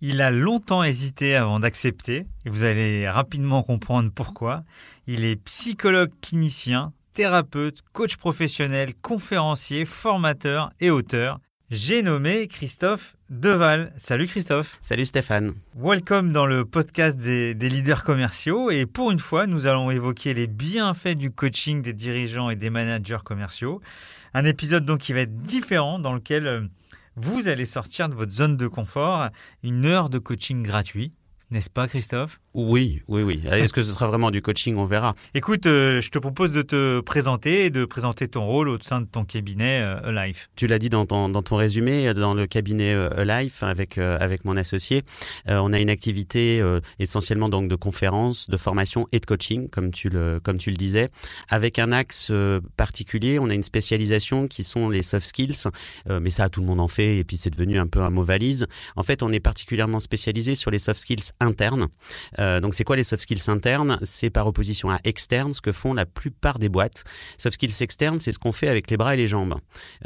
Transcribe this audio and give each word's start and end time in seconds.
Il 0.00 0.20
a 0.20 0.30
longtemps 0.30 0.82
hésité 0.82 1.36
avant 1.36 1.60
d'accepter, 1.60 2.26
et 2.44 2.50
vous 2.50 2.64
allez 2.64 3.08
rapidement 3.08 3.62
comprendre 3.62 4.10
pourquoi. 4.14 4.64
Il 5.06 5.24
est 5.24 5.36
psychologue 5.36 6.10
clinicien, 6.20 6.92
thérapeute, 7.12 7.82
coach 7.92 8.16
professionnel, 8.16 8.94
conférencier, 9.00 9.84
formateur 9.84 10.70
et 10.80 10.90
auteur. 10.90 11.38
J'ai 11.70 12.02
nommé 12.02 12.48
Christophe 12.48 13.16
Deval. 13.30 13.92
Salut 13.96 14.26
Christophe. 14.26 14.78
Salut 14.80 15.06
Stéphane. 15.06 15.52
Welcome 15.76 16.32
dans 16.32 16.46
le 16.46 16.64
podcast 16.64 17.16
des, 17.16 17.54
des, 17.54 17.68
leaders 17.68 18.04
commerciaux. 18.04 18.70
Et 18.70 18.86
pour 18.86 19.10
une 19.10 19.18
fois, 19.18 19.46
nous 19.46 19.66
allons 19.66 19.90
évoquer 19.90 20.34
les 20.34 20.46
bienfaits 20.46 21.16
du 21.16 21.30
coaching 21.30 21.82
des 21.82 21.92
dirigeants 21.92 22.50
et 22.50 22.56
des 22.56 22.68
managers 22.68 23.22
commerciaux. 23.24 23.80
Un 24.34 24.44
épisode 24.44 24.84
donc 24.84 25.00
qui 25.00 25.12
va 25.12 25.20
être 25.20 25.36
différent 25.42 25.98
dans 25.98 26.12
lequel 26.12 26.46
euh, 26.46 26.60
vous 27.16 27.48
allez 27.48 27.66
sortir 27.66 28.08
de 28.08 28.14
votre 28.14 28.32
zone 28.32 28.56
de 28.56 28.66
confort, 28.66 29.28
une 29.62 29.86
heure 29.86 30.08
de 30.08 30.18
coaching 30.18 30.62
gratuit. 30.62 31.12
N'est-ce 31.50 31.70
pas, 31.70 31.88
Christophe? 31.88 32.40
Oui, 32.54 33.02
oui, 33.08 33.22
oui. 33.24 33.42
Est-ce 33.50 33.72
que 33.72 33.82
ce 33.82 33.90
sera 33.90 34.06
vraiment 34.06 34.30
du 34.30 34.40
coaching? 34.40 34.76
On 34.76 34.84
verra. 34.84 35.16
Écoute, 35.34 35.66
euh, 35.66 36.00
je 36.00 36.08
te 36.10 36.20
propose 36.20 36.52
de 36.52 36.62
te 36.62 37.00
présenter 37.00 37.64
et 37.64 37.70
de 37.70 37.84
présenter 37.84 38.28
ton 38.28 38.46
rôle 38.46 38.68
au 38.68 38.78
sein 38.80 39.00
de 39.00 39.06
ton 39.06 39.24
cabinet 39.24 39.80
euh, 39.82 40.16
Alive. 40.16 40.46
Tu 40.54 40.68
l'as 40.68 40.78
dit 40.78 40.88
dans 40.88 41.04
ton, 41.04 41.28
dans 41.28 41.42
ton 41.42 41.56
résumé, 41.56 42.14
dans 42.14 42.32
le 42.32 42.46
cabinet 42.46 42.94
euh, 42.94 43.10
Alive 43.16 43.56
avec, 43.62 43.98
avec 43.98 44.44
mon 44.44 44.56
associé, 44.56 45.02
on 45.48 45.72
a 45.72 45.80
une 45.80 45.90
activité 45.90 46.62
essentiellement 47.00 47.48
donc 47.48 47.68
de 47.68 47.74
conférences, 47.74 48.48
de 48.48 48.56
formation 48.56 49.08
et 49.10 49.18
de 49.18 49.26
coaching, 49.26 49.68
comme 49.68 49.90
tu 49.90 50.08
le, 50.08 50.38
comme 50.40 50.58
tu 50.58 50.70
le 50.70 50.76
disais, 50.76 51.10
avec 51.48 51.80
un 51.80 51.90
axe 51.90 52.30
particulier. 52.76 53.38
On 53.38 53.50
a 53.50 53.54
une 53.54 53.62
spécialisation 53.62 54.46
qui 54.46 54.62
sont 54.62 54.88
les 54.90 55.02
soft 55.02 55.26
skills, 55.26 55.64
mais 56.08 56.30
ça, 56.30 56.48
tout 56.48 56.60
le 56.60 56.66
monde 56.66 56.80
en 56.80 56.88
fait 56.88 57.18
et 57.18 57.24
puis 57.24 57.36
c'est 57.36 57.50
devenu 57.50 57.78
un 57.78 57.86
peu 57.86 58.00
un 58.00 58.10
mot 58.10 58.24
valise. 58.24 58.66
En 58.96 59.02
fait, 59.02 59.22
on 59.22 59.32
est 59.32 59.40
particulièrement 59.40 60.00
spécialisé 60.00 60.54
sur 60.54 60.70
les 60.70 60.78
soft 60.78 61.00
skills 61.00 61.32
internes. 61.40 61.88
Euh, 62.44 62.60
donc 62.60 62.74
c'est 62.74 62.84
quoi 62.84 62.96
les 62.96 63.04
soft 63.04 63.22
skills 63.22 63.48
internes? 63.48 63.98
C'est 64.02 64.30
par 64.30 64.46
opposition 64.46 64.90
à 64.90 64.98
externes, 65.04 65.54
ce 65.54 65.60
que 65.60 65.72
font 65.72 65.94
la 65.94 66.06
plupart 66.06 66.58
des 66.58 66.68
boîtes. 66.68 67.04
Soft 67.38 67.54
skills 67.54 67.82
externes, 67.82 68.18
c'est 68.18 68.32
ce 68.32 68.38
qu'on 68.38 68.52
fait 68.52 68.68
avec 68.68 68.90
les 68.90 68.96
bras 68.96 69.14
et 69.14 69.16
les 69.16 69.28
jambes. 69.28 69.56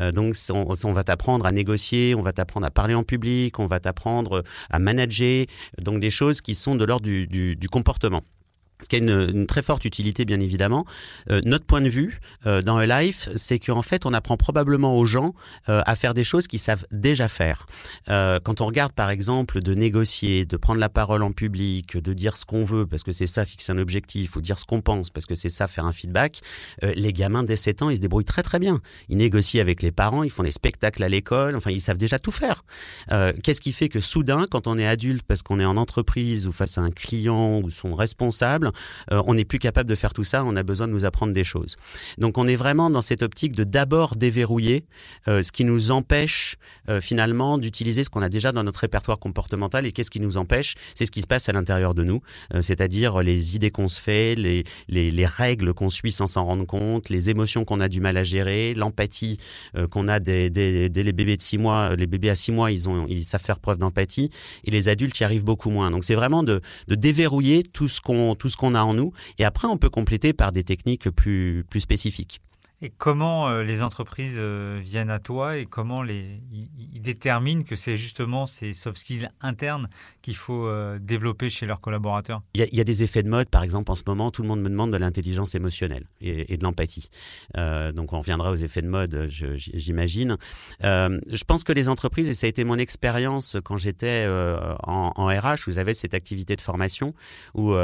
Euh, 0.01 0.13
donc 0.13 0.37
on, 0.53 0.93
va 0.93 1.05
t'apprendre 1.05 1.47
à 1.47 1.53
négocier, 1.53 2.15
on 2.15 2.23
va 2.23 2.33
t'apprendre 2.33 2.67
à 2.67 2.71
parler 2.71 2.95
en 2.95 3.03
public, 3.03 3.59
on 3.59 3.67
va 3.67 3.81
t'apprendre 3.81 4.45
à 4.71 4.79
manager, 4.79 5.47
donc 5.81 6.01
des 6.01 6.11
choses 6.11 6.41
qui 6.41 6.55
sont 6.55 6.77
de 6.77 6.85
l'ordre 6.85 7.09
du 7.09 7.69
comportement 7.71 8.23
ce 8.83 8.89
qui 8.89 8.97
a 8.97 8.99
une, 8.99 9.31
une, 9.35 9.47
très 9.47 9.63
forte 9.63 9.85
utilité 9.85 10.25
bien 10.25 10.41
évidemment. 10.41 10.85
Euh, 11.31 11.41
notre 11.45 11.65
point 11.65 11.81
de 11.81 11.89
vue 11.89 12.21
euh, 12.47 12.63
dans 12.63 12.79
Life, 12.81 13.29
c'est 13.35 13.59
qu'en 13.59 13.83
fait 13.83 14.07
on 14.07 14.13
apprend 14.13 14.37
probablement 14.37 14.97
aux 14.99 15.05
gens 15.05 15.35
euh, 15.69 15.83
à 15.87 15.95
faire 15.95 16.15
des 16.15 16.25
choses 16.25 16.47
qu'ils 16.47 16.59
savent 16.59 16.87
déjà 16.91 17.29
faire. 17.29 17.67
Euh, 18.09 18.39
quand 18.43 18.61
on 18.61 18.67
regarde 18.67 18.93
par 18.93 19.11
exemple 19.11 19.61
de 19.61 19.75
négocier, 19.75 20.45
de 20.45 20.57
prendre 20.57 20.81
la 20.81 20.89
parole 20.89 21.23
en 21.23 21.33
public, 21.33 21.97
de 21.97 22.13
dire 22.13 22.37
ce 22.37 22.45
qu'on 22.45 22.65
veut 22.65 22.87
parce 22.87 23.03
que 23.03 23.13
c'est 23.13 23.27
ça 23.27 23.45
fixer 23.45 23.73
un 23.73 23.79
objectif, 23.79 24.37
ou 24.37 24.41
dire 24.41 24.59
ce 24.59 24.65
qu'on 24.65 24.81
pense 24.81 25.11
parce 25.11 25.27
que 25.27 25.35
c'est 25.35 25.49
ça 25.49 25.69
faire 25.69 25.87
un 25.87 25.93
feedback, 25.93 26.41
euh, 26.85 26.93
les 26.95 27.13
gamins 27.13 27.43
dès 27.43 27.57
7 27.57 27.83
ans 27.83 27.91
ils 27.91 27.97
se 27.97 28.01
débrouillent 28.01 28.25
très 28.25 28.43
très 28.43 28.59
bien. 28.59 28.81
Ils 29.09 29.17
négocient 29.17 29.61
avec 29.61 29.83
les 29.83 29.93
parents, 29.93 30.23
ils 30.23 30.31
font 30.31 30.45
des 30.45 30.53
spectacles 30.53 31.03
à 31.03 31.09
l'école, 31.09 31.57
enfin 31.57 31.71
ils 31.71 31.81
savent 31.81 31.97
déjà 31.97 32.19
tout 32.19 32.33
faire. 32.33 32.65
Euh, 33.11 33.33
qu'est-ce 33.43 33.61
qui 33.61 33.73
fait 33.73 33.89
que 33.89 34.01
soudain 34.01 34.47
quand 34.51 34.67
on 34.67 34.79
est 34.79 34.87
adulte 34.87 35.25
parce 35.27 35.43
qu'on 35.43 35.59
est 35.61 35.65
en 35.65 35.77
entreprise 35.77 36.47
ou 36.47 36.53
face 36.53 36.79
à 36.79 36.83
un 36.83 36.91
client 36.91 37.61
ou 37.61 37.71
son 37.71 37.95
responsable 37.95 38.68
euh, 39.13 39.23
on 39.27 39.35
n'est 39.35 39.45
plus 39.45 39.59
capable 39.59 39.89
de 39.89 39.95
faire 39.95 40.13
tout 40.13 40.25
ça, 40.25 40.45
on 40.45 40.57
a 40.57 40.63
besoin 40.63 40.89
de 40.89 40.93
nous 40.93 41.05
apprendre 41.05 41.33
des 41.33 41.45
choses. 41.45 41.77
Donc 42.19 42.39
on 42.39 42.47
est 42.47 42.57
vraiment 42.57 42.91
dans 42.91 43.03
cette 43.03 43.23
optique 43.23 43.53
de 43.53 43.65
d'abord 43.65 44.17
déverrouiller 44.17 44.85
euh, 45.29 45.43
ce 45.43 45.53
qui 45.53 45.65
nous 45.65 45.91
empêche 45.91 46.57
euh, 46.89 47.01
finalement 47.01 47.59
d'utiliser 47.59 48.05
ce 48.05 48.11
qu'on 48.11 48.23
a 48.23 48.29
déjà 48.29 48.53
dans 48.53 48.65
notre 48.65 48.81
répertoire 48.81 49.19
comportemental 49.19 49.87
et 49.87 49.93
qu'est-ce 49.93 50.11
qui 50.11 50.21
nous 50.21 50.37
empêche? 50.37 50.75
C'est 50.95 51.07
ce 51.07 51.11
qui 51.11 51.23
se 51.23 51.27
passe 51.27 51.49
à 51.49 51.53
l'intérieur 51.53 51.95
de 51.95 52.05
nous, 52.05 52.21
c'est-à-dire 52.61 53.23
les 53.23 53.57
idées 53.57 53.71
qu'on 53.71 53.89
se 53.89 54.01
fait, 54.01 54.35
les, 54.35 54.65
les, 54.89 55.11
les 55.11 55.27
règles 55.27 55.75
qu'on 55.75 55.91
suit 55.91 56.13
sans 56.13 56.27
s'en 56.27 56.45
rendre 56.45 56.67
compte, 56.67 57.09
les 57.09 57.31
émotions 57.31 57.65
qu'on 57.65 57.81
a 57.81 57.89
du 57.89 58.01
mal 58.01 58.17
à 58.17 58.23
gérer, 58.23 58.75
l'empathie 58.75 59.39
qu'on 59.91 60.09
a 60.09 60.21
dès, 60.21 60.51
dès, 60.51 60.89
les 60.89 61.13
bébés 61.13 61.37
de 61.37 61.43
six 61.43 61.59
mois. 61.59 61.95
Les 61.97 62.07
bébés 62.07 62.31
à 62.31 62.35
six 62.35 62.53
mois, 62.53 62.71
ils, 62.71 62.89
ont, 62.89 63.07
ils 63.09 63.25
savent 63.25 63.43
faire 63.43 63.59
preuve 63.59 63.79
d'empathie 63.79 64.31
et 64.65 64.71
les 64.71 64.89
adultes 64.89 65.19
y 65.21 65.25
arrivent 65.25 65.45
beaucoup 65.45 65.71
moins. 65.71 65.91
Donc 65.91 66.05
c'est 66.05 66.15
vraiment 66.15 66.43
de, 66.43 66.61
de 66.89 66.95
déverrouiller 66.95 67.63
tout 67.63 67.89
ce 67.89 68.01
qu'on 68.01 68.35
tout 68.35 68.49
qu'on 68.59 68.75
a 68.75 68.83
en 68.83 68.93
nous. 68.93 69.13
Et 69.39 69.45
après, 69.47 69.67
on 69.67 69.79
peut 69.79 69.89
compléter 69.89 70.35
par 70.35 70.53
des 70.53 70.65
techniques 70.65 71.09
plus, 71.09 71.65
plus 71.71 71.81
spécifiques. 71.81 72.43
Et 72.81 72.91
comment 72.91 73.49
euh, 73.49 73.65
les 73.65 73.83
entreprises 73.83 74.37
euh, 74.39 74.79
viennent 74.81 75.11
à 75.11 75.19
toi 75.19 75.57
et 75.57 75.67
comment 75.67 76.05
ils 76.05 77.03
déterminent 77.03 77.65
que 77.65 77.75
c'est 77.75 77.97
justement 77.97 78.47
ces 78.47 78.73
soft 78.73 78.99
skills 78.99 79.29
internes 79.41 79.89
qu'il 80.23 80.37
faut 80.37 80.67
euh, 80.67 81.01
développer 81.01 81.51
chez 81.51 81.67
leurs 81.67 81.81
collaborateurs? 81.81 82.43
Il 82.55 82.69
y, 82.73 82.81
a, 82.81 82.85
des 82.85 83.03
effets 83.03 83.25
de 83.25 83.29
mode, 83.29 83.49
par 83.49 83.65
exemple, 83.65 83.91
en 83.91 83.97
ce 83.97 84.05
moment, 84.07 84.31
tout 84.31 84.43
le 84.43 84.49
monde 84.49 84.61
me 84.61 84.69
demande 84.69 84.93
de 84.93 84.97
l'intelligence 84.97 85.57
émotionnelle 85.57 86.05
et, 86.21 86.57
de 86.57 86.63
l'empathie. 86.63 87.11
Donc 87.57 88.13
on 88.13 88.21
reviendra 88.21 88.51
aux 88.51 88.57
effets 88.57 88.83
de 88.83 88.89
mode, 88.89 89.29
j'imagine. 89.29 90.37
Je 90.81 91.45
pense 91.45 91.65
que 91.65 91.73
les 91.73 91.89
entreprises, 91.89 92.29
et 92.29 92.35
ça 92.35 92.47
a 92.47 92.49
été 92.49 92.65
mon 92.65 92.77
expérience 92.77 93.57
quand 93.65 93.77
j'étais 93.77 94.27
en, 94.83 95.27
RH, 95.27 95.69
où 95.69 95.73
j'avais 95.73 95.95
cette 95.95 96.15
activité 96.15 96.57
de 96.57 96.61
formation, 96.61 97.15
où 97.55 97.75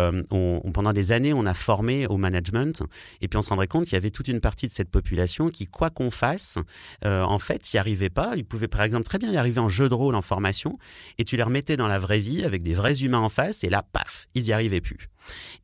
pendant 0.72 0.92
des 0.92 1.12
années, 1.12 1.32
on 1.32 1.46
a 1.46 1.54
formé 1.54 2.06
au 2.06 2.16
management, 2.16 2.82
et 3.20 3.28
puis 3.28 3.36
on 3.36 3.42
se 3.42 3.50
rendrait 3.50 3.68
compte 3.68 3.84
qu'il 3.84 3.94
y 3.94 3.96
avait 3.96 4.10
toute 4.10 4.28
une 4.28 4.40
partie 4.40 4.68
de 4.68 4.72
cette 4.72 4.83
population 4.88 5.50
qui, 5.50 5.66
quoi 5.66 5.90
qu'on 5.90 6.10
fasse, 6.10 6.58
euh, 7.04 7.22
en 7.22 7.38
fait, 7.38 7.72
n'y 7.72 7.78
arrivait 7.78 8.10
pas. 8.10 8.32
Ils 8.36 8.44
pouvaient, 8.44 8.68
par 8.68 8.82
exemple, 8.82 9.04
très 9.04 9.18
bien 9.18 9.30
y 9.30 9.36
arriver 9.36 9.60
en 9.60 9.68
jeu 9.68 9.88
de 9.88 9.94
rôle, 9.94 10.14
en 10.14 10.22
formation, 10.22 10.78
et 11.18 11.24
tu 11.24 11.36
les 11.36 11.42
remettais 11.42 11.76
dans 11.76 11.88
la 11.88 11.98
vraie 11.98 12.20
vie 12.20 12.44
avec 12.44 12.62
des 12.62 12.74
vrais 12.74 13.02
humains 13.02 13.20
en 13.20 13.28
face, 13.28 13.64
et 13.64 13.70
là, 13.70 13.82
paf, 13.82 14.28
ils 14.34 14.44
n'y 14.44 14.52
arrivaient 14.52 14.80
plus. 14.80 15.08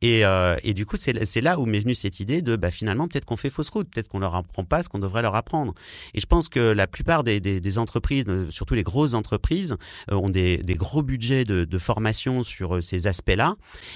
Et, 0.01 0.25
euh, 0.25 0.55
et, 0.63 0.73
du 0.73 0.85
coup, 0.85 0.95
c'est 0.97 1.41
là 1.41 1.59
où 1.59 1.65
m'est 1.65 1.79
venue 1.79 1.95
cette 1.95 2.19
idée 2.19 2.41
de 2.41 2.55
bah, 2.55 2.71
finalement, 2.71 3.07
peut-être 3.07 3.25
qu'on 3.25 3.37
fait 3.37 3.49
fausse 3.49 3.69
route, 3.69 3.89
peut-être 3.89 4.09
qu'on 4.09 4.19
leur 4.19 4.35
apprend 4.35 4.63
pas 4.63 4.83
ce 4.83 4.89
qu'on 4.89 4.99
devrait 4.99 5.21
leur 5.21 5.35
apprendre. 5.35 5.73
Et 6.13 6.19
je 6.19 6.25
pense 6.25 6.49
que 6.49 6.59
la 6.59 6.87
plupart 6.87 7.23
des, 7.23 7.77
entreprises, 7.77 8.25
surtout 8.49 8.73
les 8.73 8.83
grosses 8.83 9.13
entreprises, 9.13 9.77
euh, 10.11 10.15
ont 10.15 10.29
des, 10.29 10.61
gros 10.77 11.03
budgets 11.03 11.43
de, 11.43 11.77
formation 11.77 12.43
sur 12.43 12.75
euh, 12.75 12.81
ces 12.81 13.07
aspects-là 13.07 13.55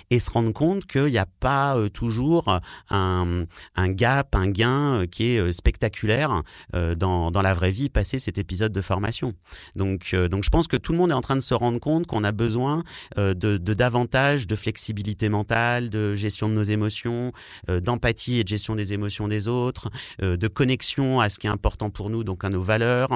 et 0.09 0.19
se 0.19 0.29
rendent 0.31 0.53
compte 0.53 0.85
qu'il 0.85 1.05
n'y 1.05 1.17
a 1.17 1.27
pas 1.39 1.75
euh, 1.75 1.89
toujours 1.89 2.59
un, 2.89 3.45
gap, 3.87 4.35
un 4.35 4.49
gain 4.49 5.01
euh, 5.01 5.05
qui 5.05 5.35
est 5.35 5.39
euh, 5.39 5.51
spectaculaire 5.51 6.41
dans, 6.73 7.31
la 7.41 7.53
vraie 7.53 7.71
vie 7.71 7.89
passer 7.89 8.17
cet 8.17 8.37
épisode 8.37 8.71
de 8.71 8.81
formation. 8.81 9.33
Donc, 9.75 10.07
je 10.11 10.49
pense 10.49 10.67
que 10.67 10.77
tout 10.77 10.91
le 10.93 10.97
monde 10.97 11.11
est 11.11 11.15
en 11.15 11.21
train 11.21 11.35
de 11.35 11.41
se 11.41 11.53
rendre 11.53 11.79
compte 11.79 12.07
qu'on 12.07 12.23
a 12.23 12.31
besoin 12.31 12.83
de 13.17 13.57
davantage 13.57 14.47
de 14.47 14.55
flexibilité 14.55 15.29
mentale 15.29 15.54
de 15.55 16.15
gestion 16.15 16.49
de 16.49 16.53
nos 16.53 16.63
émotions, 16.63 17.31
euh, 17.69 17.79
d'empathie 17.79 18.39
et 18.39 18.43
de 18.43 18.47
gestion 18.49 18.75
des 18.75 18.91
émotions 18.93 19.27
des 19.27 19.47
autres, 19.47 19.89
euh, 20.21 20.35
de 20.35 20.47
connexion 20.47 21.21
à 21.21 21.29
ce 21.29 21.39
qui 21.39 21.47
est 21.47 21.49
important 21.49 21.89
pour 21.89 22.09
nous, 22.09 22.23
donc 22.23 22.43
à 22.43 22.49
nos 22.49 22.61
valeurs. 22.61 23.09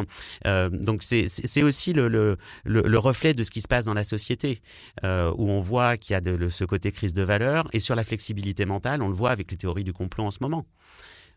Euh, 0.48 0.70
donc 0.70 1.04
c'est 1.04 1.64
aussi 1.64 1.94
le, 1.94 2.08
le, 2.08 2.38
le, 2.64 2.82
le, 2.82 2.98
reflet 2.98 3.34
de 3.34 3.44
ce 3.44 3.52
qui 3.52 3.60
se 3.62 3.68
passe 3.68 3.86
dans 3.86 3.94
la 3.94 4.04
société, 4.04 4.62
où 5.04 5.50
on 5.50 5.60
voit 5.60 5.98
qu'il 5.98 6.14
y 6.14 6.16
a 6.16 6.50
ce 6.50 6.64
côté 6.64 6.92
crise 6.92 7.14
de 7.14 7.24
valeurs. 7.24 7.68
Et 7.74 7.80
sur 7.80 7.96
la 7.96 8.04
flexibilité 8.04 8.66
mentale, 8.66 9.02
on 9.02 9.10
le 9.10 9.16
voit 9.16 9.32
avec 9.32 9.52
les 9.52 9.58
théories 9.58 9.84
du 9.84 9.94
complot 9.94 10.26
en 10.26 10.32
ce 10.32 10.40
moment, 10.42 10.66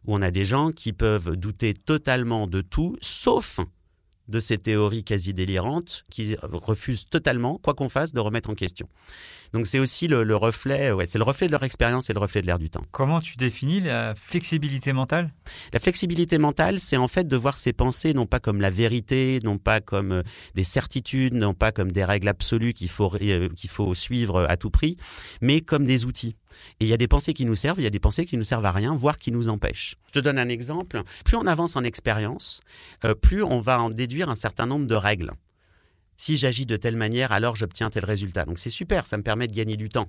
où 0.04 0.14
on 0.14 0.22
a 0.22 0.30
des 0.30 0.44
gens 0.44 0.70
qui 0.70 0.92
peuvent 0.92 1.36
douter 1.36 1.74
totalement 1.74 2.46
de 2.46 2.60
tout, 2.60 2.96
sauf 3.00 3.60
de 4.28 4.40
ces 4.40 4.58
théories 4.58 5.04
quasi 5.04 5.34
délirantes 5.34 6.04
qui 6.10 6.36
refusent 6.42 7.06
totalement, 7.06 7.58
quoi 7.62 7.74
qu'on 7.74 7.88
fasse, 7.88 8.12
de 8.12 8.20
remettre 8.20 8.50
en 8.50 8.54
question. 8.54 8.88
Donc 9.52 9.66
c'est 9.66 9.78
aussi 9.78 10.08
le, 10.08 10.34
reflet, 10.34 10.92
ouais, 10.92 11.04
c'est 11.04 11.18
le 11.18 11.24
reflet 11.24 11.46
de 11.46 11.52
leur 11.52 11.62
expérience 11.62 12.08
et 12.08 12.14
le 12.14 12.18
reflet 12.18 12.40
de 12.40 12.46
l'air 12.46 12.58
du 12.58 12.70
temps. 12.70 12.84
Comment 12.90 13.20
tu 13.20 13.36
définis 13.36 13.80
la 13.80 14.14
flexibilité 14.14 14.92
mentale? 14.94 15.30
La 15.72 15.78
flexibilité 15.78 16.38
mentale, 16.38 16.80
c'est 16.80 16.96
en 16.96 17.08
fait 17.08 17.28
de 17.28 17.36
voir 17.36 17.56
ses 17.58 17.72
pensées 17.72 18.14
non 18.14 18.26
pas 18.26 18.40
comme 18.40 18.60
la 18.60 18.70
vérité, 18.70 19.40
non 19.44 19.58
pas 19.58 19.80
comme 19.80 20.12
euh, 20.12 20.22
des 20.54 20.64
certitudes, 20.64 21.34
non 21.34 21.52
pas 21.52 21.70
comme 21.70 21.92
des 21.92 22.04
règles 22.04 22.28
absolues 22.28 22.72
qu'il 22.72 22.88
faut, 22.88 23.12
euh, 23.20 23.48
qu'il 23.50 23.68
faut 23.68 23.94
suivre 23.94 24.46
à 24.48 24.56
tout 24.56 24.70
prix, 24.70 24.96
mais 25.42 25.60
comme 25.60 25.84
des 25.84 26.06
outils. 26.06 26.36
Et 26.80 26.84
il 26.84 26.88
y 26.88 26.94
a 26.94 26.98
des 26.98 27.08
pensées 27.08 27.34
qui 27.34 27.44
nous 27.44 27.54
servent, 27.54 27.80
il 27.80 27.84
y 27.84 27.86
a 27.86 27.90
des 27.90 28.00
pensées 28.00 28.24
qui 28.24 28.36
nous 28.36 28.44
servent 28.44 28.66
à 28.66 28.72
rien, 28.72 28.94
voire 28.94 29.18
qui 29.18 29.32
nous 29.32 29.48
empêchent. 29.48 29.96
Je 30.06 30.12
te 30.12 30.18
donne 30.20 30.38
un 30.38 30.48
exemple. 30.48 31.02
Plus 31.24 31.36
on 31.36 31.46
avance 31.46 31.76
en 31.76 31.84
expérience, 31.84 32.60
euh, 33.04 33.14
plus 33.14 33.42
on 33.42 33.60
va 33.60 33.80
en 33.80 33.90
déduire 33.90 34.30
un 34.30 34.34
certain 34.34 34.66
nombre 34.66 34.86
de 34.86 34.94
règles 34.94 35.32
si 36.16 36.36
j'agis 36.36 36.66
de 36.66 36.76
telle 36.76 36.96
manière, 36.96 37.32
alors 37.32 37.56
j'obtiens 37.56 37.90
tel 37.90 38.04
résultat. 38.04 38.44
Donc 38.44 38.58
c'est 38.58 38.70
super, 38.70 39.06
ça 39.06 39.16
me 39.16 39.22
permet 39.22 39.48
de 39.48 39.54
gagner 39.54 39.76
du 39.76 39.88
temps. 39.88 40.08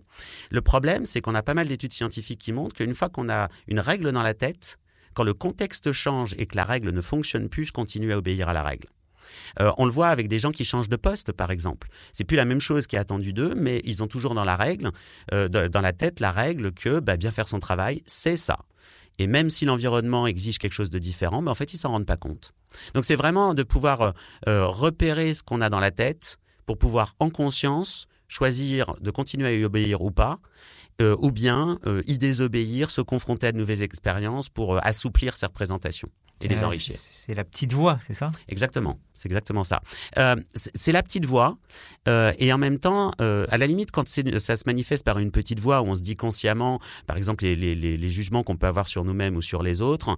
Le 0.51 0.61
problème, 0.61 1.05
c'est 1.05 1.21
qu'on 1.21 1.35
a 1.35 1.43
pas 1.43 1.53
mal 1.53 1.67
d'études 1.67 1.93
scientifiques 1.93 2.39
qui 2.39 2.51
montrent 2.51 2.75
qu'une 2.75 2.95
fois 2.95 3.09
qu'on 3.09 3.29
a 3.29 3.49
une 3.67 3.79
règle 3.79 4.11
dans 4.11 4.23
la 4.23 4.33
tête, 4.33 4.77
quand 5.13 5.23
le 5.23 5.33
contexte 5.33 5.91
change 5.91 6.35
et 6.37 6.45
que 6.45 6.55
la 6.55 6.65
règle 6.65 6.91
ne 6.91 7.01
fonctionne 7.01 7.49
plus, 7.49 7.65
je 7.65 7.71
continue 7.71 8.11
à 8.11 8.17
obéir 8.17 8.49
à 8.49 8.53
la 8.53 8.63
règle. 8.63 8.87
Euh, 9.59 9.71
on 9.77 9.85
le 9.85 9.91
voit 9.91 10.09
avec 10.09 10.27
des 10.27 10.39
gens 10.39 10.51
qui 10.51 10.65
changent 10.65 10.89
de 10.89 10.95
poste, 10.95 11.31
par 11.31 11.51
exemple. 11.51 11.87
C'est 12.11 12.23
plus 12.23 12.37
la 12.37 12.45
même 12.45 12.61
chose 12.61 12.87
qui 12.87 12.95
est 12.95 12.99
attendu 12.99 13.33
d'eux, 13.33 13.53
mais 13.55 13.81
ils 13.83 14.03
ont 14.03 14.07
toujours 14.07 14.33
dans 14.33 14.43
la 14.43 14.55
règle, 14.55 14.91
euh, 15.33 15.47
dans 15.47 15.81
la 15.81 15.93
tête, 15.93 16.19
la 16.19 16.31
règle 16.31 16.71
que 16.71 16.99
bah, 16.99 17.17
bien 17.17 17.31
faire 17.31 17.47
son 17.47 17.59
travail, 17.59 18.01
c'est 18.05 18.37
ça. 18.37 18.57
Et 19.19 19.27
même 19.27 19.49
si 19.49 19.65
l'environnement 19.65 20.25
exige 20.27 20.57
quelque 20.57 20.73
chose 20.73 20.89
de 20.89 20.99
différent, 20.99 21.41
mais 21.41 21.51
en 21.51 21.55
fait, 21.55 21.73
ils 21.73 21.77
s'en 21.77 21.89
rendent 21.89 22.05
pas 22.05 22.17
compte. 22.17 22.53
Donc 22.93 23.05
c'est 23.05 23.15
vraiment 23.15 23.53
de 23.53 23.63
pouvoir 23.63 24.13
euh, 24.47 24.65
repérer 24.65 25.33
ce 25.33 25.43
qu'on 25.43 25.61
a 25.61 25.69
dans 25.69 25.79
la 25.79 25.91
tête 25.91 26.37
pour 26.65 26.77
pouvoir 26.77 27.15
en 27.19 27.29
conscience 27.29 28.07
choisir 28.27 28.95
de 28.99 29.11
continuer 29.11 29.47
à 29.47 29.53
y 29.53 29.63
obéir 29.63 30.01
ou 30.01 30.09
pas, 30.09 30.39
euh, 31.01 31.15
ou 31.19 31.31
bien 31.31 31.79
y 32.07 32.17
désobéir, 32.17 32.91
se 32.91 33.01
confronter 33.01 33.47
à 33.47 33.51
de 33.51 33.57
nouvelles 33.57 33.81
expériences 33.81 34.49
pour 34.49 34.85
assouplir 34.85 35.37
ses 35.37 35.45
représentations 35.45 36.09
et 36.41 36.47
les 36.49 36.63
enrichir. 36.63 36.95
C'est 36.97 37.35
la 37.35 37.45
petite 37.45 37.71
voix, 37.71 37.99
c'est 38.05 38.13
ça? 38.13 38.31
Exactement, 38.49 38.99
c'est 39.13 39.29
exactement 39.29 39.63
ça. 39.63 39.81
Euh, 40.17 40.35
c'est 40.53 40.91
la 40.91 41.01
petite 41.01 41.25
voix, 41.25 41.57
euh, 42.09 42.33
et 42.37 42.51
en 42.51 42.57
même 42.57 42.79
temps, 42.79 43.11
euh, 43.21 43.45
à 43.49 43.57
la 43.57 43.65
limite, 43.65 43.91
quand 43.91 44.09
ça 44.09 44.57
se 44.57 44.63
manifeste 44.65 45.05
par 45.05 45.19
une 45.19 45.31
petite 45.31 45.61
voix 45.61 45.81
où 45.81 45.85
on 45.85 45.95
se 45.95 46.01
dit 46.01 46.17
consciemment, 46.17 46.81
par 47.07 47.15
exemple, 47.15 47.45
les, 47.45 47.55
les, 47.55 47.75
les 47.75 48.09
jugements 48.09 48.43
qu'on 48.43 48.57
peut 48.57 48.67
avoir 48.67 48.89
sur 48.89 49.05
nous-mêmes 49.05 49.37
ou 49.37 49.41
sur 49.41 49.63
les 49.63 49.81
autres, 49.81 50.17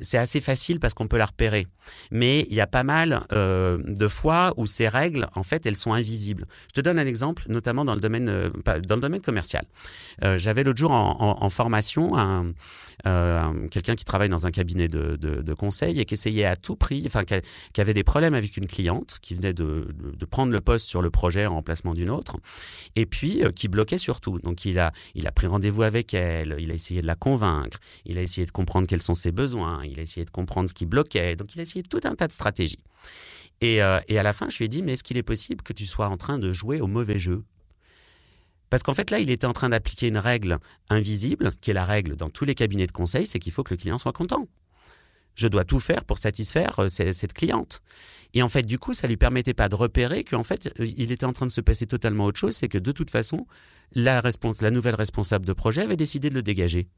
c'est 0.00 0.18
assez 0.18 0.40
facile 0.40 0.78
parce 0.78 0.94
qu'on 0.94 1.08
peut 1.08 1.18
la 1.18 1.26
repérer. 1.26 1.66
Mais 2.10 2.46
il 2.50 2.54
y 2.54 2.60
a 2.60 2.66
pas 2.66 2.84
mal 2.84 3.26
de 3.30 4.08
fois 4.08 4.52
où 4.56 4.66
ces 4.66 4.88
règles, 4.88 5.28
en 5.34 5.42
fait, 5.42 5.66
elles 5.66 5.76
sont 5.76 5.92
invisibles. 5.92 6.46
Je 6.68 6.74
te 6.74 6.80
donne 6.80 6.98
un 6.98 7.06
exemple, 7.06 7.44
notamment 7.48 7.84
dans 7.84 7.94
le 7.94 8.00
domaine, 8.00 8.50
dans 8.64 8.94
le 8.94 9.00
domaine 9.00 9.20
commercial. 9.20 9.66
J'avais 10.22 10.64
l'autre 10.64 10.78
jour 10.78 10.90
en, 10.92 11.48
formation 11.48 12.16
un, 12.16 12.52
quelqu'un 13.70 13.94
qui 13.94 14.04
travaille 14.04 14.28
dans 14.28 14.46
un 14.46 14.50
cabinet 14.50 14.88
de, 14.88 15.54
conseil 15.54 16.00
et 16.00 16.04
qui 16.04 16.14
essayait 16.14 16.44
à 16.44 16.56
tout 16.56 16.76
prix, 16.76 17.02
enfin, 17.06 17.24
qui, 17.24 17.80
avait 17.80 17.94
des 17.94 18.04
problèmes 18.04 18.34
avec 18.34 18.56
une 18.56 18.66
cliente 18.66 19.18
qui 19.20 19.34
venait 19.34 19.52
de, 19.52 19.86
prendre 20.30 20.52
le 20.52 20.60
poste 20.60 20.88
sur 20.88 21.02
le 21.02 21.10
projet 21.10 21.46
en 21.46 21.54
remplacement 21.54 21.92
d'une 21.92 22.10
autre, 22.10 22.36
et 22.96 23.04
puis 23.04 23.44
euh, 23.44 23.50
qui 23.50 23.68
bloquait 23.68 23.98
surtout. 23.98 24.38
Donc 24.38 24.64
il 24.64 24.78
a, 24.78 24.92
il 25.14 25.26
a 25.26 25.32
pris 25.32 25.46
rendez-vous 25.46 25.82
avec 25.82 26.14
elle, 26.14 26.56
il 26.58 26.70
a 26.70 26.74
essayé 26.74 27.02
de 27.02 27.06
la 27.06 27.16
convaincre, 27.16 27.78
il 28.06 28.16
a 28.16 28.22
essayé 28.22 28.46
de 28.46 28.50
comprendre 28.50 28.86
quels 28.86 29.02
sont 29.02 29.14
ses 29.14 29.30
besoins, 29.30 29.84
il 29.84 29.98
a 29.98 30.02
essayé 30.02 30.24
de 30.24 30.30
comprendre 30.30 30.68
ce 30.68 30.74
qui 30.74 30.86
bloquait, 30.86 31.36
donc 31.36 31.54
il 31.54 31.60
a 31.60 31.62
essayé 31.62 31.82
tout 31.82 32.00
un 32.04 32.14
tas 32.14 32.28
de 32.28 32.32
stratégies. 32.32 32.80
Euh, 33.62 34.00
et 34.08 34.18
à 34.18 34.22
la 34.22 34.32
fin, 34.32 34.48
je 34.48 34.58
lui 34.58 34.64
ai 34.64 34.68
dit, 34.68 34.82
mais 34.82 34.92
est-ce 34.94 35.04
qu'il 35.04 35.16
est 35.16 35.22
possible 35.22 35.62
que 35.62 35.72
tu 35.72 35.86
sois 35.86 36.08
en 36.08 36.16
train 36.16 36.38
de 36.38 36.52
jouer 36.52 36.80
au 36.80 36.86
mauvais 36.86 37.18
jeu? 37.18 37.44
Parce 38.72 38.82
qu'en 38.82 38.94
fait, 38.94 39.10
là, 39.10 39.18
il 39.18 39.28
était 39.28 39.46
en 39.46 39.52
train 39.52 39.68
d'appliquer 39.68 40.08
une 40.08 40.16
règle 40.16 40.56
invisible, 40.88 41.52
qui 41.60 41.70
est 41.72 41.74
la 41.74 41.84
règle 41.84 42.16
dans 42.16 42.30
tous 42.30 42.46
les 42.46 42.54
cabinets 42.54 42.86
de 42.86 42.92
conseil, 42.92 43.26
c'est 43.26 43.38
qu'il 43.38 43.52
faut 43.52 43.62
que 43.62 43.74
le 43.74 43.76
client 43.76 43.98
soit 43.98 44.14
content 44.14 44.48
je 45.34 45.48
dois 45.48 45.64
tout 45.64 45.80
faire 45.80 46.04
pour 46.04 46.18
satisfaire 46.18 46.78
euh, 46.78 46.88
cette 46.88 47.32
cliente. 47.32 47.80
Et 48.34 48.42
en 48.42 48.48
fait, 48.48 48.62
du 48.62 48.78
coup, 48.78 48.92
ça 48.92 49.06
lui 49.06 49.16
permettait 49.16 49.54
pas 49.54 49.68
de 49.68 49.74
repérer 49.74 50.24
qu'en 50.24 50.42
fait, 50.42 50.72
euh, 50.78 50.86
il 50.96 51.12
était 51.12 51.24
en 51.24 51.32
train 51.32 51.46
de 51.46 51.50
se 51.50 51.60
passer 51.60 51.86
totalement 51.86 52.26
autre 52.26 52.38
chose, 52.38 52.54
c'est 52.56 52.68
que 52.68 52.78
de 52.78 52.92
toute 52.92 53.10
façon, 53.10 53.46
la, 53.92 54.22
la 54.60 54.70
nouvelle 54.70 54.94
responsable 54.94 55.46
de 55.46 55.52
projet 55.52 55.82
avait 55.82 55.96
décidé 55.96 56.28
de 56.30 56.34
le 56.34 56.42
dégager. 56.42 56.88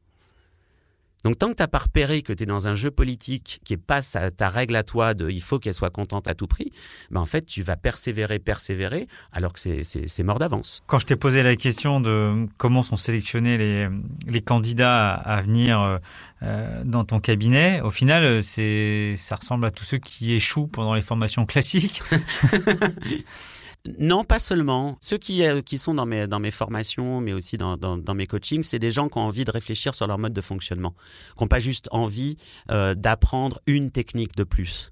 Donc 1.25 1.39
tant 1.39 1.49
que 1.49 1.55
tu 1.55 1.63
n'as 1.63 1.67
pas 1.67 1.79
repéré 1.79 2.21
que 2.21 2.33
tu 2.33 2.43
es 2.43 2.45
dans 2.45 2.67
un 2.67 2.75
jeu 2.75 2.91
politique 2.91 3.59
qui 3.63 3.73
est 3.73 3.77
pas 3.77 4.01
ta 4.03 4.47
règle 4.47 4.75
à 4.75 4.83
toi 4.83 5.15
de 5.15 5.27
il 5.27 5.41
faut 5.41 5.57
qu'elle 5.57 5.73
soit 5.73 5.89
contente 5.89 6.27
à 6.27 6.35
tout 6.35 6.45
prix, 6.45 6.71
ben 7.09 7.19
en 7.19 7.25
fait 7.25 7.47
tu 7.47 7.63
vas 7.63 7.75
persévérer, 7.75 8.37
persévérer, 8.37 9.07
alors 9.31 9.51
que 9.51 9.59
c'est 9.59 10.23
mort 10.23 10.37
d'avance. 10.37 10.83
Quand 10.85 10.99
je 10.99 11.07
t'ai 11.07 11.15
posé 11.15 11.41
la 11.41 11.55
question 11.55 11.99
de 11.99 12.45
comment 12.57 12.83
sont 12.83 12.95
sélectionnés 12.95 13.57
les, 13.57 13.89
les 14.27 14.41
candidats 14.41 15.13
à 15.13 15.41
venir 15.41 15.81
euh, 15.81 15.97
euh, 16.43 16.83
dans 16.85 17.05
ton 17.05 17.19
cabinet, 17.19 17.81
au 17.81 17.89
final, 17.89 18.43
c'est 18.43 19.15
ça 19.17 19.37
ressemble 19.37 19.65
à 19.65 19.71
tous 19.71 19.83
ceux 19.83 19.97
qui 19.97 20.33
échouent 20.33 20.67
pendant 20.67 20.93
les 20.93 21.01
formations 21.01 21.47
classiques. 21.47 22.03
Non, 23.99 24.23
pas 24.23 24.39
seulement. 24.39 24.97
Ceux 25.01 25.17
qui, 25.17 25.45
euh, 25.45 25.61
qui 25.61 25.77
sont 25.77 25.93
dans 25.93 26.05
mes, 26.05 26.27
dans 26.27 26.39
mes 26.39 26.51
formations, 26.51 27.21
mais 27.21 27.33
aussi 27.33 27.57
dans, 27.57 27.77
dans, 27.77 28.15
mes 28.15 28.27
coachings, 28.27 28.63
c'est 28.63 28.79
des 28.79 28.91
gens 28.91 29.09
qui 29.09 29.17
ont 29.17 29.21
envie 29.21 29.45
de 29.45 29.51
réfléchir 29.51 29.93
sur 29.93 30.07
leur 30.07 30.17
mode 30.17 30.33
de 30.33 30.41
fonctionnement, 30.41 30.95
qui 31.37 31.43
n'ont 31.43 31.47
pas 31.47 31.59
juste 31.59 31.87
envie 31.91 32.37
euh, 32.71 32.95
d'apprendre 32.95 33.59
une 33.67 33.91
technique 33.91 34.35
de 34.35 34.43
plus. 34.43 34.91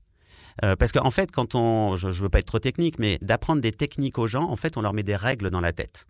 Euh, 0.63 0.75
parce 0.75 0.91
qu'en 0.91 1.09
fait, 1.09 1.31
quand 1.31 1.55
on, 1.55 1.95
je 1.95 2.07
ne 2.07 2.13
veux 2.13 2.29
pas 2.29 2.39
être 2.39 2.47
trop 2.47 2.59
technique, 2.59 2.99
mais 2.99 3.17
d'apprendre 3.21 3.61
des 3.61 3.71
techniques 3.71 4.19
aux 4.19 4.27
gens, 4.27 4.49
en 4.49 4.55
fait, 4.55 4.77
on 4.77 4.81
leur 4.81 4.93
met 4.93 5.03
des 5.03 5.15
règles 5.15 5.49
dans 5.49 5.61
la 5.61 5.71
tête. 5.71 6.05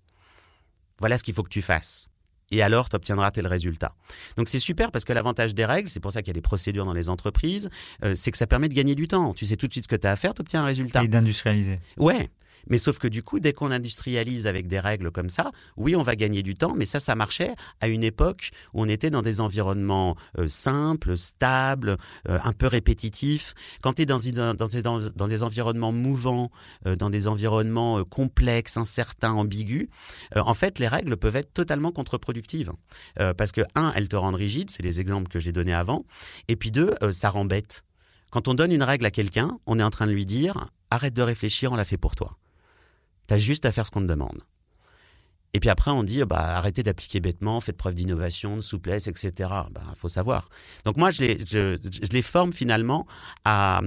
Voilà 1.00 1.18
ce 1.18 1.24
qu'il 1.24 1.34
faut 1.34 1.44
que 1.44 1.50
tu 1.50 1.62
fasses. 1.62 2.08
Et 2.52 2.62
alors, 2.62 2.90
tu 2.90 2.98
obtiendras 2.98 3.32
tel 3.32 3.48
résultat. 3.48 3.96
Donc 4.36 4.48
c'est 4.48 4.60
super 4.60 4.92
parce 4.92 5.06
que 5.06 5.14
l'avantage 5.14 5.56
des 5.56 5.66
règles, 5.66 5.90
c'est 5.90 6.02
pour 6.02 6.12
ça 6.12 6.22
qu'il 6.22 6.28
y 6.28 6.32
a 6.32 6.34
des 6.36 6.42
procédures 6.42 6.86
dans 6.86 6.94
les 6.94 7.10
entreprises, 7.10 7.70
c'est 8.14 8.32
que 8.32 8.38
ça 8.38 8.46
permet 8.46 8.70
de 8.70 8.76
gagner 8.76 8.94
du 8.94 9.08
temps. 9.08 9.34
Tu 9.34 9.48
sais 9.48 9.56
tout 9.56 9.68
de 9.68 9.72
suite 9.72 9.86
ce 9.86 9.88
que 9.88 9.96
tu 9.96 10.06
as 10.06 10.12
à 10.12 10.16
faire, 10.16 10.36
tu 10.36 10.42
obtiens 10.42 10.62
un 10.62 10.66
résultat. 10.66 11.04
Et 11.04 11.08
d'industrialiser. 11.08 11.80
Ouais. 11.98 12.30
Mais 12.68 12.78
sauf 12.78 13.00
que 13.00 13.08
du 13.08 13.24
coup, 13.24 13.40
dès 13.40 13.54
qu'on 13.54 13.72
industrialise 13.72 14.48
avec 14.48 14.68
des 14.68 14.80
règles 14.80 15.12
comme 15.12 15.30
ça, 15.30 15.52
oui, 15.78 15.96
on 15.96 16.04
va 16.04 16.16
gagner 16.16 16.44
du 16.44 16.56
temps, 16.56 16.74
mais 16.76 16.86
ça, 16.86 17.00
ça 17.00 17.16
marchait 17.16 17.56
à 17.82 17.88
une 17.88 18.04
époque 18.04 18.52
où 18.74 18.82
on 18.82 18.88
était 18.88 19.10
dans 19.10 19.22
des 19.22 19.42
environnements 19.42 20.16
euh, 20.38 20.48
simples, 20.48 21.18
stables, 21.18 21.98
euh, 22.30 22.40
un 22.44 22.54
peu 22.54 22.68
répétitifs. 22.68 23.54
Quand 23.82 23.94
tu 23.94 24.04
es 24.04 24.06
dans, 24.06 24.20
des 24.20 25.44
environnements 25.44 25.92
mouvants, 25.92 26.52
euh, 26.88 26.96
dans 26.96 27.10
des 27.10 27.28
environnements 27.28 28.04
complexes, 28.04 28.78
incertains, 28.78 29.34
ambigus, 29.34 29.88
en 30.36 30.54
fait, 30.54 30.80
les 30.80 30.88
règles 30.88 31.18
peuvent 31.18 31.36
être 31.36 31.54
totalement 31.54 31.92
contre-productives. 31.92 32.72
parce 33.38 33.52
que, 33.52 33.62
un, 33.76 33.92
elles 33.96 34.10
te 34.10 34.16
rendent 34.16 34.36
rigide, 34.36 34.72
c'est 34.72 34.84
les 34.84 35.00
exemples 35.00 35.28
que 35.30 35.40
j'ai 35.40 35.52
donnés 35.52 35.74
avant, 35.74 36.06
et 36.48 36.56
puis 36.56 36.72
deux, 36.72 36.96
ça 37.12 37.30
rend 37.30 37.46
bête. 37.46 37.84
Quand 38.32 38.48
on 38.48 38.54
donne 38.54 38.72
une 38.72 38.84
règle 38.84 39.06
à 39.06 39.12
quelqu'un, 39.12 39.60
on 39.66 39.80
est 39.80 39.84
en 39.84 39.90
train 39.90 40.08
de 40.08 40.12
lui 40.12 40.26
dire 40.26 40.68
arrête 40.94 41.14
de 41.14 41.22
réfléchir, 41.22 41.72
on 41.72 41.76
l'a 41.76 41.86
fait 41.86 41.98
pour 41.98 42.16
toi. 42.16 42.38
Tu 43.28 43.34
as 43.34 43.38
juste 43.38 43.66
à 43.66 43.72
faire 43.72 43.88
ce 43.88 43.92
qu'on 43.92 44.02
te 44.02 44.06
demande. 44.06 44.44
Et 45.56 45.60
puis 45.60 45.70
après, 45.70 45.92
on 45.92 46.04
dit, 46.04 46.24
bah, 46.26 46.58
arrêtez 46.58 46.82
d'appliquer 46.82 47.20
bêtement, 47.20 47.62
faites 47.62 47.78
preuve 47.78 47.94
d'innovation, 47.94 48.56
de 48.56 48.62
souplesse, 48.62 49.08
etc. 49.08 49.32
Il 49.40 49.74
bah, 49.74 49.84
faut 49.96 50.10
savoir. 50.10 50.50
Donc 50.84 50.98
moi, 50.98 51.12
je 51.12 51.78
les, 52.12 52.22
forme 52.24 52.52
finalement 52.52 53.06
à, 53.46 53.82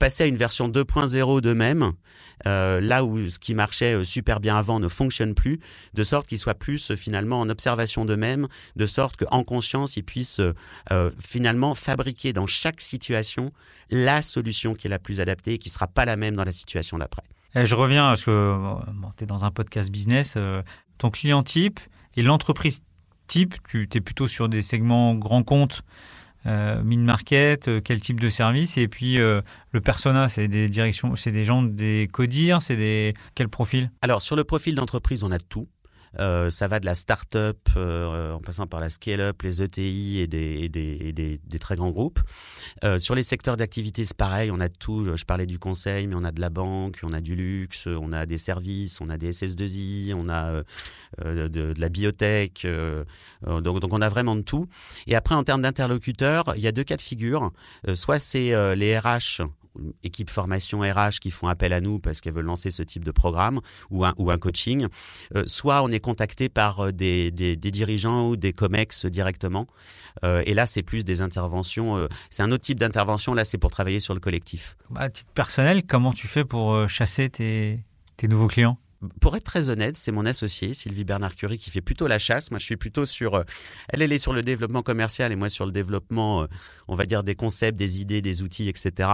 passer 0.00 0.24
à 0.24 0.26
une 0.26 0.36
version 0.36 0.68
2.0 0.68 1.40
d'eux-mêmes, 1.40 1.92
euh, 2.46 2.80
là 2.80 3.04
où 3.04 3.28
ce 3.28 3.38
qui 3.38 3.54
marchait 3.54 3.94
euh, 3.94 4.04
super 4.04 4.40
bien 4.40 4.56
avant 4.56 4.80
ne 4.80 4.88
fonctionne 4.88 5.34
plus, 5.34 5.60
de 5.94 6.02
sorte 6.02 6.26
qu'ils 6.26 6.38
soient 6.38 6.54
plus 6.54 6.90
euh, 6.90 6.96
finalement 6.96 7.38
en 7.38 7.48
observation 7.48 8.04
d'eux-mêmes, 8.04 8.48
de 8.74 8.86
sorte 8.86 9.16
qu'en 9.18 9.44
conscience, 9.44 9.96
ils 9.96 10.02
puissent 10.02 10.40
finalement 11.20 11.76
fabriquer 11.76 12.32
dans 12.32 12.46
chaque 12.46 12.80
situation 12.80 13.50
la 13.90 14.20
solution 14.20 14.74
qui 14.74 14.88
est 14.88 14.90
la 14.90 14.98
plus 14.98 15.20
adaptée 15.20 15.54
et 15.54 15.58
qui 15.58 15.68
ne 15.68 15.74
sera 15.74 15.86
pas 15.86 16.04
la 16.04 16.16
même 16.16 16.34
dans 16.34 16.44
la 16.44 16.52
situation 16.52 16.98
d'après. 16.98 17.22
Eh, 17.58 17.64
je 17.64 17.74
reviens 17.74 18.08
parce 18.08 18.22
que 18.22 18.54
tu 19.16 19.24
es 19.24 19.26
dans 19.26 19.46
un 19.46 19.50
podcast 19.50 19.90
business. 19.90 20.34
Euh, 20.36 20.62
ton 20.98 21.10
client 21.10 21.42
type 21.42 21.80
et 22.14 22.22
l'entreprise 22.22 22.82
type, 23.26 23.54
tu 23.66 23.88
es 23.90 24.00
plutôt 24.02 24.28
sur 24.28 24.50
des 24.50 24.60
segments 24.60 25.14
grands 25.14 25.42
comptes, 25.42 25.82
euh, 26.44 26.82
mid-market, 26.82 27.68
euh, 27.68 27.80
quel 27.82 28.00
type 28.00 28.20
de 28.20 28.28
service 28.28 28.76
Et 28.76 28.88
puis 28.88 29.16
le 29.16 29.42
persona, 29.82 30.28
c'est 30.28 30.48
des 30.48 30.68
directions, 30.68 31.16
c'est 31.16 31.32
des 31.32 31.46
gens 31.46 31.62
des 31.62 32.10
codir, 32.12 32.60
c'est 32.60 32.76
des 32.76 33.14
quel 33.34 33.48
profil? 33.48 33.90
Alors 34.02 34.20
sur 34.20 34.36
le 34.36 34.44
profil 34.44 34.74
d'entreprise, 34.74 35.22
on 35.22 35.32
a 35.32 35.38
tout. 35.38 35.66
Euh, 36.18 36.50
ça 36.50 36.68
va 36.68 36.80
de 36.80 36.86
la 36.86 36.94
start-up 36.94 37.58
euh, 37.76 38.32
en 38.32 38.40
passant 38.40 38.66
par 38.66 38.80
la 38.80 38.88
scale-up, 38.88 39.42
les 39.42 39.62
ETI 39.62 40.20
et 40.20 40.26
des, 40.26 41.40
très 41.60 41.76
grands 41.76 41.90
groupes. 41.90 42.20
Euh, 42.84 42.98
sur 42.98 43.14
les 43.14 43.22
secteurs 43.22 43.56
d'activité, 43.56 44.04
c'est 44.04 44.16
pareil, 44.16 44.50
on 44.50 44.60
a 44.60 44.68
tout. 44.68 45.16
Je 45.16 45.24
parlais 45.24 45.46
du 45.46 45.58
conseil, 45.58 46.06
mais 46.06 46.14
on 46.14 46.24
a 46.24 46.32
de 46.32 46.40
la 46.40 46.50
banque, 46.50 47.00
on 47.02 47.12
a 47.12 47.20
du 47.20 47.34
luxe, 47.34 47.86
on 47.86 48.12
a 48.12 48.26
des 48.26 48.38
services, 48.38 49.00
on 49.00 49.08
a 49.08 49.18
des 49.18 49.32
SS2I, 49.32 50.14
on 50.14 50.28
a 50.28 50.62
de, 51.24 51.48
de, 51.48 51.74
la 51.78 51.88
biotech. 51.88 52.66
donc, 53.46 53.80
donc 53.80 53.92
on 53.92 54.00
a 54.00 54.08
vraiment 54.08 54.36
de 54.36 54.42
tout. 54.42 54.68
Et 55.06 55.16
après, 55.16 55.34
en 55.34 55.44
termes 55.44 55.62
d'interlocuteurs, 55.62 56.54
il 56.56 56.62
y 56.62 56.68
a 56.68 56.72
deux 56.72 56.84
cas 56.84 56.96
de 56.96 57.02
figure. 57.02 57.52
soit 57.94 58.18
c'est 58.18 58.76
les 58.76 58.98
RH 58.98 59.42
équipes 60.02 60.30
formation 60.30 60.80
RH 60.80 61.18
qui 61.20 61.30
font 61.30 61.48
appel 61.48 61.72
à 61.72 61.80
nous 61.80 61.98
parce 61.98 62.20
qu'elles 62.20 62.34
veulent 62.34 62.44
lancer 62.44 62.70
ce 62.70 62.82
type 62.82 63.04
de 63.04 63.10
programme 63.10 63.60
ou 63.90 64.04
un, 64.04 64.14
ou 64.18 64.30
un 64.30 64.36
coaching, 64.36 64.86
soit 65.46 65.82
on 65.82 65.88
est 65.90 66.00
contacté 66.00 66.48
par 66.48 66.92
des, 66.92 67.30
des, 67.30 67.56
dirigeants 67.56 68.28
ou 68.28 68.36
des 68.36 68.52
COMEX 68.52 69.06
directement. 69.06 69.66
et 70.22 70.54
là, 70.54 70.66
c'est 70.66 70.82
plus 70.82 71.04
des 71.04 71.22
interventions, 71.22 72.08
c'est 72.30 72.42
un 72.42 72.50
autre 72.52 72.64
type 72.64 72.78
d'intervention, 72.78 73.34
là 73.34 73.44
c'est 73.44 73.58
pour 73.58 73.70
travailler 73.70 74.00
sur 74.00 74.14
le 74.14 74.20
collectif. 74.20 74.76
À 74.94 75.10
titre 75.10 75.30
personnel, 75.32 75.84
comment 75.86 76.12
tu 76.12 76.26
fais 76.26 76.44
pour 76.44 76.88
chasser 76.88 77.28
tes, 77.30 77.84
tes 78.16 78.28
nouveaux 78.28 78.48
clients? 78.48 78.78
Pour 79.20 79.36
être 79.36 79.44
très 79.44 79.68
honnête, 79.68 79.96
c'est 79.96 80.12
mon 80.12 80.24
associé, 80.24 80.74
Sylvie 80.74 81.04
Bernard-Curie, 81.04 81.58
qui 81.58 81.70
fait 81.70 81.80
plutôt 81.80 82.06
la 82.06 82.18
chasse. 82.18 82.50
Moi, 82.50 82.58
je 82.58 82.64
suis 82.64 82.76
plutôt 82.76 83.04
sur. 83.04 83.34
Euh, 83.34 83.42
elle, 83.88 84.02
elle 84.02 84.12
est 84.12 84.18
sur 84.18 84.32
le 84.32 84.42
développement 84.42 84.82
commercial 84.82 85.32
et 85.32 85.36
moi 85.36 85.48
sur 85.48 85.66
le 85.66 85.72
développement, 85.72 86.42
euh, 86.42 86.46
on 86.88 86.94
va 86.94 87.04
dire, 87.04 87.22
des 87.22 87.34
concepts, 87.34 87.78
des 87.78 88.00
idées, 88.00 88.22
des 88.22 88.42
outils, 88.42 88.68
etc. 88.68 89.10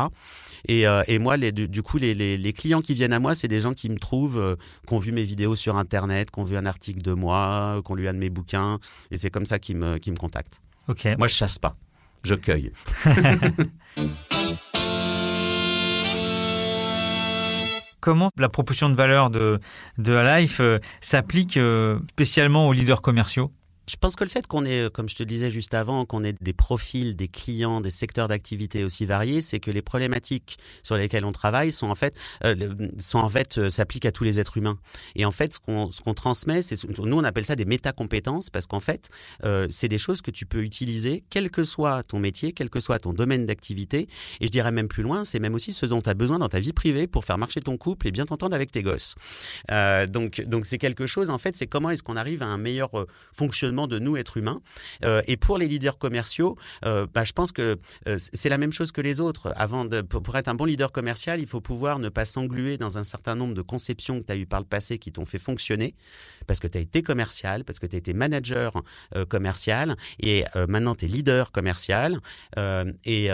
Et, 0.68 0.86
euh, 0.86 1.02
et 1.08 1.18
moi, 1.18 1.36
les, 1.36 1.52
du, 1.52 1.82
coup, 1.82 1.98
les, 1.98 2.14
les, 2.14 2.52
clients 2.52 2.80
qui 2.80 2.94
viennent 2.94 3.12
à 3.12 3.18
moi, 3.18 3.34
c'est 3.34 3.48
des 3.48 3.60
gens 3.60 3.74
qui 3.74 3.88
me 3.88 3.98
trouvent, 3.98 4.56
qui 4.86 4.94
ont 4.94 4.98
vu 4.98 5.12
mes 5.12 5.24
vidéos 5.24 5.56
sur 5.56 5.76
Internet, 5.76 6.30
qui 6.30 6.38
ont 6.38 6.44
vu 6.44 6.56
un 6.56 6.66
article 6.66 7.02
de 7.02 7.12
moi, 7.12 7.80
qui 7.84 7.92
ont 7.92 7.94
lu 7.94 8.08
un 8.08 8.14
de 8.14 8.18
mes 8.18 8.30
bouquins. 8.30 8.78
Et 9.10 9.16
c'est 9.16 9.30
comme 9.30 9.46
ça 9.46 9.58
qu'ils 9.58 9.76
me, 9.76 9.98
qui 9.98 10.10
me 10.10 10.16
contactent. 10.16 10.60
Ok. 10.88 11.08
Moi, 11.18 11.28
je 11.28 11.34
chasse 11.34 11.58
pas. 11.58 11.76
Je 12.24 12.34
cueille. 12.34 12.72
comment 18.02 18.28
la 18.36 18.50
proposition 18.50 18.90
de 18.90 18.94
valeur 18.94 19.30
de, 19.30 19.60
de 19.96 20.12
Life 20.12 20.60
euh, 20.60 20.78
s'applique 21.00 21.56
euh, 21.56 21.98
spécialement 22.10 22.68
aux 22.68 22.74
leaders 22.74 23.00
commerciaux? 23.00 23.50
Je 23.88 23.96
pense 23.96 24.14
que 24.14 24.22
le 24.22 24.30
fait 24.30 24.46
qu'on 24.46 24.64
ait, 24.64 24.88
comme 24.92 25.08
je 25.08 25.16
te 25.16 25.24
disais 25.24 25.50
juste 25.50 25.74
avant, 25.74 26.04
qu'on 26.04 26.22
ait 26.22 26.34
des 26.40 26.52
profils, 26.52 27.16
des 27.16 27.26
clients, 27.26 27.80
des 27.80 27.90
secteurs 27.90 28.28
d'activité 28.28 28.84
aussi 28.84 29.06
variés, 29.06 29.40
c'est 29.40 29.58
que 29.58 29.70
les 29.70 29.82
problématiques 29.82 30.56
sur 30.84 30.96
lesquelles 30.96 31.24
on 31.24 31.32
travaille 31.32 31.72
sont 31.72 31.90
en 31.90 31.96
fait, 31.96 32.16
euh, 32.44 32.74
sont 32.98 33.18
en 33.18 33.28
fait, 33.28 33.58
euh, 33.58 33.70
s'appliquent 33.70 34.06
à 34.06 34.12
tous 34.12 34.22
les 34.22 34.38
êtres 34.38 34.56
humains. 34.56 34.78
Et 35.16 35.24
en 35.24 35.32
fait, 35.32 35.54
ce 35.54 35.58
qu'on, 35.58 35.90
ce 35.90 36.00
qu'on 36.00 36.14
transmet, 36.14 36.62
c'est, 36.62 36.84
nous 36.84 37.16
on 37.16 37.24
appelle 37.24 37.44
ça 37.44 37.56
des 37.56 37.64
métacompétences 37.64 38.50
parce 38.50 38.66
qu'en 38.66 38.78
fait, 38.78 39.10
euh, 39.44 39.66
c'est 39.68 39.88
des 39.88 39.98
choses 39.98 40.22
que 40.22 40.30
tu 40.30 40.46
peux 40.46 40.62
utiliser, 40.62 41.24
quel 41.28 41.50
que 41.50 41.64
soit 41.64 42.04
ton 42.04 42.20
métier, 42.20 42.52
quel 42.52 42.70
que 42.70 42.78
soit 42.78 43.00
ton 43.00 43.12
domaine 43.12 43.46
d'activité. 43.46 44.08
Et 44.40 44.46
je 44.46 44.52
dirais 44.52 44.70
même 44.70 44.88
plus 44.88 45.02
loin, 45.02 45.24
c'est 45.24 45.40
même 45.40 45.54
aussi 45.54 45.72
ce 45.72 45.86
dont 45.86 46.02
tu 46.02 46.10
as 46.10 46.14
besoin 46.14 46.38
dans 46.38 46.48
ta 46.48 46.60
vie 46.60 46.72
privée 46.72 47.08
pour 47.08 47.24
faire 47.24 47.38
marcher 47.38 47.60
ton 47.60 47.76
couple 47.76 48.06
et 48.06 48.12
bien 48.12 48.26
t'entendre 48.26 48.54
avec 48.54 48.70
tes 48.70 48.82
gosses. 48.82 49.16
donc, 50.08 50.40
donc 50.42 50.66
c'est 50.66 50.78
quelque 50.78 51.06
chose. 51.06 51.30
En 51.30 51.38
fait, 51.38 51.56
c'est 51.56 51.66
comment 51.66 51.90
est-ce 51.90 52.04
qu'on 52.04 52.16
arrive 52.16 52.42
à 52.42 52.46
un 52.46 52.58
meilleur 52.58 52.90
fonctionnement 53.32 53.71
de 53.72 53.98
nous, 53.98 54.16
êtres 54.16 54.36
humains. 54.36 54.60
Euh, 55.04 55.22
et 55.26 55.36
pour 55.36 55.58
les 55.58 55.68
leaders 55.68 55.98
commerciaux, 55.98 56.56
euh, 56.84 57.06
bah, 57.12 57.24
je 57.24 57.32
pense 57.32 57.52
que 57.52 57.78
euh, 58.08 58.16
c'est 58.18 58.48
la 58.48 58.58
même 58.58 58.72
chose 58.72 58.92
que 58.92 59.00
les 59.00 59.20
autres. 59.20 59.52
Avant 59.56 59.86
pour 60.08 60.36
être 60.36 60.48
un 60.48 60.54
bon 60.54 60.64
leader 60.64 60.92
commercial, 60.92 61.40
il 61.40 61.46
faut 61.46 61.60
pouvoir 61.60 61.98
ne 61.98 62.08
pas 62.08 62.24
s'engluer 62.24 62.78
dans 62.78 62.98
un 62.98 63.04
certain 63.04 63.34
nombre 63.34 63.54
de 63.54 63.62
conceptions 63.62 64.20
que 64.20 64.26
tu 64.26 64.32
as 64.32 64.36
eues 64.36 64.46
par 64.46 64.60
le 64.60 64.66
passé 64.66 64.98
qui 64.98 65.12
t'ont 65.12 65.26
fait 65.26 65.38
fonctionner, 65.38 65.94
parce 66.46 66.60
que 66.60 66.68
tu 66.68 66.78
as 66.78 66.80
été 66.80 67.02
commercial, 67.02 67.64
parce 67.64 67.78
que 67.78 67.86
tu 67.86 67.96
as 67.96 67.98
été 67.98 68.12
manager 68.12 68.82
commercial, 69.28 69.96
et 70.20 70.44
maintenant 70.68 70.94
tu 70.94 71.04
es 71.04 71.08
leader 71.08 71.52
commercial. 71.52 72.20
Et, 73.04 73.30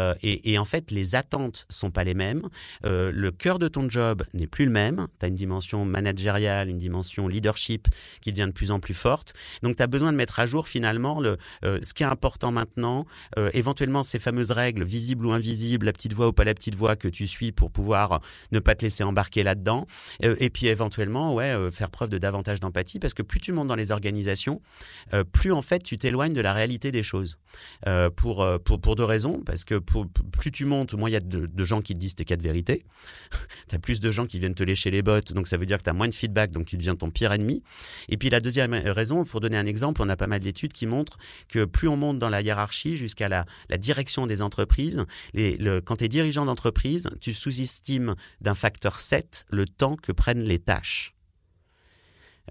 en 0.59 0.65
fait, 0.65 0.91
les 0.91 1.15
attentes 1.15 1.67
sont 1.69 1.91
pas 1.91 2.05
les 2.05 2.15
mêmes. 2.15 2.49
le 2.85 3.31
cœur 3.31 3.59
de 3.59 3.69
ton 3.69 3.89
job 3.89 4.25
n'est 4.35 4.47
plus 4.47 4.65
le 4.65 4.71
même. 4.71 5.07
Tu 5.19 5.27
as 5.27 5.29
une 5.29 5.35
dimension 5.35 5.85
managériale, 5.85 6.69
une 6.69 6.79
dimension 6.79 7.29
leadership 7.29 7.89
qui 8.21 8.33
devient 8.33 8.47
de 8.47 8.53
plus 8.53 8.71
en 8.71 8.81
plus 8.81 8.95
forte. 8.95 9.35
Donc 9.63 9.77
tu 9.77 9.83
as 9.83 9.87
besoin 9.87 10.13
de 10.13 10.17
mettre 10.17 10.28
à 10.37 10.47
jour 10.47 10.69
finalement 10.69 11.21
le, 11.21 11.39
euh, 11.65 11.79
ce 11.83 11.95
qui 11.95 12.03
est 12.03 12.07
important 12.07 12.51
maintenant, 12.51 13.07
euh, 13.39 13.51
éventuellement 13.55 14.03
ces 14.03 14.19
fameuses 14.19 14.51
règles 14.51 14.85
visibles 14.85 15.27
ou 15.27 15.33
invisibles, 15.33 15.87
la 15.87 15.93
petite 15.93 16.13
voix 16.13 16.29
ou 16.29 16.33
pas 16.33 16.45
la 16.45 16.55
petite 16.55 16.75
voix 16.75 16.97
que 16.97 17.09
tu 17.09 17.27
suis 17.27 17.53
pour 17.53 17.71
pouvoir 17.71 18.21
ne 18.53 18.59
pas 18.59 18.75
te 18.75 18.83
laisser 18.83 19.05
embarquer 19.05 19.43
là-dedans, 19.43 19.87
euh, 20.25 20.37
et 20.39 20.51
puis 20.51 20.67
éventuellement 20.67 21.35
ouais, 21.35 21.71
faire 21.71 21.91
preuve 21.91 22.09
de 22.09 22.19
davantage 22.19 22.61
d'empathie 22.61 22.99
parce 22.99 23.15
que 23.15 23.23
plus 23.23 23.41
tu 23.41 23.53
montes 23.53 23.69
dans 23.69 23.77
les 23.77 23.93
organisations, 23.93 24.61
plus 25.33 25.53
en 25.53 25.63
fait 25.63 25.83
tu 25.83 25.99
t'éloignes 25.99 26.33
de 26.33 26.41
la 26.41 26.53
réalité 26.53 26.93
des 26.93 27.03
choses. 27.03 27.39
pour, 28.17 28.47
pour, 28.65 28.81
pour 28.81 28.97
deux 28.97 29.05
raisons, 29.05 29.41
parce 29.45 29.65
que 29.65 29.77
plus 29.77 30.51
tu 30.53 30.65
montes, 30.65 30.95
moins 30.95 31.09
il 31.09 31.13
y 31.13 31.17
a 31.17 31.21
de, 31.21 31.65
gens 31.65 31.81
qui 31.81 31.95
te 31.95 31.99
disent 31.99 32.15
tes 32.15 32.25
quatre 32.25 32.43
vérités. 32.43 32.85
tu 33.69 33.75
as 33.75 33.79
plus 33.79 34.01
de 34.01 34.11
gens 34.11 34.27
qui 34.27 34.39
viennent 34.39 34.55
te 34.55 34.63
lécher 34.63 34.91
les 34.91 35.03
bottes, 35.03 35.33
donc 35.33 35.49
ça 35.49 35.57
veut 35.57 35.67
dire 35.67 35.79
que 35.79 35.85
tu 35.85 35.91
as 35.91 35.95
moins 35.95 36.09
de 36.09 36.15
feedback, 36.15 36.51
donc 36.51 36.67
tu 36.67 36.77
deviens 36.77 36.97
ton 36.97 37.11
pire 37.11 37.33
ennemi. 37.33 37.63
Et 38.09 38.17
puis 38.17 38.31
la 38.31 38.41
deuxième 38.41 38.75
raison, 38.75 39.25
pour 39.25 39.41
donner 39.41 39.57
un 39.57 39.67
exemple, 39.67 40.03
on 40.03 40.09
a 40.09 40.17
pas 40.19 40.27
mal 40.27 40.41
d'études 40.41 40.75
qui 40.75 40.87
montrent 40.87 41.17
que 41.49 41.65
plus 41.65 41.89
on 41.89 41.97
monte 41.97 42.19
dans 42.19 42.29
la 42.29 42.43
hiérarchie 42.43 42.97
jusqu'à 42.97 43.29
la, 43.29 43.47
direction 43.79 44.27
des 44.27 44.43
entreprises, 44.43 45.05
quand 45.35 45.97
tu 45.97 46.05
es 46.05 46.09
dirigeant 46.09 46.45
d'entreprise, 46.45 47.09
tu 47.21 47.33
sous-estimes 47.33 48.15
d'un 48.41 48.55
facteur 48.55 49.01
7 49.01 49.47
le 49.51 49.67
temps 49.67 49.97
que 49.97 50.13
prennent 50.13 50.43
les 50.43 50.59
tâches. 50.59 51.15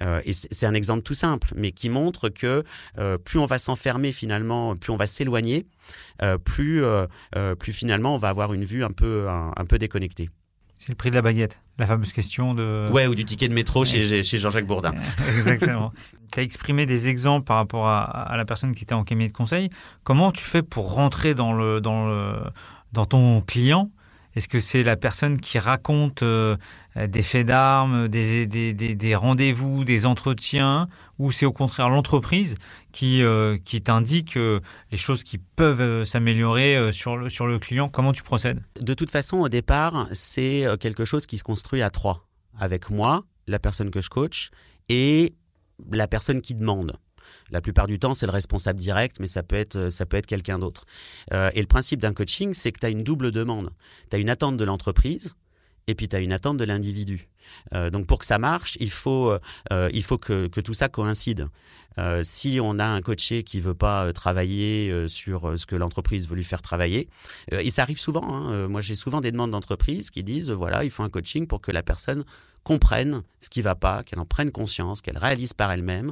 Euh, 0.02 0.22
c'est 0.32 0.66
un 0.66 0.74
exemple 0.74 1.02
tout 1.02 1.14
simple, 1.14 1.54
mais 1.56 1.72
qui 1.72 1.90
montre 1.90 2.30
que 2.30 2.64
euh, 2.98 3.18
plus 3.18 3.40
on 3.40 3.46
va 3.46 3.58
s'enfermer 3.58 4.12
finalement, 4.12 4.76
plus 4.76 4.92
on 4.92 4.98
va 4.98 5.08
s'éloigner, 5.08 5.68
euh, 6.22 6.38
plus, 6.38 6.84
finalement 7.74 8.16
on 8.16 8.18
va 8.18 8.30
avoir 8.30 8.54
une 8.54 8.66
vue 8.66 8.84
un 8.84 8.92
peu 8.92 9.28
déconnectée. 9.80 10.30
C'est 10.78 10.90
le 10.90 10.96
prix 10.96 11.10
de 11.10 11.16
la 11.16 11.24
baguette, 11.24 11.60
la 11.80 11.88
fameuse 11.88 12.14
question 12.14 12.54
de... 12.54 12.90
Ouais, 12.92 13.08
ou 13.08 13.16
du 13.16 13.26
ticket 13.26 13.48
de 13.48 13.54
métro 13.54 13.84
chez, 13.84 14.24
chez 14.24 14.38
Jean-Jacques 14.38 14.68
Bourdin. 14.68 14.94
Exactement. 15.28 15.92
tu 16.32 16.40
as 16.40 16.44
exprimé 16.44 16.86
des 16.86 17.10
exemples 17.10 17.46
par 17.46 17.58
rapport 17.58 17.88
à, 17.88 18.36
la 18.38 18.46
personne 18.46 18.76
qui 18.76 18.84
était 18.84 18.94
en 18.94 19.04
cabinet 19.04 19.28
de 19.28 19.34
conseil. 19.34 19.70
Comment 20.04 20.32
tu 20.32 20.44
fais 20.44 20.62
pour 20.62 20.94
rentrer 20.94 21.34
dans, 21.34 21.54
le, 21.54 21.82
dans, 21.82 22.08
le, 22.08 22.34
dans 22.94 23.06
ton 23.06 23.42
client 23.42 23.90
Est-ce 24.38 24.48
que 24.48 24.60
c'est 24.60 24.84
la 24.84 24.96
personne 24.98 25.42
qui 25.42 25.58
raconte 25.58 26.22
euh, 26.22 26.58
des 26.96 27.24
faits 27.24 27.48
d'armes, 27.48 28.08
des, 28.08 29.16
rendez-vous, 29.16 29.84
des 29.84 30.06
entretiens 30.06 30.88
ou 31.18 31.32
c'est 31.32 31.48
au 31.48 31.52
contraire 31.52 31.90
l'entreprise 31.90 32.56
qui, 32.92 33.24
euh, 33.24 33.58
qui 33.58 33.82
t'indique 33.82 34.38
euh, 34.38 34.60
les 34.92 34.98
choses 35.00 35.24
qui 35.24 35.40
peuvent 35.40 36.04
s'améliorer 36.04 36.94
sur, 36.94 37.18
le, 37.18 37.30
sur 37.30 37.48
le 37.48 37.58
client? 37.58 37.90
Comment 37.90 38.14
tu 38.14 38.22
procèdes? 38.22 38.62
De 38.80 38.94
toute 38.94 39.10
façon, 39.10 39.38
au 39.38 39.50
départ, 39.50 40.08
c'est 40.12 40.68
quelque 40.80 41.04
chose 41.04 41.26
qui 41.26 41.40
se 41.40 41.44
construit 41.44 41.82
à 41.82 41.90
trois. 41.90 42.28
Avec 42.60 42.92
moi, 42.92 43.24
la 43.48 43.58
personne 43.58 43.90
que 43.90 44.02
je 44.02 44.10
coach, 44.12 44.52
et 44.88 45.34
la 45.92 46.08
personne 46.08 46.42
qui 46.42 46.54
demande. 46.54 46.96
La 47.52 47.62
plupart 47.62 47.88
du 47.88 48.00
temps, 48.00 48.14
c'est 48.14 48.26
le 48.26 48.32
responsable 48.32 48.80
direct, 48.80 49.18
mais 49.20 49.28
ça 49.28 49.44
peut 49.44 49.56
être, 49.56 49.90
ça 49.90 50.06
peut 50.06 50.18
être 50.18 50.26
quelqu'un 50.26 50.60
d'autre. 50.60 50.86
et 51.32 51.62
le 51.62 51.68
principe 51.68 52.00
d'un 52.00 52.14
coaching, 52.14 52.54
c'est 52.54 52.72
que 52.72 52.80
tu 52.80 52.86
as 52.86 52.90
une 52.90 53.04
double 53.04 53.32
demande. 53.32 53.72
Tu 54.10 54.16
as 54.16 54.20
une 54.20 54.30
attente 54.30 54.58
de 54.58 54.64
l'entreprise, 54.64 55.36
et 55.88 55.96
puis 55.96 56.08
tu 56.08 56.16
as 56.16 56.20
une 56.20 56.34
attente 56.34 56.58
de 56.58 56.66
l'individu. 56.66 57.30
Euh, 57.74 57.90
donc 57.90 58.06
pour 58.06 58.20
que 58.20 58.26
ça 58.26 58.38
marche, 58.38 58.78
il 58.80 58.92
faut, 58.92 59.32
euh, 59.72 59.90
il 59.94 60.04
faut 60.04 60.18
que, 60.18 60.48
que, 60.48 60.62
tout 60.62 60.74
ça 60.74 60.90
coïncide. 60.90 61.48
Euh, 61.98 62.22
si 62.24 62.60
on 62.62 62.78
a 62.78 62.86
un 62.86 63.02
coaché 63.02 63.44
qui 63.44 63.60
veut 63.60 63.74
pas 63.74 64.12
travailler 64.14 65.08
sur 65.08 65.58
ce 65.58 65.66
que 65.66 65.76
l'entreprise 65.76 66.28
veut 66.28 66.36
lui 66.36 66.44
faire 66.44 66.62
travailler, 66.62 67.10
et 67.52 67.72
ça 67.72 67.82
arrive 67.82 68.00
souvent. 68.00 68.36
Hein, 68.36 68.68
moi, 68.68 68.82
j'ai 68.82 68.96
souvent 68.96 69.22
des 69.22 69.32
demandes 69.32 69.52
d'entreprise 69.52 70.12
qui 70.12 70.24
disent 70.24 70.52
voilà, 70.52 70.84
il 70.84 70.92
faut 70.92 71.04
un 71.04 71.10
coaching 71.10 71.48
pour 71.48 71.62
que 71.62 71.72
la 71.72 71.82
personne 71.82 72.24
comprenne 72.68 73.24
ce 73.40 73.50
qui 73.50 73.62
va 73.62 73.76
pas, 73.76 74.04
qu'elle 74.04 74.20
en 74.20 74.26
prenne 74.26 74.52
conscience, 74.52 75.00
qu'elle 75.02 75.18
réalise 75.18 75.54
par 75.54 75.72
elle-même. 75.72 76.12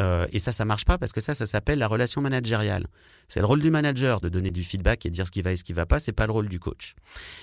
Euh, 0.00 0.28
et 0.30 0.38
ça, 0.38 0.52
ça 0.52 0.64
marche 0.64 0.84
pas 0.84 0.98
parce 0.98 1.12
que 1.12 1.20
ça, 1.20 1.34
ça 1.34 1.46
s'appelle 1.46 1.80
la 1.80 1.88
relation 1.88 2.20
managériale. 2.20 2.86
C'est 3.28 3.40
le 3.40 3.46
rôle 3.46 3.60
du 3.60 3.70
manager 3.70 4.20
de 4.20 4.28
donner 4.28 4.50
du 4.50 4.64
feedback 4.64 5.06
et 5.06 5.10
de 5.10 5.14
dire 5.14 5.26
ce 5.26 5.30
qui 5.30 5.42
va 5.42 5.52
et 5.52 5.56
ce 5.56 5.64
qui 5.64 5.72
va 5.72 5.86
pas. 5.86 5.98
C'est 5.98 6.12
pas 6.12 6.26
le 6.26 6.32
rôle 6.32 6.48
du 6.48 6.58
coach. 6.58 6.94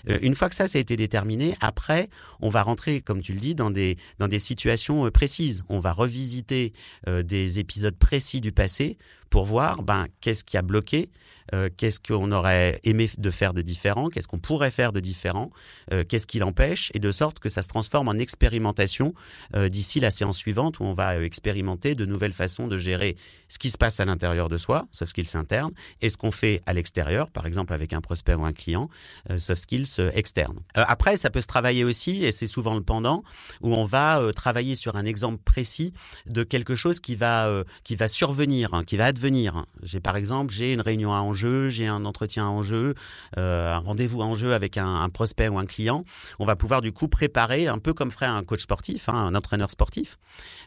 Euh, 0.09 0.17
une 0.21 0.35
fois 0.35 0.49
que 0.49 0.55
ça, 0.55 0.67
ça 0.67 0.77
a 0.77 0.81
été 0.81 0.95
déterminé, 0.95 1.55
après, 1.59 2.09
on 2.41 2.49
va 2.49 2.63
rentrer, 2.63 3.01
comme 3.01 3.21
tu 3.21 3.33
le 3.33 3.39
dis, 3.39 3.55
dans 3.55 3.71
des 3.71 3.97
dans 4.19 4.27
des 4.27 4.39
situations 4.39 5.05
euh, 5.05 5.11
précises. 5.11 5.63
On 5.69 5.79
va 5.79 5.91
revisiter 5.91 6.73
des 7.07 7.59
épisodes 7.59 7.95
précis 7.95 8.41
du 8.41 8.51
passé 8.51 8.97
pour 9.33 9.45
voir 9.45 9.81
ben, 9.81 10.05
qu'est-ce 10.21 10.43
qui 10.43 10.57
a 10.57 10.61
bloqué, 10.61 11.09
euh, 11.55 11.67
qu'est-ce 11.75 11.99
qu'on 11.99 12.31
aurait 12.31 12.79
aimé 12.83 13.09
de 13.17 13.31
faire 13.31 13.55
de 13.55 13.63
différent, 13.63 14.09
qu'est-ce 14.09 14.27
qu'on 14.27 14.37
pourrait 14.37 14.69
faire 14.69 14.93
de 14.93 14.99
différent, 14.99 15.49
euh, 15.91 16.03
qu'est-ce 16.07 16.27
qui 16.27 16.37
l'empêche, 16.37 16.91
et 16.93 16.99
de 16.99 17.11
sorte 17.11 17.39
que 17.39 17.49
ça 17.49 17.63
se 17.63 17.67
transforme 17.67 18.09
en 18.09 18.13
expérimentation 18.13 19.15
euh, 19.55 19.69
d'ici 19.69 19.99
la 19.99 20.11
séance 20.11 20.37
suivante 20.37 20.79
où 20.79 20.83
on 20.83 20.93
va 20.93 21.19
expérimenter 21.19 21.95
de 21.95 22.05
nouvelles 22.05 22.31
façons 22.31 22.67
de 22.67 22.77
gérer 22.77 23.17
ce 23.47 23.57
qui 23.57 23.71
se 23.71 23.77
passe 23.79 23.99
à 23.99 24.05
l'intérieur 24.05 24.49
de 24.49 24.57
soi, 24.59 24.85
soft 24.91 25.09
skills 25.09 25.35
internes, 25.35 25.72
et 26.01 26.09
ce 26.09 26.17
qu'on 26.17 26.31
fait 26.31 26.61
à 26.65 26.73
l'extérieur, 26.73 27.29
par 27.29 27.45
exemple 27.45 27.73
avec 27.73 27.93
un 27.93 28.01
prospect 28.01 28.35
ou 28.35 28.45
un 28.45 28.53
client, 28.53 28.89
soft 29.37 29.63
skills 29.63 30.11
externes. 30.13 30.59
après, 30.75 31.17
ça 31.17 31.29
peut 31.29 31.41
se 31.41 31.47
travailler 31.47 31.83
aussi, 31.83 32.23
et 32.23 32.31
c'est 32.31 32.47
souvent 32.47 32.75
le 32.75 32.81
pendant, 32.81 33.23
où 33.61 33.73
on 33.73 33.83
va 33.83 34.21
travailler 34.35 34.75
sur 34.75 34.95
un 34.95 35.05
exemple 35.05 35.41
précis 35.43 35.93
de 36.27 36.43
quelque 36.43 36.75
chose 36.75 36.99
qui 36.99 37.15
va, 37.15 37.63
qui 37.83 37.95
va 37.95 38.07
survenir, 38.07 38.73
hein, 38.73 38.83
qui 38.83 38.97
va 38.97 39.05
advenir 39.05 39.23
venir. 39.23 39.65
J'ai 39.81 40.01
par 40.01 40.17
exemple, 40.17 40.53
j'ai 40.53 40.73
une 40.73 40.81
réunion 40.81 41.13
à 41.13 41.19
enjeu, 41.19 41.69
j'ai 41.69 41.87
un 41.87 42.03
entretien 42.03 42.45
à 42.45 42.49
enjeu, 42.49 42.93
euh, 43.37 43.73
un 43.73 43.77
rendez-vous 43.77 44.21
à 44.21 44.25
enjeu 44.25 44.53
avec 44.53 44.77
un, 44.77 45.09
prospect 45.09 45.47
ou 45.47 45.57
un 45.57 45.65
client. 45.65 46.03
On 46.39 46.45
va 46.45 46.55
pouvoir 46.55 46.81
du 46.81 46.91
coup 46.91 47.07
préparer 47.07 47.67
un 47.67 47.79
peu 47.79 47.93
comme 47.93 48.11
ferait 48.11 48.25
un 48.25 48.43
coach 48.43 48.61
sportif, 48.61 49.07
hein, 49.07 49.13
un 49.13 49.35
entraîneur 49.35 49.71
sportif. 49.71 50.17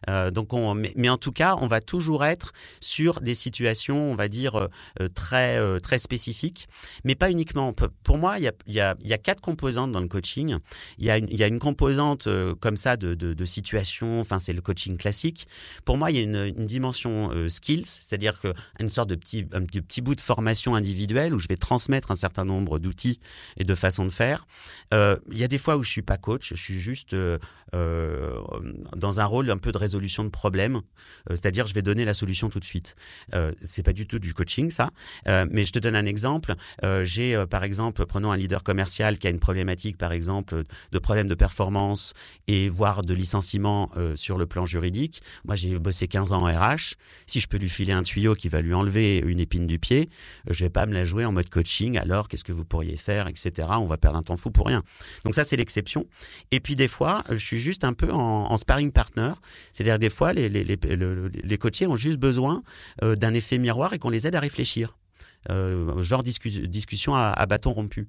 Euh, 0.08 0.30
donc, 0.30 0.52
on, 0.52 0.74
mais, 0.74 1.08
en 1.08 1.18
tout 1.18 1.32
cas, 1.32 1.56
on 1.60 1.66
va 1.66 1.80
toujours 1.80 2.24
être 2.24 2.52
sur 2.80 3.20
des 3.20 3.34
situations, 3.34 4.10
on 4.10 4.14
va 4.14 4.28
dire 4.28 4.68
très, 5.14 5.80
très 5.80 5.98
spécifiques, 5.98 6.68
mais 7.04 7.14
pas 7.14 7.30
uniquement. 7.30 7.72
Pour 8.02 8.18
moi, 8.18 8.38
il 8.38 8.44
y 8.44 8.80
a, 8.80 8.94
y, 9.00 9.12
a, 9.12 9.18
quatre 9.18 9.40
composantes 9.40 9.92
dans 9.92 10.00
le 10.00 10.08
coaching. 10.08 10.56
Il 10.98 11.04
y 11.04 11.10
a 11.10 11.18
une, 11.18 11.28
y 11.30 11.42
a 11.42 11.46
une 11.46 11.58
composante 11.58 12.28
comme 12.60 12.76
ça 12.76 12.96
de, 12.96 13.14
de, 13.14 13.44
situation, 13.44 14.20
enfin 14.20 14.38
c'est 14.38 14.52
le 14.52 14.60
coaching 14.60 14.96
classique. 14.96 15.46
Pour 15.84 15.96
moi, 15.96 16.10
il 16.10 16.16
y 16.16 16.20
a 16.20 16.22
une, 16.22 16.66
dimension 16.66 17.30
skills, 17.48 17.86
c'est-à-dire 17.86 18.40
une 18.80 18.90
sorte 18.90 19.08
de 19.08 19.14
petit, 19.14 19.46
un 19.52 19.64
petit 19.64 20.00
bout 20.00 20.14
de 20.14 20.20
formation 20.20 20.74
individuelle 20.74 21.34
où 21.34 21.38
je 21.38 21.48
vais 21.48 21.56
transmettre 21.56 22.10
un 22.10 22.16
certain 22.16 22.44
nombre 22.44 22.78
d'outils 22.78 23.20
et 23.56 23.64
de 23.64 23.74
façons 23.74 24.04
de 24.04 24.10
faire. 24.10 24.46
Il 24.92 25.38
y 25.38 25.44
a 25.44 25.48
des 25.48 25.58
fois 25.58 25.76
où 25.76 25.82
je 25.82 25.90
suis 25.90 26.02
pas 26.02 26.16
coach, 26.16 26.50
je 26.54 26.60
suis 26.60 26.78
juste 26.78 27.14
dans 27.72 29.20
un 29.20 29.24
rôle 29.24 29.50
un 29.50 29.58
peu 29.58 29.72
de 29.72 29.78
résolution 29.78 30.24
de 30.24 30.30
problèmes, 30.30 30.82
c'est-à-dire 31.30 31.66
je 31.66 31.74
vais 31.74 31.82
donner 31.82 32.04
la 32.04 32.14
solution 32.14 32.48
tout 32.48 32.60
de 32.60 32.64
suite. 32.64 32.96
Euh, 33.34 33.52
c'est 33.62 33.82
pas 33.82 33.92
du 33.92 34.06
tout 34.06 34.18
du 34.18 34.34
coaching 34.34 34.70
ça, 34.70 34.85
euh, 35.28 35.46
mais 35.50 35.64
je 35.64 35.72
te 35.72 35.78
donne 35.78 35.96
un 35.96 36.06
exemple. 36.06 36.54
Euh, 36.84 37.04
j'ai 37.04 37.34
euh, 37.34 37.46
par 37.46 37.64
exemple, 37.64 38.04
prenons 38.06 38.30
un 38.30 38.36
leader 38.36 38.62
commercial 38.62 39.18
qui 39.18 39.26
a 39.26 39.30
une 39.30 39.40
problématique 39.40 39.96
par 39.96 40.12
exemple 40.12 40.64
de 40.92 40.98
problème 40.98 41.28
de 41.28 41.34
performance 41.34 42.14
et 42.48 42.68
voire 42.68 43.02
de 43.02 43.14
licenciement 43.14 43.90
sur 44.14 44.38
le 44.38 44.46
plan 44.46 44.66
juridique. 44.66 45.22
Moi 45.44 45.56
j'ai 45.56 45.78
bossé 45.78 46.08
15 46.08 46.32
ans 46.32 46.42
en 46.42 46.52
RH. 46.52 46.94
Si 47.26 47.40
je 47.40 47.48
peux 47.48 47.56
lui 47.56 47.68
filer 47.68 47.92
un 47.92 48.02
tuyau 48.02 48.34
qui 48.34 48.48
va 48.48 48.60
lui 48.60 48.74
enlever 48.74 49.18
une 49.18 49.40
épine 49.40 49.66
du 49.66 49.78
pied, 49.78 50.08
je 50.48 50.64
vais 50.64 50.70
pas 50.70 50.86
me 50.86 50.92
la 50.92 51.04
jouer 51.04 51.24
en 51.24 51.32
mode 51.32 51.50
coaching. 51.50 51.98
Alors 51.98 52.28
qu'est-ce 52.28 52.44
que 52.44 52.52
vous 52.52 52.64
pourriez 52.64 52.96
faire, 52.96 53.28
etc. 53.28 53.68
On 53.72 53.86
va 53.86 53.96
perdre 53.96 54.18
un 54.18 54.22
temps 54.22 54.36
fou 54.36 54.50
pour 54.50 54.66
rien. 54.66 54.82
Donc 55.24 55.34
ça 55.34 55.44
c'est 55.44 55.56
l'exception. 55.56 56.06
Et 56.50 56.60
puis 56.60 56.76
des 56.76 56.88
fois, 56.88 57.24
je 57.30 57.36
suis 57.36 57.60
juste 57.60 57.84
un 57.84 57.92
peu 57.92 58.10
en, 58.12 58.56
sparring 58.56 58.92
partner. 58.92 59.32
C'est-à-dire 59.72 59.98
des 59.98 60.10
fois 60.10 60.32
les, 60.32 60.48
les, 60.48 60.64
les, 60.64 61.58
coachés 61.58 61.86
ont 61.86 61.96
juste 61.96 62.18
besoin 62.18 62.62
d'un 63.02 63.34
effet 63.34 63.58
miroir 63.58 63.92
et 63.92 63.98
qu'on 63.98 64.10
les 64.10 64.26
aide 64.26 64.34
à 64.34 64.40
réfléchir. 64.40 64.75
Euh, 65.50 66.02
genre 66.02 66.22
discussion 66.22 67.14
à, 67.14 67.46
bâton 67.46 67.72
rompu. 67.72 68.08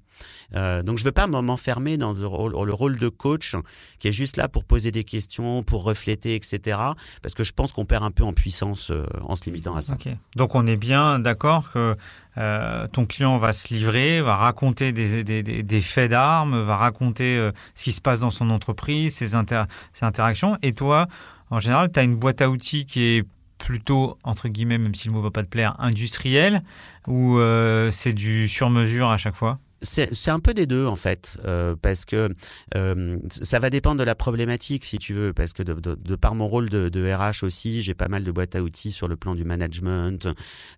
Euh, 0.55 0.81
donc 0.83 0.97
je 0.97 1.03
veux 1.03 1.11
pas 1.11 1.27
m'enfermer 1.27 1.97
dans 1.97 2.13
le 2.13 2.25
rôle, 2.73 2.97
de 2.97 3.09
coach 3.09 3.55
qui 3.99 4.07
est 4.07 4.11
juste 4.11 4.37
là 4.37 4.47
pour 4.47 4.63
poser 4.63 4.91
des 4.91 5.03
questions, 5.03 5.61
pour 5.63 5.83
refléter, 5.83 6.35
etc. 6.35 6.79
Parce 7.21 7.35
que 7.35 7.43
je 7.43 7.53
pense 7.53 7.73
qu'on 7.73 7.85
perd 7.85 8.03
un 8.03 8.11
peu 8.11 8.23
en 8.23 8.33
puissance 8.33 8.91
en 9.21 9.35
se 9.35 9.45
limitant 9.45 9.75
à 9.75 9.81
ça. 9.81 9.97
Donc 10.35 10.55
on 10.55 10.65
est 10.65 10.77
bien 10.77 11.19
d'accord 11.19 11.71
que 11.71 11.95
ton 12.93 13.05
client 13.05 13.37
va 13.37 13.53
se 13.53 13.73
livrer, 13.73 14.21
va 14.21 14.35
raconter 14.35 14.91
des, 14.93 15.81
faits 15.81 16.11
d'armes, 16.11 16.61
va 16.61 16.77
raconter 16.77 17.49
ce 17.75 17.83
qui 17.83 17.91
se 17.91 18.01
passe 18.01 18.21
dans 18.21 18.31
son 18.31 18.49
entreprise, 18.49 19.15
ses, 19.15 19.29
ses 19.29 20.05
interactions, 20.05 20.57
et 20.61 20.73
toi, 20.73 21.07
en 21.49 21.59
général, 21.59 21.91
tu 21.91 21.99
as 21.99 22.03
une 22.03 22.15
boîte 22.15 22.41
à 22.41 22.49
outils 22.49 22.85
qui 22.85 23.01
est 23.01 23.25
plutôt, 23.57 24.17
entre 24.23 24.47
guillemets, 24.49 24.77
même 24.77 24.95
si 24.95 25.07
le 25.07 25.13
mot 25.13 25.21
va 25.21 25.31
pas 25.31 25.43
te 25.43 25.49
plaire, 25.49 25.75
industriel 25.79 26.63
ou 27.07 27.37
euh, 27.39 27.91
c'est 27.91 28.13
du 28.13 28.47
sur-mesure 28.49 29.09
à 29.09 29.17
chaque 29.17 29.35
fois? 29.35 29.59
C'est 29.81 30.29
un 30.29 30.39
peu 30.39 30.53
des 30.53 30.65
deux 30.65 30.85
en 30.85 30.95
fait, 30.95 31.37
euh, 31.45 31.75
parce 31.79 32.05
que 32.05 32.29
euh, 32.75 33.17
ça 33.29 33.59
va 33.59 33.69
dépendre 33.69 33.99
de 33.99 34.03
la 34.03 34.15
problématique 34.15 34.85
si 34.85 34.97
tu 34.97 35.13
veux, 35.13 35.33
parce 35.33 35.53
que 35.53 35.63
de, 35.63 35.73
de, 35.73 35.95
de 35.95 36.15
par 36.15 36.35
mon 36.35 36.47
rôle 36.47 36.69
de, 36.69 36.89
de 36.89 37.13
RH 37.13 37.43
aussi, 37.43 37.81
j'ai 37.83 37.93
pas 37.93 38.07
mal 38.07 38.23
de 38.23 38.31
boîtes 38.31 38.55
à 38.55 38.63
outils 38.63 38.91
sur 38.91 39.07
le 39.07 39.15
plan 39.15 39.35
du 39.35 39.43
management, 39.43 40.27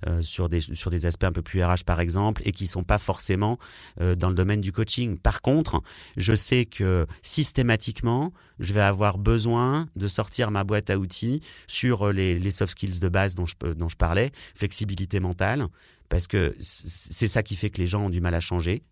euh, 0.07 0.21
sur 0.21 0.49
des 0.49 0.59
sur 0.61 0.91
des 0.91 1.05
aspects 1.05 1.23
un 1.23 1.31
peu 1.31 1.41
plus 1.41 1.63
RH 1.63 1.83
par 1.85 1.99
exemple, 1.99 2.41
et 2.45 2.51
qui 2.51 2.67
sont 2.67 2.83
pas 2.83 2.97
forcément 2.97 3.57
euh, 4.01 4.15
dans 4.15 4.29
le 4.29 4.35
domaine 4.35 4.61
du 4.61 4.71
coaching. 4.71 5.17
Par 5.17 5.41
contre, 5.41 5.81
je 6.17 6.35
sais 6.35 6.65
que 6.65 7.07
systématiquement, 7.21 8.33
je 8.59 8.73
vais 8.73 8.81
avoir 8.81 9.17
besoin 9.17 9.87
de 9.95 10.07
sortir 10.07 10.51
ma 10.51 10.63
boîte 10.63 10.89
à 10.89 10.97
outils 10.97 11.41
sur 11.67 12.11
les, 12.11 12.37
les 12.37 12.51
soft 12.51 12.73
skills 12.73 12.99
de 12.99 13.09
base 13.09 13.35
dont 13.35 13.45
je 13.45 13.55
dont 13.73 13.89
je 13.89 13.95
parlais, 13.95 14.31
flexibilité 14.55 15.19
mentale, 15.19 15.67
parce 16.09 16.27
que 16.27 16.55
c'est 16.59 17.27
ça 17.27 17.43
qui 17.43 17.55
fait 17.55 17.69
que 17.69 17.79
les 17.79 17.87
gens 17.87 18.05
ont 18.05 18.09
du 18.09 18.21
mal 18.21 18.33
à 18.33 18.39
changer. 18.39 18.83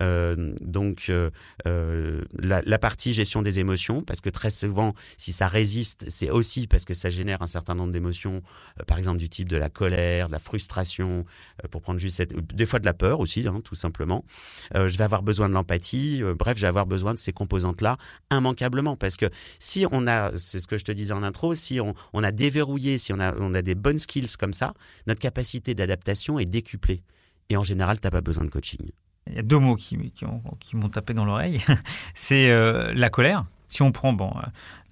Euh, 0.00 0.54
donc 0.60 1.06
euh, 1.08 1.30
euh, 1.66 2.22
la, 2.38 2.78
partie 2.78 3.12
gestion 3.12 3.42
des 3.42 3.58
émotions, 3.58 4.02
parce 4.02 4.20
que 4.20 4.30
très 4.30 4.50
souvent, 4.50 4.94
si 5.16 5.32
ça 5.32 5.48
résiste, 5.48 6.04
c'est 6.08 6.30
aussi 6.30 6.66
parce 6.66 6.84
que 6.84 6.94
ça 6.94 7.10
génère 7.10 7.42
un 7.42 7.46
certain 7.46 7.74
nombre 7.74 7.92
d'émotions, 7.92 8.42
par 8.86 8.98
exemple 8.98 9.18
du 9.18 9.28
type 9.28 9.48
de 9.48 9.56
la 9.56 9.68
colère, 9.68 10.28
de 10.28 10.32
la 10.32 10.38
frustration, 10.38 11.24
pour 11.70 11.82
prendre 11.82 11.98
juste 11.98 12.22
des 12.54 12.66
fois 12.66 12.78
de 12.78 12.86
la 12.86 12.94
peur 12.94 13.20
aussi, 13.20 13.46
hein, 13.46 13.60
tout 13.62 13.74
simplement. 13.74 14.24
je 14.74 14.96
vais 14.96 15.04
avoir 15.04 15.22
besoin 15.22 15.48
de 15.48 15.54
l'empathie. 15.54 16.22
bref, 16.38 16.56
je 16.56 16.62
vais 16.62 16.68
avoir 16.68 16.86
besoin 16.86 17.14
de 17.14 17.18
ces 17.18 17.32
composantes-là 17.32 17.96
immanquablement, 18.30 18.96
parce 18.96 19.16
que 19.16 19.26
si 19.58 19.84
on 19.90 20.06
a, 20.06 20.36
c'est 20.36 20.60
ce 20.60 20.66
que 20.66 20.78
je 20.78 20.84
te 20.84 20.92
disais 20.92 21.12
en 21.12 21.22
intro, 21.22 21.54
si 21.54 21.80
on, 21.80 21.94
on 22.12 22.22
a 22.22 22.32
déverrouillé, 22.32 22.98
si 22.98 23.12
on 23.12 23.20
a, 23.20 23.34
on 23.38 23.54
a 23.54 23.62
des 23.62 23.74
bonnes 23.74 23.98
skills 23.98 24.36
comme 24.38 24.54
ça, 24.54 24.74
notre 25.06 25.20
capacité 25.20 25.74
d'adaptation 25.74 26.38
est 26.38 26.46
décuplée. 26.46 27.02
Et 27.48 27.56
en 27.56 27.64
général, 27.64 28.00
tu 28.00 28.06
n'as 28.06 28.10
pas 28.10 28.20
besoin 28.20 28.44
de 28.44 28.50
coaching 28.50 28.90
il 29.30 29.36
y 29.36 29.38
a 29.38 29.42
deux 29.42 29.58
mots 29.58 29.76
qui, 29.76 29.96
m'ont 30.74 30.88
tapé 30.88 31.14
dans 31.14 31.24
l'oreille. 31.24 31.64
c'est 32.14 32.50
euh, 32.50 32.92
la 32.94 33.10
colère. 33.10 33.44
Si 33.68 33.82
on 33.82 33.92
prend, 33.92 34.12
bon, 34.12 34.32
euh, 34.36 34.40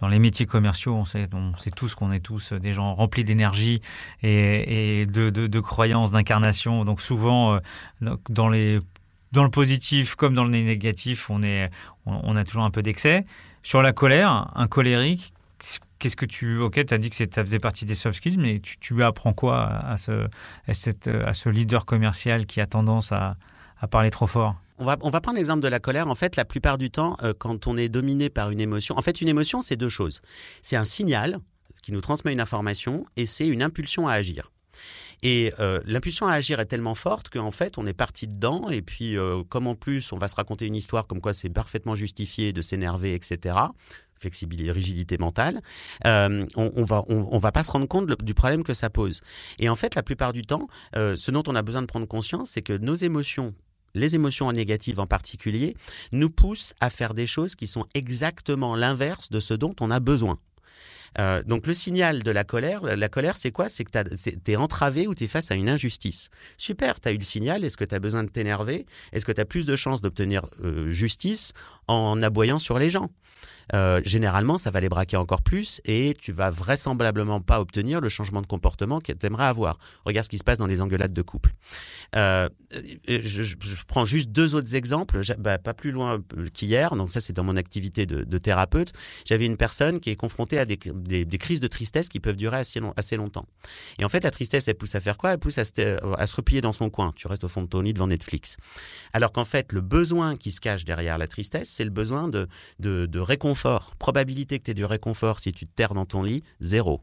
dans 0.01 0.09
les 0.09 0.21
métiers 0.21 0.47
commerciaux, 0.47 0.95
on 0.95 1.05
sait, 1.05 1.29
tous 1.75 1.95
qu'on 1.97 2.13
est 2.13 2.21
tous 2.21 2.53
des 2.53 2.73
gens 2.73 2.95
remplis 2.95 3.25
d'énergie 3.25 3.83
et, 4.23 5.07
de, 5.07 5.61
croyances, 5.61 6.13
d'incarnation. 6.13 6.85
Donc 6.85 7.01
souvent, 7.01 7.55
euh, 7.55 8.17
dans, 8.29 8.49
le 8.49 8.83
positif 9.51 10.15
comme 10.15 10.35
dans 10.35 10.45
le 10.45 10.51
négatif, 10.51 11.29
on, 11.31 11.43
est, 11.43 11.71
on, 12.07 12.37
a 12.37 12.45
toujours 12.45 12.65
un 12.65 12.71
peu 12.71 12.83
d'excès. 12.83 13.27
Sur 13.65 13.83
la 13.83 13.93
colère, 13.93 14.53
un 14.55 14.69
colérique, 14.69 15.35
qu'est-ce 15.99 16.17
que 16.17 16.27
tu. 16.27 16.59
Ok, 16.59 16.85
tu 16.87 16.95
as 16.95 16.99
dit 16.99 17.11
que 17.11 17.17
ça 17.17 17.27
faisait 17.27 17.59
partie 17.59 17.85
des 17.85 17.97
soft 17.97 18.19
skills, 18.19 18.39
mais 18.39 18.61
tu, 18.61 19.03
apprends 19.03 19.33
quoi 19.33 19.67
à 19.67 19.97
ce, 19.97 20.29
à 20.69 21.33
ce 21.33 21.49
leader 21.49 21.85
commercial 21.85 22.47
qui 22.47 22.61
a 22.61 22.67
tendance 22.67 23.11
à, 23.11 23.37
à 23.81 23.89
parler 23.89 24.11
trop 24.11 24.27
fort 24.27 24.57
on 24.79 24.85
va, 24.85 24.97
on 25.03 25.11
va 25.11 25.21
prendre 25.21 25.39
l'exemple 25.39 25.63
de 25.63 25.69
la 25.69 25.81
colère. 25.81 26.09
En 26.09 26.15
fait, 26.15 26.37
la 26.37 26.45
plupart 26.45 26.79
du 26.79 26.91
temps, 26.91 27.17
euh, 27.23 27.35
quand 27.37 27.67
on 27.67 27.77
est 27.77 27.89
dominé 27.89 28.31
par 28.31 28.51
une 28.51 28.61
émotion, 28.61 28.97
en 28.97 29.03
fait, 29.03 29.21
une 29.21 29.29
émotion, 29.29 29.61
c'est 29.61 29.77
deux 29.77 29.89
choses. 29.89 30.23
C'est 30.63 30.77
un 30.77 30.85
signal 30.85 31.39
qui 31.83 31.93
nous 31.93 32.01
transmet 32.01 32.33
une 32.33 32.41
information 32.41 33.07
et 33.17 33.27
c'est 33.27 33.47
une 33.47 33.63
impulsion 33.63 34.09
à 34.09 34.13
agir. 34.13 34.53
Et 35.23 35.53
euh, 35.59 35.81
l'impulsion 35.85 36.29
à 36.29 36.35
agir 36.35 36.61
est 36.61 36.67
tellement 36.67 36.95
forte 36.95 37.29
qu'en 37.29 37.51
fait, 37.51 37.77
on 37.77 37.87
est 37.89 37.93
parti 37.93 38.29
dedans. 38.29 38.71
Et 38.71 38.83
puis, 38.83 39.19
euh, 39.19 39.43
comme 39.49 39.67
en 39.67 39.75
plus, 39.75 40.13
on 40.13 40.19
va 40.19 40.29
se 40.29 40.37
raconter 40.37 40.67
une 40.67 40.77
histoire 40.77 41.09
comme 41.09 41.21
quoi 41.21 41.33
c'est 41.33 41.49
parfaitement 41.49 41.97
justifié 41.97 42.53
de 42.53 42.63
s'énerver, 42.63 43.15
etc 43.15 43.57
flexibilité, 44.21 44.73
rigidité 44.73 45.17
mentale, 45.17 45.63
on, 46.05 46.49
on, 46.57 46.83
va 46.83 47.05
on, 47.07 47.39
va 47.39 47.53
pas 47.53 47.63
se 47.63 47.71
rendre 47.71 47.87
compte 47.87 48.21
du 48.21 48.35
problème 48.35 48.65
que 48.65 48.75
ça 48.75 48.91
pose. 48.91 49.21
Et 49.61 49.69
en 49.69 49.77
fait, 49.77 49.95
la 49.95 50.03
plupart 50.03 50.33
du 50.33 50.43
temps, 50.43 50.67
ce 50.93 51.31
dont 51.31 51.45
on 51.47 51.55
a 51.55 51.63
besoin 51.63 51.83
de 51.83 51.87
prendre 51.87 52.09
conscience, 52.09 52.51
c'est 52.51 52.63
que 52.63 52.73
nos 52.73 52.95
émotions 52.95 53.55
les 53.95 54.15
émotions 54.15 54.51
négatives 54.53 55.01
en 55.01 55.07
particulier, 55.07 55.77
nous 56.13 56.31
poussent 56.31 56.75
à 56.81 56.91
faire 56.91 57.15
des 57.15 57.27
choses 57.27 57.55
qui 57.55 57.67
sont 57.67 57.87
exactement 57.95 58.75
l'inverse 58.75 59.31
de 59.31 59.41
ce 59.41 59.55
dont 59.55 59.75
on 59.81 59.91
a 59.91 60.01
besoin. 60.01 60.39
Euh, 61.19 61.43
donc 61.43 61.67
le 61.67 61.75
signal 61.75 62.23
de 62.23 62.31
la 62.31 62.45
colère, 62.45 62.83
la 62.83 63.09
colère 63.09 63.37
c'est 63.37 63.51
quoi? 63.51 63.69
C'est 63.69 63.85
que 63.85 63.91
tu 64.15 64.51
es 64.51 64.57
entravé 64.57 65.07
ou 65.07 65.15
tu 65.15 65.25
es 65.25 65.27
face 65.27 65.51
à 65.51 65.55
une 65.55 65.69
injustice. 65.69 66.29
Super, 66.57 67.01
tu 67.01 67.09
as 67.09 67.13
eu 67.13 67.19
le 67.19 67.25
signal, 67.25 67.65
est-ce 67.65 67.77
que 67.77 67.85
tu 67.85 67.95
as 67.95 67.99
besoin 67.99 68.25
de 68.25 68.29
t'énerver? 68.29 68.87
Est-ce 69.13 69.25
que 69.25 69.33
tu 69.33 69.41
as 69.41 69.45
plus 69.47 69.67
de 69.67 69.77
chances 69.77 70.01
d'obtenir 70.01 70.47
euh, 70.63 70.91
justice 70.91 71.53
en 71.87 72.23
aboyant 72.23 72.59
sur 72.59 72.79
les 72.79 72.91
gens? 72.91 73.11
Euh, 73.75 74.01
généralement, 74.05 74.59
ça 74.59 74.71
va 74.71 74.81
les 74.81 74.89
braquer 74.89 75.17
encore 75.17 75.43
plus 75.43 75.81
et 75.85 76.15
tu 76.19 76.33
vas 76.33 76.51
vraisemblablement 76.51 77.41
pas 77.41 77.61
obtenir 77.61 78.01
le 78.01 78.09
changement 78.09 78.41
de 78.41 78.47
comportement 78.47 79.01
que 79.01 79.13
tu 79.13 79.27
aimerais 79.27 79.47
avoir. 79.47 79.79
Regarde 80.05 80.25
ce 80.25 80.31
qui 80.31 80.39
se 80.39 80.45
passe 80.45 80.59
dans 80.59 80.67
les 80.67 80.81
engueulades 80.81 81.13
de 81.13 81.23
couple. 81.23 81.53
Euh, 82.17 82.49
je, 83.07 83.55
prends 83.87 84.05
juste 84.05 84.31
deux 84.31 84.55
autres 84.55 84.75
exemples, 84.75 85.21
bah, 85.39 85.59
pas 85.59 85.75
plus 85.75 85.91
loin 85.91 86.23
qu'hier, 86.53 86.95
donc 86.97 87.11
ça 87.11 87.21
c'est 87.21 87.33
dans 87.33 87.45
mon 87.45 87.57
activité 87.57 88.07
de, 88.07 88.39
thérapeute. 88.39 88.93
J'avais 89.25 89.47
une 89.47 89.57
personne 89.57 90.01
qui 90.01 90.11
est 90.11 90.17
confrontée 90.17 90.59
à 90.59 90.65
des, 90.65 90.77
crises 91.39 91.61
de 91.61 91.67
tristesse 91.67 92.09
qui 92.09 92.21
peuvent 92.21 92.37
durer 92.37 92.59
assez, 92.59 92.81
long, 92.81 92.95
assez 92.97 93.17
longtemps. 93.17 93.47
Et 93.99 94.05
en 94.05 94.09
fait, 94.09 94.25
la 94.25 94.31
tristesse, 94.31 94.69
elle 94.69 94.77
pousse 94.77 94.95
à 94.95 95.01
faire 95.01 95.17
quoi? 95.17 95.33
Elle 95.33 95.39
pousse 95.39 95.59
à 95.59 95.65
se, 95.65 96.15
à 96.19 96.27
se 96.27 96.37
replier 96.37 96.61
dans 96.61 96.73
son 96.73 96.89
coin. 96.91 97.13
Tu 97.17 97.27
restes 97.27 97.45
au 97.45 97.49
fond 97.49 97.63
de 97.63 97.67
ton 97.67 97.81
lit 97.81 97.93
devant 97.93 98.07
Netflix. 98.07 98.57
Alors 99.13 99.33
qu'en 99.33 99.45
fait, 99.45 99.73
le 99.73 99.81
besoin 99.81 100.37
qui 100.37 100.51
se 100.51 100.61
cache 100.61 100.85
derrière 100.85 101.19
la 101.19 101.27
tristesse, 101.27 101.69
c'est 101.69 101.85
le 101.85 101.91
besoin 101.91 102.29
de, 102.29 102.49
de, 102.79 103.07
de 103.07 103.19
réconfort 103.19 103.58
Probabilité 103.99 104.59
que 104.59 104.65
tu 104.65 104.71
aies 104.71 104.75
du 104.75 104.85
réconfort 104.85 105.41
si 105.41 105.53
tu 105.53 105.67
te 105.67 105.75
terres 105.75 105.95
dans 105.95 106.07
ton 106.07 106.23
lit, 106.23 106.43
zéro. 106.61 107.03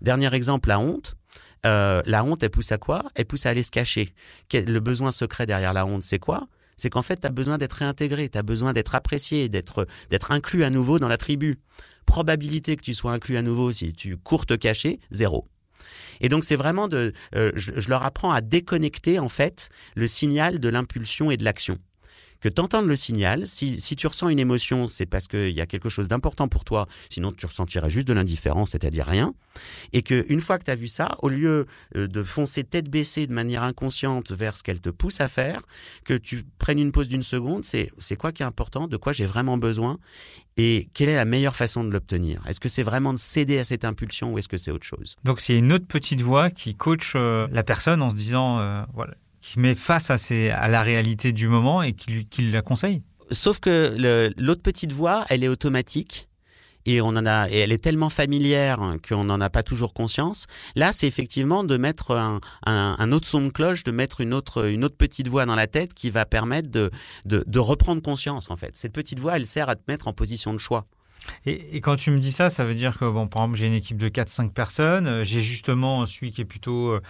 Dernier 0.00 0.32
exemple, 0.34 0.68
la 0.68 0.78
honte. 0.78 1.16
Euh, 1.66 2.02
la 2.06 2.24
honte, 2.24 2.42
elle 2.42 2.50
pousse 2.50 2.72
à 2.72 2.78
quoi? 2.78 3.04
Elle 3.14 3.24
pousse 3.24 3.46
à 3.46 3.50
aller 3.50 3.62
se 3.62 3.70
cacher. 3.70 4.14
Le 4.52 4.78
besoin 4.80 5.10
secret 5.10 5.46
derrière 5.46 5.72
la 5.72 5.86
honte, 5.86 6.02
c'est 6.02 6.18
quoi? 6.18 6.48
C'est 6.76 6.90
qu'en 6.90 7.02
fait, 7.02 7.20
tu 7.20 7.26
as 7.26 7.30
besoin 7.30 7.58
d'être 7.58 7.74
réintégré, 7.74 8.28
tu 8.28 8.36
as 8.36 8.42
besoin 8.42 8.72
d'être 8.72 8.94
apprécié, 8.94 9.48
d'être 9.48 9.86
inclus 10.30 10.64
à 10.64 10.70
nouveau 10.70 10.98
dans 10.98 11.08
la 11.08 11.16
tribu. 11.16 11.60
Probabilité 12.04 12.76
que 12.76 12.82
tu 12.82 12.94
sois 12.94 13.12
inclus 13.12 13.36
à 13.36 13.42
nouveau 13.42 13.72
si 13.72 13.92
tu 13.92 14.16
cours 14.16 14.44
te 14.44 14.54
cacher, 14.54 15.00
zéro. 15.10 15.48
Et 16.20 16.28
donc 16.28 16.44
c'est 16.44 16.56
vraiment 16.56 16.88
de, 16.88 17.12
euh, 17.34 17.52
je, 17.54 17.72
je 17.76 17.88
leur 17.88 18.04
apprends 18.04 18.30
à 18.30 18.40
déconnecter 18.40 19.18
en 19.18 19.28
fait 19.28 19.68
le 19.94 20.06
signal 20.06 20.58
de 20.58 20.68
l'impulsion 20.68 21.30
et 21.30 21.36
de 21.36 21.44
l'action 21.44 21.78
que 22.44 22.50
tu 22.50 22.60
entendes 22.60 22.86
le 22.86 22.94
signal. 22.94 23.46
Si, 23.46 23.80
si 23.80 23.96
tu 23.96 24.06
ressens 24.06 24.28
une 24.28 24.38
émotion, 24.38 24.86
c'est 24.86 25.06
parce 25.06 25.28
qu'il 25.28 25.52
y 25.52 25.62
a 25.62 25.66
quelque 25.66 25.88
chose 25.88 26.08
d'important 26.08 26.46
pour 26.46 26.64
toi, 26.64 26.86
sinon 27.08 27.32
tu 27.32 27.46
ressentirais 27.46 27.88
juste 27.88 28.06
de 28.06 28.12
l'indifférence, 28.12 28.72
c'est-à-dire 28.72 29.06
rien. 29.06 29.32
Et 29.94 30.02
qu'une 30.02 30.42
fois 30.42 30.58
que 30.58 30.64
tu 30.64 30.70
as 30.70 30.74
vu 30.74 30.86
ça, 30.86 31.16
au 31.22 31.30
lieu 31.30 31.66
euh, 31.96 32.06
de 32.06 32.22
foncer 32.22 32.62
tête 32.62 32.90
baissée 32.90 33.26
de 33.26 33.32
manière 33.32 33.62
inconsciente 33.62 34.30
vers 34.32 34.58
ce 34.58 34.62
qu'elle 34.62 34.82
te 34.82 34.90
pousse 34.90 35.22
à 35.22 35.28
faire, 35.28 35.62
que 36.04 36.12
tu 36.12 36.44
prennes 36.58 36.78
une 36.78 36.92
pause 36.92 37.08
d'une 37.08 37.22
seconde, 37.22 37.64
c'est 37.64 38.16
quoi 38.18 38.30
qui 38.30 38.42
est 38.42 38.46
important, 38.46 38.88
de 38.88 38.98
quoi 38.98 39.14
j'ai 39.14 39.24
vraiment 39.24 39.56
besoin 39.56 39.98
et 40.58 40.88
quelle 40.92 41.08
est 41.08 41.16
la 41.16 41.24
meilleure 41.24 41.56
façon 41.56 41.82
de 41.82 41.90
l'obtenir? 41.90 42.42
Est-ce 42.46 42.60
que 42.60 42.68
c'est 42.68 42.82
vraiment 42.82 43.14
de 43.14 43.18
céder 43.18 43.58
à 43.58 43.64
cette 43.64 43.86
impulsion 43.86 44.34
ou 44.34 44.38
est-ce 44.38 44.48
que 44.48 44.58
c'est 44.58 44.70
autre 44.70 44.86
chose? 44.86 45.16
Donc 45.24 45.40
c'est 45.40 45.56
une 45.56 45.72
autre 45.72 45.86
petite 45.86 46.20
voix 46.20 46.50
qui 46.50 46.74
coach 46.74 47.14
euh, 47.16 47.48
la 47.50 47.62
personne 47.62 48.02
en 48.02 48.10
se 48.10 48.14
disant, 48.14 48.58
euh, 48.58 48.82
voilà, 48.92 49.14
qui 49.44 49.52
se 49.52 49.60
met 49.60 49.74
face 49.74 50.10
à, 50.10 50.16
à 50.54 50.68
la 50.68 50.80
réalité 50.80 51.32
du 51.32 51.48
moment 51.48 51.82
et 51.82 51.92
qui, 51.92 52.24
qui 52.26 52.50
la 52.50 52.62
conseille. 52.62 53.02
Sauf 53.30 53.60
que 53.60 53.94
l'autre 54.38 54.62
petite 54.62 54.92
voix, 54.92 55.26
elle 55.28 55.44
est 55.44 55.48
automatique 55.48 56.30
et 56.86 57.02
on 57.02 57.08
en 57.08 57.26
a 57.26 57.50
et 57.50 57.58
elle 57.58 57.70
est 57.72 57.82
tellement 57.82 58.08
familière 58.08 58.78
qu'on 59.06 59.24
n'en 59.24 59.42
a 59.42 59.50
pas 59.50 59.62
toujours 59.62 59.92
conscience. 59.92 60.46
Là, 60.76 60.92
c'est 60.92 61.06
effectivement 61.06 61.62
de 61.62 61.76
mettre 61.76 62.12
un, 62.12 62.40
un, 62.64 63.12
autre 63.12 63.26
son 63.26 63.42
de 63.42 63.50
cloche, 63.50 63.84
de 63.84 63.90
mettre 63.90 64.22
une 64.22 64.32
autre 64.32 64.66
une 64.66 64.82
autre 64.82 64.96
petite 64.96 65.28
voix 65.28 65.44
dans 65.44 65.56
la 65.56 65.66
tête 65.66 65.92
qui 65.92 66.08
va 66.08 66.24
permettre 66.24 66.70
de, 66.70 66.90
de, 67.26 67.44
de 67.46 67.58
reprendre 67.58 68.00
conscience 68.00 68.50
en 68.50 68.56
fait. 68.56 68.76
Cette 68.78 68.94
petite 68.94 69.18
voix, 69.18 69.36
elle 69.36 69.46
sert 69.46 69.68
à 69.68 69.74
te 69.74 69.82
mettre 69.88 70.08
en 70.08 70.14
position 70.14 70.54
de 70.54 70.58
choix. 70.58 70.86
Et, 71.44 71.76
et, 71.76 71.80
quand 71.80 71.96
tu 71.96 72.10
me 72.10 72.18
dis 72.18 72.32
ça, 72.32 72.50
ça 72.50 72.64
veut 72.64 72.74
dire 72.74 72.98
que, 72.98 73.10
bon, 73.10 73.28
par 73.28 73.42
exemple, 73.42 73.58
j'ai 73.58 73.66
une 73.66 73.72
équipe 73.72 73.96
de 73.96 74.10
4-5 74.10 74.50
personnes, 74.50 75.06
euh, 75.06 75.24
j'ai 75.24 75.40
justement 75.40 76.04
celui 76.04 76.32
qui 76.32 76.42
est 76.42 76.44
plutôt 76.44 76.90
euh, 76.90 77.00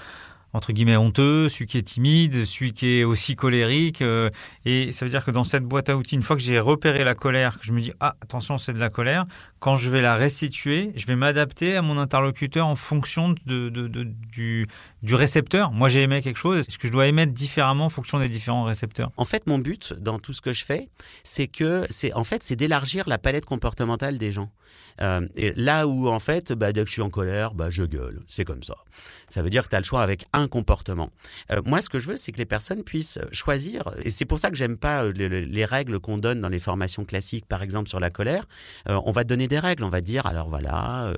entre 0.55 0.73
guillemets 0.73 0.97
honteux, 0.97 1.49
celui 1.49 1.67
qui 1.67 1.79
est 1.79 1.83
timide, 1.83 2.47
celui 2.47 2.73
qui 2.73 3.01
est 3.01 3.05
aussi 3.05 3.37
colérique. 3.37 4.01
Euh, 4.01 4.31
et 4.65 4.93
ça 4.93 5.05
veut 5.05 5.11
dire 5.11 5.25
que 5.25 5.33
dans 5.33 5.45
cette 5.45 5.65
boîte 5.65 5.89
à 5.89 5.97
outils, 5.97 6.15
une 6.15 6.23
fois 6.23 6.37
que 6.37 6.43
j'ai 6.43 6.61
repéré 6.61 7.05
la 7.05 7.15
colère, 7.15 7.59
que 7.59 7.67
je 7.67 7.73
me 7.73 7.81
dis 7.81 7.93
ah 8.01 8.15
attention 8.23 8.57
c'est 8.57 8.73
de 8.73 8.79
la 8.79 8.89
colère, 8.89 9.27
quand 9.59 9.77
je 9.77 9.91
vais 9.91 10.01
la 10.01 10.15
restituer, 10.15 10.93
je 10.95 11.07
vais 11.07 11.17
m'adapter 11.17 11.77
à 11.77 11.83
mon 11.83 11.99
interlocuteur 11.99 12.67
en 12.67 12.77
fonction 12.77 13.35
de, 13.47 13.69
du, 13.69 14.67
du 15.05 15.15
récepteur. 15.15 15.71
Moi 15.71 15.89
j'ai 15.89 16.03
aimé 16.03 16.23
quelque 16.23 16.39
chose, 16.39 16.61
est-ce 16.61 16.79
que 16.79 16.89
je 16.89 16.93
dois 16.93 17.07
émettre 17.07 17.33
différemment 17.33 17.87
en 17.87 17.91
fonction 17.91 18.19
des 18.19 18.31
différents 18.31 18.65
récepteurs? 18.65 19.13
En 19.19 19.27
fait, 19.27 19.47
mon 19.47 19.59
but 19.59 19.93
dans 19.93 20.19
tout 20.19 20.33
ce 20.33 20.41
que 20.41 20.55
je 20.55 20.65
fais, 20.65 20.89
c'est 21.23 21.47
que 21.47 21.85
c'est 21.91 22.15
en 22.15 22.25
fait 22.25 22.43
c'est 22.43 22.57
d'élargir 22.57 23.07
la 23.09 23.19
palette 23.19 23.45
comportementale 23.45 24.17
des 24.17 24.33
gens. 24.33 24.51
Euh, 25.01 25.27
et 25.37 25.53
là 25.55 25.87
où 25.87 26.09
en 26.09 26.19
fait, 26.19 26.53
bah, 26.53 26.73
dès 26.73 26.83
que 26.83 26.89
je 26.89 26.93
suis 26.93 27.03
en 27.03 27.11
colère, 27.11 27.55
bah, 27.55 27.71
je 27.71 27.83
gueule. 27.83 28.23
C'est 28.29 28.45
comme 28.45 28.63
ça. 28.63 28.75
Ça 29.29 29.43
veut 29.43 29.51
dire 29.51 29.65
que 29.65 29.69
tu 29.69 29.77
as 29.77 29.81
le 29.81 29.85
choix 29.85 30.03
avec 30.03 30.27
un 30.33 30.47
comportement. 30.47 31.11
Euh, 31.51 31.61
moi, 31.65 31.83
ce 31.83 31.89
que 31.89 31.99
je 31.99 32.09
veux, 32.09 32.17
c'est 32.17 32.33
que 32.33 32.39
les 32.39 32.47
personnes 32.47 32.85
puissent 32.85 33.19
choisir. 33.33 33.83
Et 34.03 34.11
c'est 34.11 34.25
pour 34.25 34.39
ça 34.39 34.51
que 34.51 34.57
j'aime 34.57 34.77
pas 34.77 35.05
euh, 35.05 35.13
les, 35.13 35.65
règles 35.65 35.99
qu'on 35.99 36.19
donne 36.19 36.41
dans 36.41 36.49
les 36.49 36.59
formations 36.59 37.05
classiques, 37.05 37.47
par 37.47 37.63
exemple 37.63 37.89
sur 37.89 37.99
la 37.99 38.11
colère. 38.11 38.47
on 38.87 39.13
va 39.13 39.25
donner 39.25 39.49
des 39.49 39.59
règles. 39.59 39.83
On 39.85 39.89
va 39.89 40.03
dire, 40.03 40.27
alors 40.27 40.49
voilà, 40.49 41.13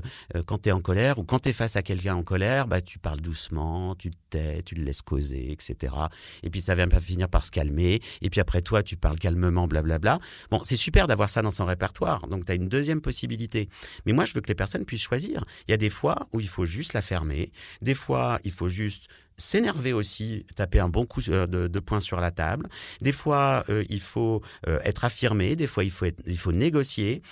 quand 0.47 0.63
tu 0.63 0.69
es 0.69 0.73
en 0.73 0.81
colère 0.81 1.19
ou 1.19 1.25
quand 1.25 1.41
tu 1.41 1.49
es 1.49 1.53
face 1.53 1.75
à 1.77 1.83
quelqu'un 1.83 2.15
en 2.15 2.23
colère, 2.23 2.69
bah, 2.69 2.81
tu 2.81 2.99
parles 2.99 3.21
doucement, 3.21 3.76
tu 3.99 4.11
te 4.11 4.17
tais, 4.31 4.63
tu 4.63 4.75
le 4.75 4.85
laisses 4.85 5.03
causer, 5.03 5.51
etc. 5.51 5.95
Et 6.43 6.51
puis 6.51 6.61
ça 6.61 6.75
va 6.75 6.87
finir 7.01 7.29
par 7.29 7.45
se 7.45 7.51
calmer. 7.51 8.01
Et 8.23 8.31
puis 8.31 8.41
après 8.41 8.63
toi, 8.63 8.83
tu 8.83 8.97
parles 8.97 9.19
calmement, 9.19 9.67
blablabla. 9.67 10.19
Bon, 10.51 10.63
c'est 10.63 10.77
super 10.77 11.07
d'avoir 11.07 11.31
ça 11.31 11.43
dans 11.43 11.51
son 11.51 11.65
répertoire. 11.65 12.27
Donc 12.29 12.45
tu 12.45 12.53
as 12.53 12.55
une 12.55 12.69
deuxième 12.69 13.01
possibilité. 13.01 13.69
Mais 14.05 14.13
moi, 14.13 14.25
je 14.25 14.35
veux 14.35 14.41
que 14.41 14.49
les 14.49 14.55
personnes 14.55 14.85
puissent 14.85 15.03
choisir. 15.03 15.45
Il 15.69 15.71
y 15.71 15.75
a 15.75 15.79
des 15.79 15.91
fois 15.91 16.29
où 16.33 16.41
il 16.41 16.49
faut 16.49 16.67
juste 16.67 16.93
la 16.93 17.03
fermer. 17.03 17.53
Des 17.83 17.95
fois, 17.95 18.39
il 18.45 18.53
faut 18.53 18.69
juste 18.69 19.09
s'énerver 19.39 19.93
aussi, 19.93 20.47
taper 20.55 20.81
un 20.81 20.89
bon 20.89 21.05
coup 21.05 21.21
euh, 21.29 21.47
de, 21.47 21.69
de 21.69 21.81
poing 21.81 22.01
sur 22.01 22.21
la 22.21 22.31
table. 22.31 22.69
Des 23.01 23.13
fois, 23.13 23.65
euh, 23.69 23.85
il 23.89 24.01
faut 24.01 24.43
euh, 24.67 24.79
être 24.85 25.05
affirmé, 25.05 25.57
des 25.57 25.67
fois, 25.67 25.85
il 25.85 25.91
faut, 25.91 26.07
être, 26.07 26.23
il 26.27 26.39
faut 26.39 26.53
négocier. 26.53 27.23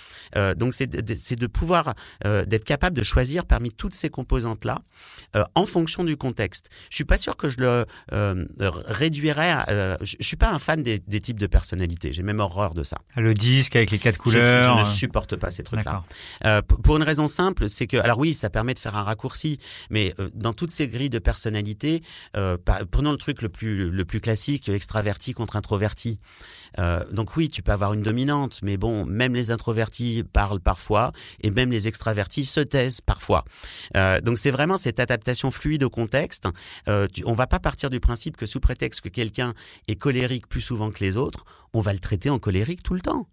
donc, 0.55 0.73
c'est 0.73 0.87
de, 0.87 1.01
de, 1.01 1.47
pouvoir, 1.47 1.93
d'être 2.23 2.63
capable 2.63 2.95
de 2.95 3.03
choisir 3.03 3.45
parmi 3.45 3.71
toutes 3.71 3.93
ces 3.93 4.09
composantes-là 4.09 4.79
en 5.55 5.65
fonction 5.65 6.03
du 6.03 6.17
contexte. 6.17 6.69
Je 6.89 6.95
suis 6.95 7.05
pas 7.05 7.17
sûr 7.17 7.37
que 7.37 7.49
je 7.49 7.57
le 7.59 7.85
réduirais 8.85 9.51
à... 9.51 9.97
je 10.01 10.15
suis 10.19 10.35
pas 10.35 10.51
un 10.51 10.59
fan 10.59 10.83
des, 10.83 10.99
des 10.99 11.21
types 11.21 11.39
de 11.39 11.47
personnalités. 11.47 12.11
J'ai 12.11 12.23
même 12.23 12.39
horreur 12.39 12.73
de 12.73 12.83
ça. 12.83 12.97
Le 13.15 13.33
disque 13.33 13.75
avec 13.75 13.91
les 13.91 13.99
quatre 13.99 14.17
couleurs. 14.17 14.73
Je, 14.75 14.83
je 14.83 14.89
ne 14.89 14.95
supporte 14.95 15.35
pas 15.35 15.49
ces 15.49 15.63
trucs-là. 15.63 16.03
pour 16.83 16.97
une 16.97 17.03
raison 17.03 17.27
simple, 17.27 17.67
c'est 17.67 17.87
que... 17.87 17.97
Alors 17.97 18.19
oui, 18.19 18.33
ça 18.33 18.49
permet 18.49 18.73
de 18.73 18.79
faire 18.79 18.95
un 18.95 19.03
raccourci, 19.03 19.59
mais 19.89 20.13
dans 20.33 20.53
toutes 20.53 20.71
ces 20.71 20.87
grilles 20.87 21.09
de 21.09 21.19
euh, 22.35 22.57
prenons 22.89 23.11
le 23.11 23.17
truc 23.17 23.41
le 23.41 23.49
plus, 23.49 23.89
le 23.89 24.05
plus 24.05 24.21
classique, 24.21 24.69
extraverti 24.69 25.33
contre 25.33 25.55
introverti. 25.55 26.19
Euh, 26.79 27.03
donc 27.11 27.35
oui, 27.35 27.49
tu 27.49 27.61
peux 27.61 27.71
avoir 27.71 27.93
une 27.93 28.01
dominante, 28.01 28.59
mais 28.63 28.77
bon, 28.77 29.05
même 29.05 29.33
les 29.33 29.51
introvertis 29.51 30.23
parlent 30.31 30.59
parfois, 30.59 31.11
et 31.41 31.51
même 31.51 31.71
les 31.71 31.87
extravertis 31.87 32.45
se 32.45 32.59
taisent 32.59 33.01
parfois. 33.01 33.45
Euh, 33.95 34.21
donc 34.21 34.37
c'est 34.37 34.51
vraiment 34.51 34.77
cette 34.77 34.99
adaptation 34.99 35.51
fluide 35.51 35.83
au 35.83 35.89
contexte. 35.89 36.47
Tu, 37.13 37.23
on 37.25 37.33
va 37.33 37.47
pas 37.47 37.59
partir 37.59 37.89
du 37.89 37.99
principe 37.99 38.37
que 38.37 38.45
sous 38.45 38.59
prétexte 38.59 39.01
que 39.01 39.09
quelqu'un 39.09 39.53
est 39.87 39.95
colérique 39.95 40.47
plus 40.47 40.61
souvent 40.61 40.91
que 40.91 41.03
les 41.03 41.17
autres, 41.17 41.45
on 41.73 41.81
va 41.81 41.93
le 41.93 41.99
traiter 41.99 42.29
en 42.29 42.39
colérique 42.39 42.83
tout 42.83 42.93
le 42.93 43.01
temps. 43.01 43.27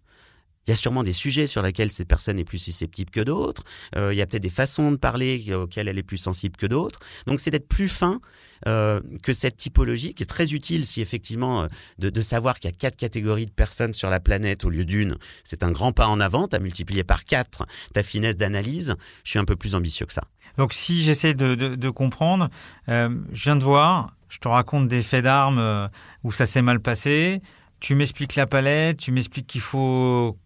Il 0.65 0.71
y 0.71 0.73
a 0.73 0.75
sûrement 0.75 1.03
des 1.03 1.11
sujets 1.11 1.45
sur 1.45 1.61
lesquels 1.61 1.91
cette 1.91 2.07
personne 2.07 2.39
est 2.39 2.45
plus 2.45 2.57
susceptible 2.57 3.11
que 3.11 3.19
d'autres. 3.19 3.63
Euh, 3.97 4.13
il 4.13 4.17
y 4.17 4.21
a 4.21 4.25
peut-être 4.25 4.43
des 4.43 4.49
façons 4.49 4.91
de 4.91 4.95
parler 4.95 5.53
auxquelles 5.53 5.89
elle 5.89 5.97
est 5.97 6.03
plus 6.03 6.17
sensible 6.17 6.55
que 6.55 6.65
d'autres. 6.65 6.99
Donc 7.27 7.41
c'est 7.41 7.51
d'être 7.51 7.67
plus 7.67 7.89
fin 7.89 8.21
euh, 8.67 9.01
que 9.23 9.33
cette 9.33 9.57
typologie, 9.57 10.13
qui 10.13 10.23
est 10.23 10.27
très 10.27 10.53
utile 10.53 10.85
si 10.85 11.01
effectivement 11.01 11.63
euh, 11.63 11.67
de, 11.99 12.21
savoir 12.21 12.59
qu'il 12.59 12.71
y 12.71 12.73
a 12.73 12.77
quatre 12.77 12.95
catégories 12.95 13.45
de 13.45 13.51
personnes 13.51 13.93
sur 13.93 14.09
la 14.09 14.21
planète 14.21 14.63
au 14.63 14.69
lieu 14.69 14.85
d'une. 14.85 15.17
C'est 15.43 15.63
un 15.63 15.71
grand 15.71 15.91
pas 15.91 16.07
en 16.07 16.21
avant. 16.21 16.47
Tu 16.47 16.55
as 16.55 16.59
multiplié 16.59 17.03
par 17.03 17.25
quatre 17.25 17.65
ta 17.93 18.01
finesse 18.01 18.37
d'analyse. 18.37 18.95
Je 19.25 19.31
suis 19.31 19.39
un 19.39 19.45
peu 19.45 19.57
plus 19.57 19.75
ambitieux 19.75 20.05
que 20.05 20.13
ça. 20.13 20.23
Donc 20.57 20.71
si 20.71 21.01
j'essaie 21.01 21.33
de, 21.33 21.89
comprendre, 21.89 22.49
je 22.87 23.09
viens 23.33 23.55
de 23.55 23.63
voir, 23.63 24.15
je 24.29 24.37
te 24.37 24.47
raconte 24.47 24.87
des 24.87 25.01
faits 25.01 25.23
d'armes 25.23 25.89
où 26.23 26.31
ça 26.31 26.45
s'est 26.45 26.61
mal 26.61 26.79
passé. 26.79 27.41
Tu 27.79 27.95
m'expliques 27.95 28.35
la 28.35 28.45
palette, 28.45 28.97
tu 28.97 29.11
m'expliques 29.11 29.47
qu'il 29.47 29.61
faut 29.61 30.37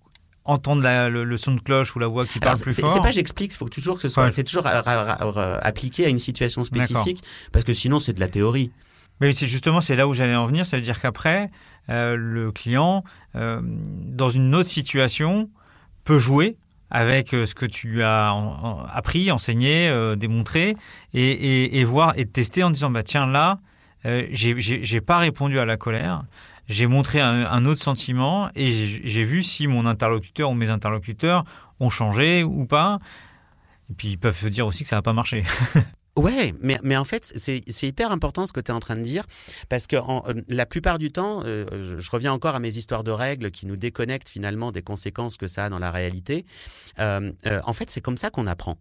entendre 0.47 0.81
le, 1.09 1.37
son 1.37 1.53
de 1.55 1.61
cloche 1.61 1.95
ou 1.95 1.99
la 1.99 2.07
voix 2.07 2.25
qui 2.25 2.39
parle 2.39 2.59
plus 2.59 2.79
fort. 2.79 2.91
C'est 2.91 3.01
pas 3.01 3.11
j'explique, 3.11 3.53
faut 3.53 3.69
toujours 3.69 3.97
que 3.97 4.01
ce 4.01 4.09
soit, 4.09 4.31
c'est 4.31 4.43
toujours 4.43 4.65
appliqué 4.65 6.05
à 6.05 6.09
une 6.09 6.19
situation 6.19 6.63
spécifique, 6.63 7.23
parce 7.51 7.65
que 7.65 7.73
sinon 7.73 7.99
c'est 7.99 8.13
de 8.13 8.19
la 8.19 8.27
théorie. 8.27 8.71
Mais 9.19 9.33
c'est 9.33 9.47
justement 9.47 9.81
c'est 9.81 9.95
là 9.95 10.07
où 10.07 10.13
j'allais 10.13 10.35
en 10.35 10.47
venir, 10.47 10.65
ça 10.65 10.77
veut 10.77 10.83
dire 10.83 11.01
qu'après 11.01 11.49
euh, 11.89 12.15
le 12.15 12.51
client, 12.51 13.03
euh, 13.35 13.61
dans 13.63 14.29
une 14.29 14.53
autre 14.55 14.69
situation, 14.69 15.49
peut 16.03 16.19
jouer 16.19 16.57
avec 16.89 17.33
euh, 17.33 17.45
ce 17.45 17.55
que 17.55 17.65
tu 17.65 17.87
lui 17.87 18.03
as 18.03 18.33
appris, 18.93 19.31
enseigné, 19.31 19.91
démontré, 20.17 20.75
et, 21.13 21.79
et, 21.79 21.83
voir 21.83 22.13
et 22.17 22.25
tester 22.25 22.63
en 22.63 22.71
disant 22.71 22.89
bah 22.89 23.03
tiens 23.03 23.25
là, 23.25 23.59
j'ai 24.31 25.01
pas 25.01 25.17
répondu 25.17 25.59
à 25.59 25.65
la 25.65 25.77
colère 25.77 26.23
j'ai 26.67 26.87
montré 26.87 27.19
un, 27.21 27.65
autre 27.65 27.81
sentiment 27.81 28.49
et 28.55 28.71
j'ai 28.71 29.23
vu 29.23 29.43
si 29.43 29.67
mon 29.67 29.85
interlocuteur 29.85 30.49
ou 30.49 30.53
mes 30.53 30.69
interlocuteurs 30.69 31.43
ont 31.79 31.89
changé 31.89 32.43
ou 32.43 32.65
pas. 32.65 32.99
Et 33.89 33.93
puis 33.93 34.09
ils 34.09 34.17
peuvent 34.17 34.37
se 34.37 34.47
dire 34.47 34.67
aussi 34.67 34.83
que 34.83 34.89
ça 34.89 34.97
n'a 34.97 35.01
pas 35.01 35.13
marché. 35.13 35.43
Ouais, 36.17 36.55
mais, 36.61 36.79
mais 36.81 36.97
en 36.97 37.03
fait, 37.03 37.31
c'est 37.35 37.87
hyper 37.87 38.11
important 38.11 38.47
ce 38.47 38.53
que 38.53 38.59
tu 38.59 38.71
es 38.71 38.73
en 38.73 38.79
train 38.79 38.95
de 38.95 39.03
dire, 39.03 39.23
parce 39.69 39.85
que 39.85 39.95
euh, 39.95 40.41
la 40.47 40.65
plupart 40.65 40.97
du 40.97 41.11
temps, 41.11 41.43
euh, 41.45 41.99
je, 41.99 42.11
reviens 42.11 42.33
encore 42.33 42.55
à 42.55 42.59
mes 42.59 42.75
histoires 42.75 43.03
de 43.03 43.11
règles 43.11 43.51
qui 43.51 43.67
nous 43.67 43.75
déconnectent 43.75 44.29
finalement 44.29 44.71
des 44.71 44.81
conséquences 44.81 45.37
que 45.37 45.45
ça 45.45 45.65
a 45.65 45.69
dans 45.69 45.77
la 45.77 45.91
réalité. 45.91 46.47
Euh, 46.97 47.31
en 47.63 47.73
fait, 47.73 47.91
c'est 47.91 48.01
comme 48.01 48.17
ça 48.17 48.31
qu'on 48.31 48.47
apprend. 48.47 48.79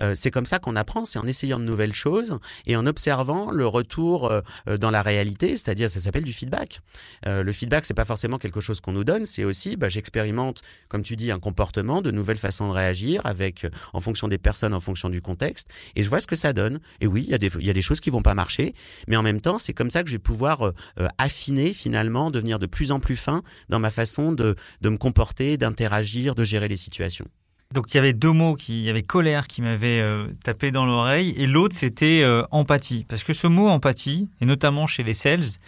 Euh, 0.00 0.14
c'est 0.14 0.30
comme 0.30 0.46
ça 0.46 0.58
qu'on 0.58 0.76
apprend, 0.76 1.04
c'est 1.04 1.18
en 1.18 1.26
essayant 1.26 1.58
de 1.58 1.64
nouvelles 1.64 1.94
choses 1.94 2.38
et 2.66 2.76
en 2.76 2.86
observant 2.86 3.50
le 3.50 3.66
retour 3.66 4.30
euh, 4.30 4.40
euh, 4.68 4.78
dans 4.78 4.90
la 4.90 5.02
réalité, 5.02 5.50
c'est-à-dire 5.50 5.90
ça 5.90 6.00
s'appelle 6.00 6.24
du 6.24 6.32
feedback. 6.32 6.80
le 7.24 7.52
feedback, 7.52 7.84
c'est 7.84 7.94
pas 7.94 8.04
forcément 8.04 8.38
quelque 8.38 8.60
chose 8.60 8.80
qu'on 8.80 8.92
nous 8.92 9.04
donne, 9.04 9.26
c'est 9.26 9.44
aussi, 9.44 9.76
bah, 9.76 9.88
j'expérimente, 9.88 10.62
comme 10.88 11.02
tu 11.02 11.16
dis, 11.16 11.30
un 11.30 11.38
comportement, 11.38 12.02
de 12.02 12.10
nouvelles 12.10 12.38
façons 12.38 12.68
de 12.68 12.72
réagir 12.72 13.20
avec, 13.24 13.66
en 13.92 14.00
fonction 14.00 14.28
des 14.28 14.38
personnes, 14.38 14.74
en 14.74 14.80
fonction 14.80 15.08
du 15.10 15.20
contexte, 15.20 15.68
et 15.96 16.02
je 16.02 16.08
vois 16.08 16.20
ce 16.20 16.26
que 16.26 16.36
ça 16.36 16.52
donne. 16.52 16.80
Et 17.00 17.06
oui, 17.06 17.24
il 17.26 17.30
y 17.30 17.70
a 17.70 17.72
des, 17.72 17.82
choses 17.82 18.00
qui 18.00 18.10
vont 18.10 18.22
pas 18.22 18.34
marcher, 18.34 18.74
mais 19.08 19.16
en 19.16 19.22
même 19.22 19.40
temps, 19.40 19.58
c'est 19.58 19.72
comme 19.72 19.90
ça 19.90 20.02
que 20.02 20.08
je 20.08 20.14
vais 20.14 20.18
pouvoir 20.18 20.72
affiner 21.18 21.72
finalement, 21.72 22.30
devenir 22.30 22.58
de 22.58 22.66
plus 22.66 22.92
en 22.92 23.00
plus 23.00 23.16
fin 23.16 23.42
dans 23.68 23.78
ma 23.78 23.90
façon 23.90 24.32
de 24.32 24.56
me 24.82 24.96
comporter, 24.96 25.56
d'interagir, 25.56 26.34
de 26.34 26.44
gérer 26.44 26.68
les 26.68 26.76
situations. 26.76 27.26
Donc 27.72 27.92
il 27.92 27.96
y 27.96 27.98
avait 27.98 28.12
deux 28.12 28.32
mots, 28.32 28.54
qui, 28.54 28.80
il 28.80 28.84
y 28.84 28.90
avait 28.90 29.02
colère 29.02 29.46
qui 29.46 29.62
m'avait 29.62 30.00
euh, 30.00 30.28
tapé 30.44 30.70
dans 30.70 30.86
l'oreille 30.86 31.34
et 31.36 31.46
l'autre 31.46 31.76
c'était 31.76 32.22
euh, 32.22 32.42
empathie. 32.50 33.04
Parce 33.08 33.24
que 33.24 33.32
ce 33.32 33.46
mot 33.46 33.68
empathie, 33.68 34.28
et 34.40 34.46
notamment 34.46 34.86
chez 34.86 35.02
les 35.02 35.14
sales, 35.14 35.58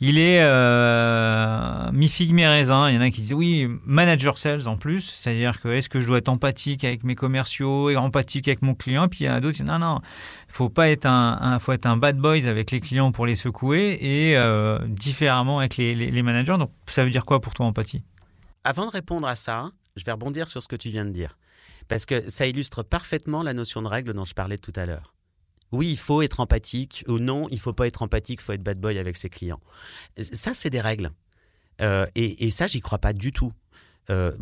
il 0.00 0.18
est 0.18 0.40
euh, 0.42 1.90
mi-figue, 1.92 2.32
mi-raisin. 2.32 2.90
Il 2.90 2.96
y 2.96 2.98
en 2.98 3.00
a 3.00 3.10
qui 3.10 3.20
disent 3.20 3.32
oui, 3.32 3.68
manager 3.86 4.38
sales 4.38 4.66
en 4.66 4.76
plus, 4.76 5.00
c'est-à-dire 5.00 5.60
que 5.60 5.68
est-ce 5.68 5.88
que 5.88 6.00
je 6.00 6.06
dois 6.06 6.18
être 6.18 6.28
empathique 6.28 6.84
avec 6.84 7.04
mes 7.04 7.14
commerciaux 7.14 7.90
et 7.90 7.96
empathique 7.96 8.48
avec 8.48 8.62
mon 8.62 8.74
client? 8.74 9.08
Puis 9.08 9.20
il 9.20 9.26
y 9.28 9.30
en 9.30 9.34
a 9.34 9.40
d'autres 9.40 9.56
qui 9.56 9.62
disent 9.62 9.70
non, 9.70 9.78
non, 9.78 10.00
faut 10.48 10.68
pas 10.68 10.88
être 10.88 11.06
un, 11.06 11.58
faut 11.60 11.72
être 11.72 11.86
un 11.86 11.96
bad 11.96 12.18
boys 12.18 12.46
avec 12.46 12.70
les 12.70 12.80
clients 12.80 13.12
pour 13.12 13.24
les 13.24 13.36
secouer 13.36 13.96
et 14.00 14.36
euh, 14.36 14.78
différemment 14.88 15.60
avec 15.60 15.76
les, 15.76 16.22
managers. 16.22 16.58
Donc 16.58 16.70
ça 16.86 17.04
veut 17.04 17.10
dire 17.10 17.24
quoi 17.24 17.40
pour 17.40 17.54
toi 17.54 17.66
empathie? 17.66 18.02
Avant 18.64 18.86
de 18.86 18.90
répondre 18.90 19.28
à 19.28 19.36
ça, 19.36 19.70
je 19.96 20.04
vais 20.04 20.12
rebondir 20.12 20.48
sur 20.48 20.62
ce 20.62 20.68
que 20.68 20.76
tu 20.76 20.90
viens 20.90 21.04
de 21.04 21.10
dire 21.10 21.38
parce 21.88 22.06
que 22.06 22.28
ça 22.30 22.46
illustre 22.46 22.82
parfaitement 22.82 23.42
la 23.42 23.52
notion 23.52 23.82
de 23.82 23.88
règle 23.88 24.14
dont 24.14 24.24
je 24.24 24.34
parlais 24.34 24.58
tout 24.58 24.72
à 24.76 24.86
l'heure 24.86 25.14
oui, 25.74 25.90
il 25.90 25.98
faut 25.98 26.22
être 26.22 26.40
empathique, 26.40 27.04
ou 27.08 27.18
non, 27.18 27.48
il 27.50 27.58
faut 27.58 27.72
pas 27.72 27.86
être 27.86 28.02
empathique, 28.02 28.40
il 28.40 28.44
faut 28.44 28.52
être 28.52 28.62
bad 28.62 28.78
boy 28.78 28.98
avec 28.98 29.16
ses 29.16 29.28
clients. 29.28 29.60
Ça, 30.16 30.54
c'est 30.54 30.70
des 30.70 30.80
règles. 30.80 31.10
Euh, 31.80 32.06
et, 32.14 32.46
et, 32.46 32.50
ça, 32.50 32.66
j'y 32.66 32.80
crois 32.80 32.98
pas 32.98 33.12
du 33.12 33.32
tout. 33.32 33.52
Euh, 34.10 34.36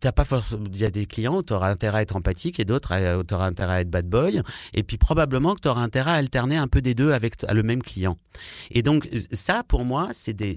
t'as 0.00 0.12
pas 0.12 0.24
il 0.72 0.78
y 0.78 0.84
a 0.84 0.90
des 0.90 1.06
clients 1.06 1.38
où 1.38 1.42
tu 1.42 1.52
auras 1.52 1.70
intérêt 1.70 1.98
à 1.98 2.02
être 2.02 2.16
empathique 2.16 2.60
et 2.60 2.64
d'autres 2.64 2.94
où 3.18 3.24
tu 3.24 3.34
auras 3.34 3.46
intérêt 3.46 3.74
à 3.74 3.80
être 3.80 3.90
bad 3.90 4.08
boy. 4.08 4.42
Et 4.74 4.82
puis 4.82 4.98
probablement 4.98 5.54
que 5.54 5.60
tu 5.60 5.68
auras 5.68 5.80
intérêt 5.80 6.12
à 6.12 6.14
alterner 6.14 6.56
un 6.56 6.68
peu 6.68 6.80
des 6.80 6.94
deux 6.94 7.12
avec 7.12 7.42
le 7.50 7.62
même 7.62 7.82
client. 7.82 8.16
Et 8.70 8.82
donc 8.82 9.08
ça 9.32 9.62
pour 9.66 9.84
moi 9.84 10.08
c'est 10.12 10.32
des, 10.32 10.56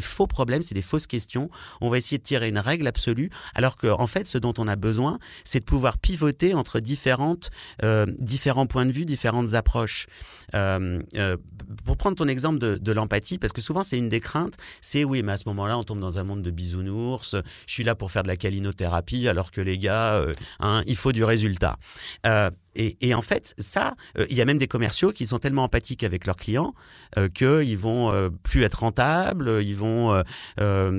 faux 0.00 0.26
problèmes 0.26 0.62
c'est 0.62 0.74
des 0.74 0.82
fausses 0.82 1.06
questions. 1.06 1.50
On 1.80 1.90
va 1.90 1.98
essayer 1.98 2.18
de 2.18 2.22
tirer 2.22 2.48
une 2.48 2.58
règle 2.58 2.86
absolue 2.86 3.30
alors 3.54 3.76
que 3.76 3.86
en 3.86 4.06
fait 4.06 4.26
ce 4.26 4.38
dont 4.38 4.54
on 4.58 4.68
a 4.68 4.76
besoin 4.76 5.18
c'est 5.44 5.60
de 5.60 5.64
pouvoir 5.64 5.98
pivoter 5.98 6.54
entre 6.54 6.80
différentes 6.80 7.50
euh, 7.82 8.06
différents 8.18 8.66
points 8.66 8.86
de 8.86 8.92
vue 8.92 9.04
différentes 9.04 9.54
approches. 9.54 10.06
Euh, 10.54 11.00
euh, 11.16 11.36
pour 11.84 11.96
prendre 11.96 12.16
ton 12.16 12.28
exemple 12.28 12.58
de, 12.58 12.76
de 12.76 12.92
l'empathie 12.92 13.38
parce 13.38 13.52
que 13.52 13.60
souvent 13.60 13.82
c'est 13.82 13.96
une 13.96 14.08
des 14.08 14.20
craintes 14.20 14.56
c'est 14.80 15.04
oui 15.04 15.22
mais 15.22 15.32
à 15.32 15.36
ce 15.36 15.48
moment-là 15.48 15.78
on 15.78 15.84
tombe 15.84 16.00
dans 16.00 16.18
un 16.18 16.24
monde 16.24 16.42
de 16.42 16.50
bisounours 16.50 17.36
je 17.66 17.72
suis 17.72 17.84
là 17.84 17.94
pour 17.94 18.10
faire 18.10 18.22
de 18.22 18.28
la 18.28 18.36
alors 19.28 19.50
que 19.50 19.60
les 19.60 19.78
gars, 19.78 20.14
euh, 20.14 20.34
hein, 20.60 20.82
il 20.86 20.96
faut 20.96 21.12
du 21.12 21.24
résultat. 21.24 21.76
Euh, 22.78 22.90
et, 23.00 23.14
en 23.14 23.22
fait, 23.22 23.54
ça, 23.58 23.94
euh, 24.18 24.26
il 24.30 24.36
y 24.36 24.40
a 24.40 24.44
même 24.44 24.58
des 24.58 24.68
commerciaux 24.68 25.12
qui 25.12 25.26
sont 25.26 25.38
tellement 25.38 25.64
empathiques 25.64 26.04
avec 26.04 26.26
leurs 26.26 26.36
clients 26.36 26.74
euh, 27.18 27.28
qu'ils 27.28 27.78
vont 27.78 28.30
plus 28.42 28.62
être 28.62 28.80
rentables, 28.80 29.62
ils 29.62 29.76
vont 29.76 30.22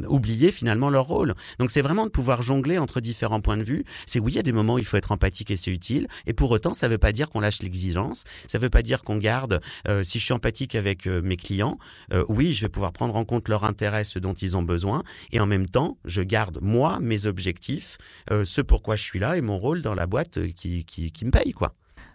oublier 0.08 0.52
finalement 0.52 0.90
leur 0.90 1.06
rôle. 1.06 1.36
Donc 1.60 1.72
c'est 1.72 1.82
vraiment 1.82 2.06
de 2.06 2.12
pouvoir 2.12 2.42
jongler 2.42 2.78
entre 2.78 3.02
différents 3.02 3.42
points 3.42 3.58
de 3.58 3.64
vue. 3.64 3.86
C'est 4.06 4.20
oui, 4.20 4.34
il 4.34 4.36
y 4.36 4.40
a 4.40 4.44
des 4.44 4.52
moments 4.52 4.76
où 4.76 4.80
il 4.80 4.86
faut 4.86 4.98
être 4.98 5.12
empathique 5.12 5.52
et 5.52 5.56
c'est 5.56 5.72
utile. 5.72 6.08
Et 6.26 6.34
pour 6.34 6.52
autant, 6.52 6.74
ça 6.74 6.88
ne 6.88 6.94
veut 6.94 6.98
pas 6.98 7.12
dire 7.12 7.30
qu'on 7.30 7.40
lâche 7.40 7.62
l'exigence. 7.62 8.24
Ça 8.48 8.58
ne 8.58 8.64
veut 8.64 8.70
pas 8.70 8.82
dire 8.82 9.04
qu'on 9.04 9.18
garde. 9.18 9.62
si 10.02 10.20
je 10.20 10.26
suis 10.26 10.34
empathique 10.34 10.76
avec 10.76 11.06
mes 11.06 11.38
clients, 11.38 11.78
oui, 12.30 12.54
je 12.54 12.62
vais 12.62 12.70
pouvoir 12.70 12.94
prendre 12.94 13.16
en 13.16 13.26
compte 13.26 13.50
leur 13.50 13.64
intérêt, 13.64 14.04
ce 14.04 14.20
dont 14.20 14.34
ils 14.34 14.58
ont 14.58 14.64
besoin, 14.64 15.04
et 15.32 15.40
en 15.40 15.46
même 15.46 15.68
temps, 15.68 15.98
je 16.06 16.22
garde 16.22 16.60
moi 16.62 17.00
mes 17.00 17.26
objectifs, 17.26 17.98
euh, 18.32 18.44
ce 18.44 18.62
pourquoi 18.62 18.96
je 18.96 19.04
suis 19.04 19.20
là 19.20 19.38
et 19.38 19.42
mon 19.42 19.58
rôle 19.58 19.82
dans 19.82 19.94
la 19.94 20.08
boîte 20.08 20.38
euh, 20.38 20.50
qui, 20.56 20.86
qui, 20.86 21.26
me 21.26 21.32
paye. 21.32 21.52
quoi. 21.52 21.63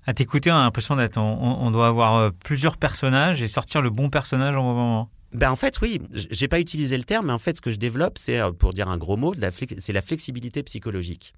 À 0.09 0.15
t'écouter, 0.15 0.51
on 0.51 0.55
a 0.55 0.63
l'impression 0.63 0.97
d'être. 0.97 1.19
On, 1.19 1.71
doit 1.71 1.87
avoir 1.87 2.15
euh, 2.15 2.31
plusieurs 2.43 2.79
personnages 2.79 3.43
et 3.43 3.47
sortir 3.47 3.83
le 3.83 3.91
bon 3.91 4.09
personnage 4.09 4.57
en 4.57 4.63
moment. 4.63 5.11
Ben 5.35 5.51
en 5.51 5.57
fait, 5.57 5.83
oui, 5.83 6.01
j'ai 6.11 6.49
pas 6.49 6.61
utilisé 6.61 6.97
le 6.97 7.05
terme, 7.05 7.27
mais 7.27 7.35
en 7.35 7.39
fait, 7.39 7.59
ce 7.59 7.61
que 7.61 7.71
je 7.71 7.77
développe, 7.77 8.17
c'est, 8.17 8.41
pour 8.59 8.73
dire 8.73 8.89
un 8.89 8.97
gros 8.97 9.19
mot, 9.19 9.35
c'est 9.77 9.93
la 9.93 10.01
flexibilité 10.01 10.63
psychologique. 10.63 11.35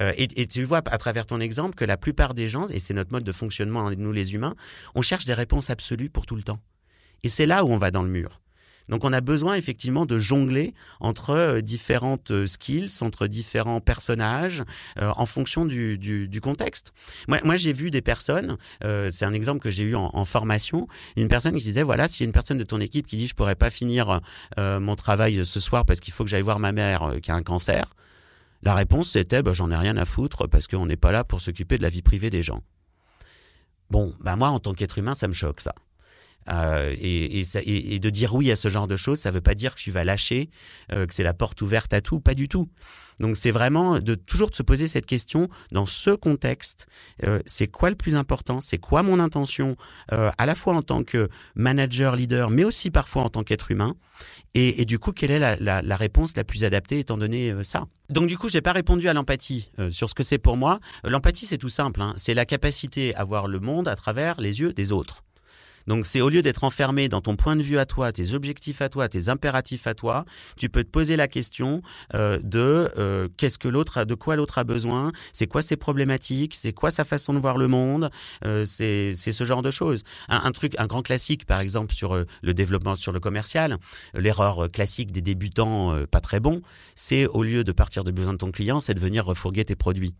et, 0.00 0.40
et, 0.40 0.46
tu 0.46 0.62
vois 0.62 0.82
à 0.86 0.98
travers 0.98 1.26
ton 1.26 1.40
exemple 1.40 1.74
que 1.74 1.84
la 1.84 1.96
plupart 1.96 2.34
des 2.34 2.48
gens, 2.48 2.68
et 2.68 2.78
c'est 2.78 2.94
notre 2.94 3.10
mode 3.10 3.24
de 3.24 3.32
fonctionnement, 3.32 3.90
nous 3.90 4.12
les 4.12 4.34
humains, 4.34 4.54
on 4.94 5.02
cherche 5.02 5.24
des 5.24 5.34
réponses 5.34 5.68
absolues 5.70 6.08
pour 6.08 6.26
tout 6.26 6.36
le 6.36 6.44
temps. 6.44 6.60
Et 7.24 7.28
c'est 7.28 7.46
là 7.46 7.64
où 7.64 7.72
on 7.72 7.78
va 7.78 7.90
dans 7.90 8.04
le 8.04 8.08
mur. 8.08 8.40
Donc 8.88 9.04
on 9.04 9.12
a 9.12 9.20
besoin 9.20 9.54
effectivement 9.54 10.06
de 10.06 10.18
jongler 10.18 10.74
entre 11.00 11.30
euh, 11.30 11.60
différentes 11.60 12.30
euh, 12.30 12.46
skills, 12.46 12.90
entre 13.00 13.26
différents 13.26 13.80
personnages, 13.80 14.62
euh, 14.98 15.12
en 15.16 15.26
fonction 15.26 15.64
du, 15.64 15.98
du, 15.98 16.40
contexte. 16.40 16.92
Moi, 17.28 17.38
moi 17.44 17.56
j'ai 17.56 17.72
vu 17.72 17.90
des 17.90 18.02
personnes, 18.02 18.56
c'est 18.82 19.24
un 19.24 19.32
exemple 19.32 19.60
que 19.60 19.70
j'ai 19.70 19.82
eu 19.82 19.94
en, 19.96 20.24
formation, 20.24 20.86
une 21.16 21.28
personne 21.28 21.54
qui 21.56 21.64
disait, 21.64 21.82
voilà, 21.82 22.04
a 22.04 22.08
une 22.24 22.32
personne 22.32 22.58
de 22.58 22.64
ton 22.64 22.80
équipe 22.80 23.06
qui 23.06 23.16
dit, 23.16 23.26
je 23.26 23.34
pourrais 23.34 23.54
pas 23.54 23.70
finir 23.70 24.20
mon 24.58 24.96
travail 24.96 25.44
ce 25.44 25.60
soir 25.60 25.84
parce 25.84 26.00
qu'il 26.00 26.12
faut 26.12 26.24
que 26.24 26.30
j'aille 26.30 26.42
voir 26.42 26.58
ma 26.58 26.72
mère 26.72 27.14
qui 27.22 27.30
a 27.30 27.34
un 27.34 27.42
cancer, 27.42 27.94
la 28.62 28.74
réponse 28.74 29.10
c'était, 29.10 29.42
bah, 29.42 29.52
j'en 29.52 29.70
ai 29.70 29.76
rien 29.76 29.96
à 29.96 30.04
foutre 30.04 30.48
parce 30.48 30.66
qu'on 30.66 30.86
n'est 30.86 30.96
pas 30.96 31.12
là 31.12 31.24
pour 31.24 31.40
s'occuper 31.40 31.78
de 31.78 31.82
la 31.82 31.88
vie 31.88 32.02
privée 32.02 32.30
des 32.30 32.42
gens. 32.42 32.62
Bon, 33.90 34.12
bah 34.20 34.36
moi, 34.36 34.48
en 34.48 34.58
tant 34.58 34.74
qu'être 34.74 34.98
humain, 34.98 35.14
ça 35.14 35.28
me 35.28 35.32
choque, 35.32 35.60
ça. 35.60 35.74
Euh, 36.48 36.94
et, 36.98 37.42
et, 37.64 37.98
de 37.98 38.10
dire 38.10 38.34
oui 38.34 38.50
à 38.50 38.56
ce 38.56 38.68
genre 38.68 38.86
de 38.86 38.96
choses, 38.96 39.18
ça 39.20 39.30
ne 39.30 39.34
veut 39.34 39.40
pas 39.40 39.54
dire 39.54 39.74
que 39.74 39.80
tu 39.80 39.90
vas 39.90 40.04
lâcher, 40.04 40.50
euh, 40.92 41.06
que 41.06 41.14
c'est 41.14 41.22
la 41.22 41.34
porte 41.34 41.60
ouverte 41.62 41.92
à 41.92 42.00
tout, 42.00 42.20
pas 42.20 42.34
du 42.34 42.48
tout. 42.48 42.68
Donc 43.18 43.36
c'est 43.36 43.50
vraiment 43.50 43.98
de 43.98 44.14
toujours 44.14 44.50
de 44.50 44.54
se 44.54 44.62
poser 44.62 44.86
cette 44.86 45.06
question 45.06 45.48
dans 45.72 45.86
ce 45.86 46.10
contexte. 46.10 46.86
Euh, 47.24 47.40
c'est 47.46 47.66
quoi 47.66 47.88
le 47.88 47.96
plus 47.96 48.14
important 48.14 48.60
C'est 48.60 48.76
quoi 48.76 49.02
mon 49.02 49.20
intention 49.20 49.76
à 50.10 50.46
la 50.46 50.54
fois 50.54 50.74
en 50.74 50.82
tant 50.82 51.02
que 51.02 51.28
manager, 51.54 52.14
leader, 52.14 52.50
mais 52.50 52.62
aussi 52.62 52.90
parfois 52.90 53.22
en 53.22 53.30
tant 53.30 53.42
qu'être 53.42 53.70
humain 53.70 53.96
et, 54.54 54.86
du 54.86 54.98
coup, 54.98 55.12
quelle 55.12 55.30
est 55.30 55.38
la, 55.38 55.82
la, 55.82 55.96
réponse 55.96 56.34
la 56.34 56.44
plus 56.44 56.64
adaptée 56.64 56.98
étant 56.98 57.18
donné 57.18 57.52
ça? 57.62 57.86
Donc 58.08 58.26
du 58.26 58.38
coup, 58.38 58.48
j'ai 58.48 58.62
pas 58.62 58.72
répondu 58.72 59.06
à 59.08 59.12
l'empathie 59.12 59.70
sur 59.90 60.08
ce 60.08 60.14
que 60.14 60.22
c'est 60.22 60.38
pour 60.38 60.56
moi. 60.56 60.80
L'empathie, 61.04 61.44
c'est 61.44 61.58
tout 61.58 61.68
simple. 61.68 62.00
Hein. 62.00 62.14
C'est 62.16 62.32
la 62.32 62.46
capacité 62.46 63.14
à 63.16 63.24
voir 63.24 63.48
le 63.48 63.60
monde 63.60 63.88
à 63.88 63.96
travers 63.96 64.40
les 64.40 64.60
yeux 64.60 64.72
des 64.72 64.92
autres. 64.92 65.25
Donc 65.86 66.06
c'est 66.06 66.20
au 66.20 66.28
lieu 66.28 66.42
d'être 66.42 66.64
enfermé 66.64 67.08
dans 67.08 67.20
ton 67.20 67.36
point 67.36 67.56
de 67.56 67.62
vue 67.62 67.78
à 67.78 67.86
toi, 67.86 68.12
tes 68.12 68.32
objectifs 68.32 68.82
à 68.82 68.88
toi, 68.88 69.08
tes 69.08 69.28
impératifs 69.28 69.86
à 69.86 69.94
toi, 69.94 70.24
tu 70.56 70.68
peux 70.68 70.84
te 70.84 70.90
poser 70.90 71.16
la 71.16 71.28
question 71.28 71.82
euh, 72.14 72.38
de 72.42 72.90
euh, 72.98 73.28
qu'est-ce 73.36 73.58
que 73.58 73.68
l'autre 73.68 74.04
de 74.04 74.14
quoi 74.14 74.36
l'autre 74.36 74.58
a 74.58 74.64
besoin, 74.64 75.12
c'est 75.32 75.46
quoi 75.46 75.62
ses 75.62 75.76
problématiques, 75.76 76.54
c'est 76.54 76.72
quoi 76.72 76.90
sa 76.90 77.04
façon 77.04 77.34
de 77.34 77.38
voir 77.38 77.58
le 77.58 77.68
monde, 77.68 78.10
euh, 78.44 78.64
c'est 78.64 79.14
ce 79.14 79.44
genre 79.44 79.62
de 79.62 79.70
choses. 79.70 80.02
Un, 80.28 80.52
truc, 80.52 80.74
un 80.78 80.86
grand 80.86 81.02
classique 81.02 81.46
par 81.46 81.60
exemple 81.60 81.94
sur 81.94 82.24
le 82.42 82.54
développement 82.54 82.96
sur 82.96 83.12
le 83.12 83.20
commercial, 83.20 83.78
l'erreur 84.14 84.70
classique 84.70 85.12
des 85.12 85.22
débutants 85.22 85.94
pas 86.10 86.20
très 86.20 86.40
bons, 86.40 86.62
c'est 86.94 87.26
au 87.26 87.42
lieu 87.42 87.64
de 87.64 87.72
partir 87.72 88.04
de 88.04 88.10
besoin 88.10 88.32
de 88.32 88.38
ton 88.38 88.50
client, 88.50 88.80
c'est 88.80 88.94
de 88.94 89.00
venir 89.00 89.24
refourguer 89.24 89.64
tes 89.64 89.76
produits. 89.76 90.14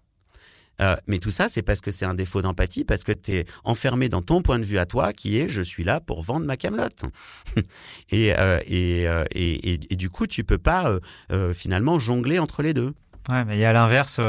Euh, 0.81 0.97
mais 1.07 1.19
tout 1.19 1.31
ça, 1.31 1.49
c'est 1.49 1.63
parce 1.63 1.81
que 1.81 1.91
c'est 1.91 2.05
un 2.05 2.15
défaut 2.15 2.43
d'empathie, 2.43 2.85
parce 2.85 3.05
que 3.05 3.13
tu 3.13 3.33
es 3.33 3.47
enfermé 3.65 4.09
dans 4.09 4.23
ton 4.23 4.43
point 4.43 4.59
de 4.59 4.65
vue 4.65 4.79
à 4.79 4.87
toi, 4.87 5.13
qui 5.13 5.39
est 5.39 5.49
je 5.49 5.63
suis 5.63 5.85
là 5.85 6.01
pour 6.01 6.23
vendre 6.23 6.47
ma 6.47 6.57
camelote. 6.57 7.05
et, 8.11 8.33
euh, 8.33 8.61
euh, 8.71 9.25
et, 9.33 9.73
et, 9.73 9.81
et, 9.91 9.97
du 9.97 10.11
coup, 10.11 10.27
tu 10.27 10.45
peux 10.45 10.59
pas 10.59 10.99
finalement 11.55 11.99
jongler 11.99 12.39
entre 12.39 12.63
les 12.63 12.75
deux. 12.75 12.95
Ouais, 13.29 13.45
mais 13.45 13.57
il 13.57 13.61
y 13.61 13.65
a 13.65 13.73
l'inverse. 13.73 14.21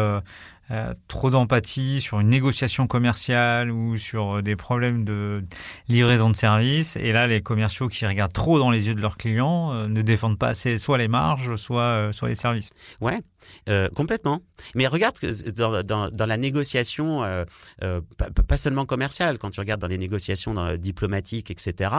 Trop 1.08 1.30
d'empathie 1.30 2.01
sur 2.01 2.19
une 2.19 2.30
négociation 2.30 2.88
commerciale 2.88 3.71
ou 3.71 3.97
sur 3.97 4.41
des 4.41 4.56
problèmes 4.56 5.06
de 5.06 5.43
livraison 5.88 6.30
de 6.30 6.36
services. 6.36 6.97
Et 6.97 7.12
là, 7.12 7.27
les 7.27 7.41
commerciaux 7.41 7.88
qui 7.88 8.06
regardent 8.06 8.34
trop 8.34 8.60
dans 8.60 8.71
les 8.71 8.88
yeux 8.88 8.95
de 8.95 9.01
leurs 9.01 9.17
clients 9.17 9.88
ne 9.88 10.01
défendent 10.01 10.38
pas 10.38 10.49
assez 10.49 10.77
soit 10.77 10.97
les 10.97 11.08
marges, 11.08 11.56
soit, 11.56 12.10
soit 12.12 12.30
les 12.30 12.36
services. 12.36 12.71
Ouais, 13.01 13.21
euh, 13.69 13.89
complètement. 13.89 14.41
Mais 14.75 14.88
regarde 14.88 15.17
que 15.19 15.51
dans, 15.51 15.84
dans, 15.84 16.25
la 16.25 16.38
négociation, 16.38 17.23
euh, 17.23 17.43
euh, 17.84 18.01
pas, 18.47 18.58
seulement 18.58 18.86
commerciale, 18.86 19.38
quand 19.38 19.51
tu 19.51 19.60
regardes 19.60 19.82
dans 19.82 19.88
les 19.88 19.97
négociations 19.97 20.75
diplomatiques, 20.77 21.51
etc., 21.51 21.93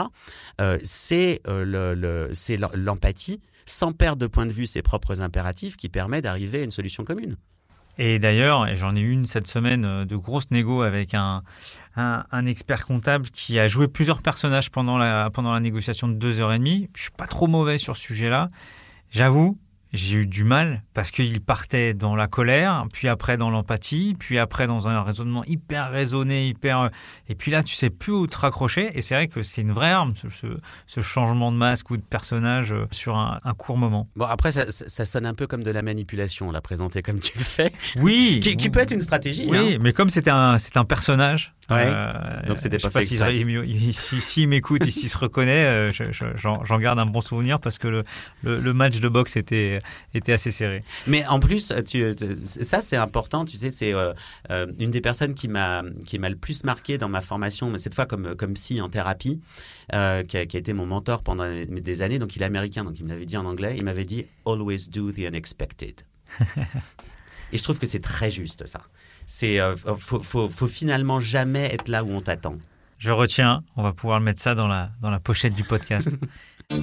c'est 0.83 1.41
l'empathie, 2.75 3.41
sans 3.67 3.93
perdre 3.93 4.19
de 4.19 4.27
point 4.27 4.47
de 4.47 4.53
vue 4.53 4.67
ses 4.67 4.83
propres 4.83 5.21
impératifs, 5.21 5.77
qui 5.77 5.89
permet 5.89 6.23
d'arriver 6.23 6.61
à 6.61 6.65
une 6.65 6.71
solution 6.71 7.05
commune. 7.05 7.37
Et 7.99 8.21
d'ailleurs, 8.21 8.77
j'en 8.77 8.95
ai 8.95 9.01
une 9.01 9.27
cette 9.27 9.49
semaine 9.49 10.05
de 10.05 10.17
grosses 10.17 10.51
négos 10.53 10.83
avec 10.83 11.15
un, 11.15 11.43
un, 11.97 12.25
un, 12.31 12.47
expert 12.47 12.87
comptable 12.87 13.29
qui 13.31 13.59
a 13.59 13.67
joué 13.67 13.89
plusieurs 13.89 14.23
personnages 14.23 14.71
pendant 14.71 14.99
la, 14.99 15.31
pendant 15.31 15.53
la 15.53 15.59
négociation 15.59 16.07
de 16.07 16.15
deux 16.15 16.39
heures 16.39 16.53
et 16.53 16.59
demie. 16.59 16.89
Je 16.95 17.03
suis 17.03 17.11
pas 17.11 17.27
trop 17.27 17.49
mauvais 17.49 17.77
sur 17.79 17.97
ce 17.97 18.03
sujet-là. 18.05 18.51
J'avoue, 19.11 19.59
j'ai 19.93 20.19
eu 20.19 20.27
du 20.27 20.45
mal 20.45 20.83
parce 20.95 21.11
qu'il 21.11 21.41
partait 21.41 21.95
dans 21.95 22.15
la 22.15 22.27
colère, 22.27 22.85
puis 22.93 23.09
après 23.09 23.37
dans 23.37 23.51
l'empathie, 23.51 24.15
puis 24.19 24.39
après 24.39 24.67
dans 24.67 24.89
un 24.89 25.03
raisonnement 25.03 25.45
hyper 25.45 25.91
raisonné, 25.91 26.49
hyper. 26.49 26.91
Et 27.29 27.35
puis 27.35 27.51
là, 27.51 27.63
tu 27.63 27.75
sais 27.75 27.91
plus 27.91 28.13
où 28.13 28.27
te 28.27 28.37
raccrocher. 28.37 28.91
Et 28.95 29.03
c'est 29.03 29.15
vrai 29.15 29.29
que 29.29 29.43
c'est 29.43 29.63
une 29.63 29.73
vraie 29.73 29.91
arme, 29.91 30.15
ce, 30.87 31.01
changement 31.01 31.53
de 31.53 31.57
masque 31.57 31.91
ou 31.91 31.97
de 31.97 32.03
personnage 32.03 32.73
euh, 32.73 32.87
sur 32.91 33.17
un, 33.17 33.41
court 33.57 33.79
moment. 33.79 34.09
Bon, 34.17 34.27
après, 34.27 34.53
ça, 34.53 35.05
sonne 35.05 35.27
un 35.27 35.35
peu 35.35 35.47
comme 35.47 35.63
de 35.63 35.71
la 35.71 35.83
manipulation, 35.83 36.51
la 36.51 36.61
présenter 36.61 37.03
comme 37.03 37.21
tu 37.21 37.37
le 37.39 37.45
fais. 37.45 37.73
Oui. 37.97 38.41
qui, 38.41 38.71
peut 38.71 38.81
être 38.81 38.93
une 38.93 39.01
stratégie. 39.01 39.47
Oui, 39.49 39.75
hein. 39.75 39.79
mais 39.81 39.93
comme 39.93 40.11
c'était 40.11 40.31
un, 40.31 40.59
c'est 40.59 40.77
un 40.77 40.85
personnage, 40.85 41.53
Ouais. 41.71 41.93
Donc 42.47 42.59
c'était 42.59 42.79
pas, 42.79 42.91
pas 42.91 43.03
s'il 43.03 43.21
exprès. 43.23 44.21
si, 44.21 44.47
m'écoute, 44.47 44.85
s'il 44.91 45.09
se 45.09 45.19
reconnaît, 45.19 45.91
j'en 46.37 46.79
garde 46.79 46.99
un 46.99 47.07
bon 47.07 47.21
souvenir 47.21 47.61
parce 47.61 47.79
que 47.79 47.89
le, 47.89 48.05
le, 48.43 48.73
match 48.73 49.01
de 49.01 49.09
boxe 49.09 49.37
était, 49.37 49.79
était 50.15 50.33
assez 50.33 50.51
serré. 50.51 50.83
Mais 51.07 51.27
en 51.27 51.41
plus, 51.41 51.73
tu, 51.87 52.15
ça 52.45 52.81
c'est 52.81 52.97
important, 52.97 53.45
tu 53.45 53.57
sais, 53.59 53.71
c'est 53.71 53.93
une 54.79 54.91
des 54.91 55.01
personnes 55.01 55.35
qui 55.35 55.49
m'a 55.49 55.83
le 55.83 56.37
plus 56.37 56.65
marqué 56.65 56.99
dans 56.99 57.09
ma 57.09 57.21
formation, 57.21 57.77
cette 57.77 57.95
fois 57.95 58.07
comme, 58.07 58.35
comme 58.35 58.55
psy 58.55 58.81
en 58.81 58.89
thérapie, 58.89 59.41
qui 59.91 59.97
a, 59.97 60.25
qui, 60.25 60.37
a, 60.37 60.41
été 60.41 60.73
mon 60.73 60.87
mentor 60.87 61.23
pendant 61.23 61.45
des 61.49 62.03
années. 62.03 62.19
Donc 62.19 62.37
il 62.37 62.43
est 62.43 62.47
américain, 62.47 62.85
donc 62.85 62.99
il 62.99 63.05
me 63.05 63.11
l'avait 63.11 63.27
dit 63.27 63.37
en 63.37 63.45
anglais. 63.45 63.75
Il 63.77 63.85
m'avait 63.85 64.05
dit 64.05 64.27
Always 64.47 64.89
do 64.91 65.13
the 65.13 65.21
unexpected. 65.21 66.03
Et 67.53 67.57
je 67.57 67.63
trouve 67.63 67.79
que 67.79 67.87
c'est 67.87 68.01
très 68.01 68.31
juste 68.31 68.67
ça. 68.67 68.83
C'est 69.31 69.61
euh, 69.61 69.77
faut, 69.77 70.23
faut, 70.23 70.49
faut, 70.49 70.67
finalement 70.67 71.21
jamais 71.21 71.67
être 71.67 71.89
là 71.89 72.03
où 72.03 72.11
on 72.11 72.23
t'attend. 72.23 72.57
Je 72.97 73.11
retiens. 73.11 73.63
On 73.77 73.83
va 73.83 73.93
pouvoir 73.93 74.21
mettre 74.21 74.41
ça 74.41 74.55
dans 74.55 74.67
la 74.67 74.91
dans 75.03 75.11
la 75.11 75.21
pochette 75.21 75.53
du 75.53 75.65
podcast. 75.65 76.17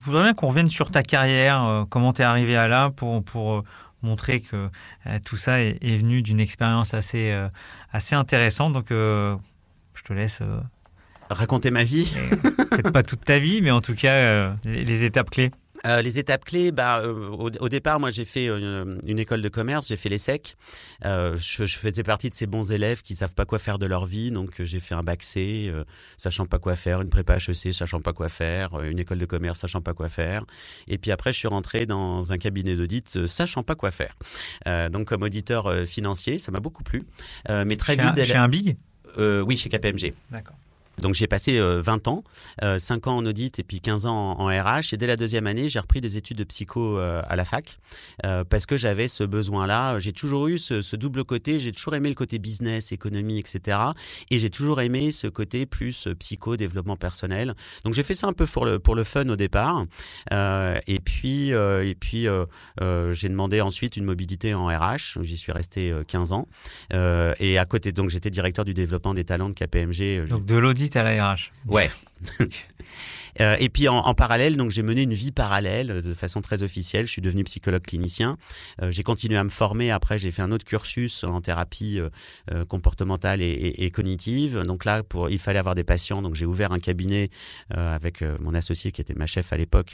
Je 0.00 0.10
voudrais 0.12 0.22
bien 0.22 0.34
qu'on 0.34 0.46
revienne 0.46 0.70
sur 0.70 0.92
ta 0.92 1.02
carrière, 1.02 1.64
euh, 1.64 1.84
comment 1.84 2.12
tu 2.12 2.22
es 2.22 2.24
arrivé 2.24 2.56
à 2.56 2.68
là 2.68 2.90
pour, 2.90 3.24
pour 3.24 3.54
euh, 3.54 3.62
montrer 4.02 4.40
que 4.40 4.70
tout 5.24 5.36
ça 5.36 5.60
est, 5.60 5.82
est 5.82 5.98
venu 5.98 6.22
d'une 6.22 6.38
expérience 6.38 6.94
assez, 6.94 7.36
assez 7.90 8.14
intéressante. 8.14 8.72
Donc, 8.72 8.86
je 8.90 9.36
te 10.04 10.12
laisse 10.12 10.42
raconter 11.28 11.72
ma 11.72 11.82
vie. 11.82 12.14
Peut-être 12.40 12.90
pas 12.90 13.02
toute 13.02 13.24
ta 13.24 13.40
vie, 13.40 13.62
mais 13.62 13.72
en 13.72 13.80
tout 13.80 13.96
cas, 13.96 14.54
les 14.64 15.02
étapes 15.02 15.30
clés. 15.30 15.50
Euh, 15.86 16.02
les 16.02 16.18
étapes 16.18 16.44
clés, 16.44 16.72
bah, 16.72 17.00
euh, 17.00 17.28
au, 17.30 17.68
départ, 17.68 18.00
moi 18.00 18.10
j'ai 18.10 18.24
fait 18.24 18.48
euh, 18.48 18.98
une, 19.06 19.18
école 19.18 19.40
de 19.40 19.48
commerce, 19.48 19.88
j'ai 19.88 19.96
fait 19.96 20.08
l'ESSEC. 20.08 20.56
Je, 21.02 21.36
je, 21.66 21.78
faisais 21.78 22.02
partie 22.02 22.28
de 22.28 22.34
ces 22.34 22.46
bons 22.46 22.72
élèves 22.72 23.02
qui 23.02 23.14
savent 23.14 23.34
pas 23.34 23.44
quoi 23.44 23.58
faire 23.58 23.78
de 23.78 23.86
leur 23.86 24.06
vie, 24.06 24.30
donc 24.30 24.62
j'ai 24.62 24.80
fait 24.80 24.94
un 24.94 25.02
bac 25.02 25.22
C, 25.22 25.72
sachant 26.16 26.46
pas 26.46 26.58
quoi 26.58 26.74
faire, 26.74 27.00
une 27.00 27.08
prépa 27.08 27.36
HEC, 27.36 27.72
sachant 27.72 28.00
pas 28.00 28.12
quoi 28.12 28.28
faire, 28.28 28.80
une 28.82 28.98
école 28.98 29.18
de 29.18 29.26
commerce, 29.26 29.60
sachant 29.60 29.80
pas 29.80 29.94
quoi 29.94 30.08
faire. 30.08 30.44
Et 30.88 30.98
puis 30.98 31.12
après, 31.12 31.32
je 31.32 31.38
suis 31.38 31.48
rentré 31.48 31.86
dans 31.86 32.32
un 32.32 32.38
cabinet 32.38 32.74
d'audit, 32.74 33.26
sachant 33.26 33.62
pas 33.62 33.74
quoi 33.74 33.90
faire. 33.90 34.16
donc 34.90 35.06
comme 35.06 35.22
auditeur 35.22 35.72
financier, 35.86 36.38
ça 36.38 36.50
m'a 36.50 36.60
beaucoup 36.60 36.82
plu. 36.82 37.04
mais 37.48 37.76
très 37.76 37.96
vite, 37.96 38.24
chez 38.24 38.34
un 38.34 38.48
big? 38.48 38.76
Oui, 39.16 39.56
chez 39.56 39.68
KPMG. 39.68 40.14
D'accord. 40.30 40.56
Donc 41.00 41.14
j'ai 41.14 41.26
passé 41.26 41.58
20 41.58 42.08
euh, 42.08 42.10
ans, 42.10 42.24
5 42.78 43.06
euh, 43.06 43.10
ans 43.10 43.16
en 43.16 43.26
audit 43.26 43.58
et 43.58 43.62
puis 43.62 43.80
15 43.80 44.06
ans 44.06 44.36
en, 44.38 44.46
RH. 44.46 44.92
Et 44.94 44.96
dès 44.96 45.06
la 45.06 45.16
deuxième 45.16 45.46
année, 45.46 45.68
j'ai 45.68 45.78
repris 45.78 46.00
des 46.00 46.16
études 46.16 46.38
de 46.38 46.44
psycho 46.44 46.98
euh, 46.98 47.22
à 47.28 47.36
la 47.36 47.44
fac 47.44 47.78
parce 48.48 48.66
que 48.66 48.76
j'avais 48.76 49.08
ce 49.08 49.24
besoin-là. 49.24 49.98
J'ai 49.98 50.12
toujours 50.12 50.48
eu 50.48 50.58
ce, 50.58 50.96
double 50.96 51.24
côté. 51.24 51.58
J'ai 51.58 51.72
toujours 51.72 51.94
aimé 51.94 52.08
le 52.08 52.14
côté 52.14 52.38
business, 52.38 52.92
économie, 52.92 53.38
etc. 53.38 53.78
Et 54.30 54.38
j'ai 54.38 54.50
toujours 54.50 54.80
aimé 54.80 55.12
ce 55.12 55.26
côté 55.26 55.66
plus 55.66 56.08
psycho, 56.18 56.56
développement 56.56 56.96
personnel. 56.96 57.54
Donc 57.84 57.94
j'ai 57.94 58.02
fait 58.02 58.14
ça 58.14 58.26
un 58.26 58.32
peu 58.32 58.46
pour 58.46 58.64
le, 58.64 58.78
pour 58.78 58.94
le 58.94 59.04
fun 59.04 59.28
au 59.28 59.36
départ. 59.36 59.84
et 60.32 61.00
puis, 61.04 61.50
et 61.50 61.96
puis 61.98 62.26
j'ai 63.12 63.28
demandé 63.28 63.60
ensuite 63.60 63.96
une 63.96 64.04
mobilité 64.04 64.54
en 64.54 64.66
RH. 64.66 65.22
J'y 65.22 65.36
suis 65.36 65.52
resté 65.52 65.92
15 66.08 66.32
ans. 66.32 66.48
et 66.92 67.58
à 67.58 67.64
côté, 67.64 67.92
donc 67.92 68.10
j'étais 68.10 68.30
directeur 68.30 68.64
du 68.64 68.74
développement 68.74 69.14
des 69.14 69.24
talents 69.24 69.50
de 69.50 69.54
KPMG. 69.54 70.28
Donc 70.28 70.44
de 70.44 70.56
l'audit 70.56 70.85
à 70.94 71.02
la. 71.02 71.52
Ouais. 71.66 71.90
Euh, 73.40 73.56
et 73.58 73.68
puis 73.68 73.88
en, 73.88 74.14
parallèle, 74.14 74.56
donc 74.56 74.70
j'ai 74.70 74.82
mené 74.82 75.02
une 75.02 75.14
vie 75.14 75.32
parallèle 75.32 76.02
de 76.02 76.14
façon 76.14 76.40
très 76.40 76.62
officielle. 76.62 77.06
Je 77.06 77.12
suis 77.12 77.22
devenu 77.22 77.44
psychologue 77.44 77.82
clinicien. 77.82 78.38
Euh, 78.82 78.90
j'ai 78.90 79.02
continué 79.02 79.36
à 79.36 79.44
me 79.44 79.50
former. 79.50 79.90
Après, 79.90 80.18
j'ai 80.18 80.30
fait 80.30 80.42
un 80.42 80.52
autre 80.52 80.64
cursus 80.64 81.24
en 81.24 81.40
thérapie 81.40 82.00
euh, 82.00 82.64
comportementale 82.64 83.42
et, 83.42 83.90
cognitive. 83.90 84.62
Donc 84.62 84.84
là, 84.84 85.02
il 85.30 85.38
fallait 85.38 85.58
avoir 85.58 85.74
des 85.74 85.84
patients. 85.84 86.22
Donc 86.22 86.34
j'ai 86.34 86.46
ouvert 86.46 86.72
un 86.72 86.78
cabinet 86.78 87.30
avec 87.70 88.22
mon 88.40 88.54
associé 88.54 88.92
qui 88.92 89.00
était 89.00 89.14
ma 89.14 89.26
chef 89.26 89.52
à 89.52 89.56
l'époque, 89.56 89.92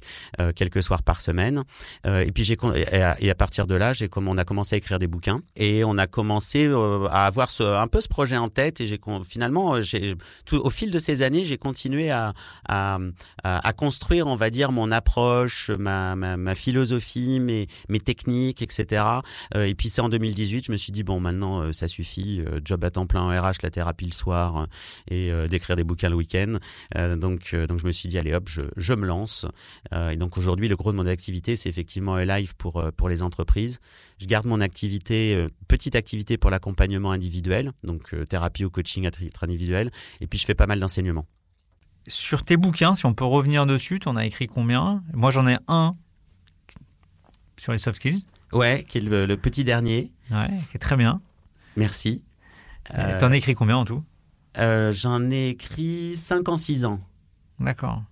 quelques 0.55 0.83
soirs 0.83 1.03
par 1.03 1.21
semaine. 1.21 1.65
et 2.05 2.31
puis 2.33 2.45
j'ai 2.45 2.57
et 3.21 3.31
à, 3.31 3.35
partir 3.35 3.67
de 3.67 3.75
là, 3.75 3.93
j'ai 3.93 4.09
on 4.17 4.39
a 4.39 4.45
commencé 4.45 4.77
à 4.77 4.79
écrire 4.79 4.99
des 4.99 5.07
bouquins 5.07 5.41
et 5.57 5.85
on 5.85 5.99
a 5.99 6.07
commencé 6.07 6.67
à 7.11 7.27
avoir 7.27 7.49
un 7.61 7.87
peu 7.87 8.01
ce 8.01 8.09
projet 8.09 8.37
en 8.37 8.49
tête. 8.49 8.81
Et 8.81 8.99
finalement, 9.27 9.79
au 10.53 10.71
fil 10.71 10.91
de 10.91 10.99
ces 10.99 11.23
années, 11.23 11.45
j'ai 11.45 11.59
continué 11.59 12.12
à, 12.13 13.73
construire, 13.77 14.27
on 14.27 14.37
va 14.37 14.51
dire, 14.51 14.73
mon 14.73 14.91
approche, 14.91 15.71
ma, 15.71 16.55
philosophie, 16.55 17.41
mes, 17.41 17.67
techniques, 18.01 18.63
etc. 18.63 19.05
Euh, 19.55 19.67
et 19.67 19.75
puis 19.75 19.89
c'est 19.89 20.01
en 20.01 20.09
2018, 20.09 20.67
je 20.67 20.73
me 20.73 20.77
suis 20.77 20.93
dit, 20.93 21.03
bon, 21.03 21.21
maintenant, 21.21 21.61
euh, 21.61 21.73
ça 21.73 21.89
suffit, 21.89 22.41
euh, 22.41 22.61
job 22.65 22.85
à 22.85 22.91
temps 22.91 23.07
plein 23.07 23.23
en 23.23 23.29
RH, 23.29 23.63
la 23.63 23.71
thérapie 23.71 24.07
le 24.07 24.13
soir 24.13 24.67
et 25.09 25.31
d'écrire 25.49 25.77
des 25.77 25.85
bouquins 25.85 26.09
le 26.09 26.17
week-end. 26.17 26.59
donc, 27.17 27.55
donc 27.55 27.79
je 27.79 27.87
me 27.87 27.93
suis 27.93 28.09
dit, 28.09 28.19
allez 28.19 28.35
hop, 28.35 28.49
je, 28.49 28.63
je 28.77 28.95
me 28.95 29.07
lance. 29.07 29.47
et 29.93 30.17
donc 30.17 30.37
aujourd'hui, 30.37 30.69
le 30.69 30.77
gros 30.77 30.93
de 30.93 30.97
mon 30.97 31.07
activité, 31.07 31.57
c'est 31.57 31.69
effectivement 31.69 32.17
live 32.17 32.55
pour, 32.57 32.83
pour 32.97 33.09
les 33.09 33.23
entreprises. 33.23 33.81
Je 34.19 34.27
garde 34.27 34.47
mon 34.47 34.61
activité, 34.61 35.47
petite 35.69 35.97
activité 35.97 36.37
pour 36.37 36.51
l'accompagnement 36.51 37.13
individuel, 37.13 37.73
donc 37.85 38.15
thérapie 38.29 38.65
ou 38.65 38.71
coaching 38.71 39.07
à 39.07 39.11
titre 39.11 39.45
individuel. 39.45 39.91
Et 40.21 40.27
puis 40.27 40.39
je 40.39 40.47
fais 40.47 40.55
pas 40.55 40.67
mal 40.67 40.81
d'enseignements. 40.81 41.27
Sur 42.09 42.45
tes 42.45 42.57
bouquins, 42.57 42.95
si 42.95 43.07
on 43.07 43.15
peut 43.15 43.25
revenir 43.25 43.67
dessus, 43.67 44.01
tu 44.01 44.09
en 44.09 44.17
as 44.17 44.27
écrit 44.27 44.49
combien? 44.49 45.03
Moi, 45.13 45.31
j'en 45.31 45.47
ai 45.47 45.59
un 45.69 45.97
sur 47.57 47.73
les 47.73 47.79
soft 47.79 47.97
skills. 47.97 48.25
Ouais, 48.53 48.85
qui 48.89 48.99
est 48.99 49.01
le, 49.01 49.37
petit 49.37 49.65
dernier. 49.65 50.13
Ouais, 50.31 50.49
qui 50.71 50.77
est 50.77 50.81
très 50.81 50.97
bien. 50.97 51.21
Merci. 51.77 52.23
Euh, 52.95 53.19
tu 53.19 53.25
en 53.25 53.31
as 53.31 53.37
écrit 53.37 53.55
combien 53.55 53.77
en 53.77 53.85
tout? 53.85 54.03
Euh, 54.59 54.93
J'en 54.93 55.31
ai 55.31 55.49
écrit 55.49 56.17
5 56.17 56.49
en 56.49 56.57
6 56.57 56.85
ans. 56.85 57.01
D'accord. 57.61 58.03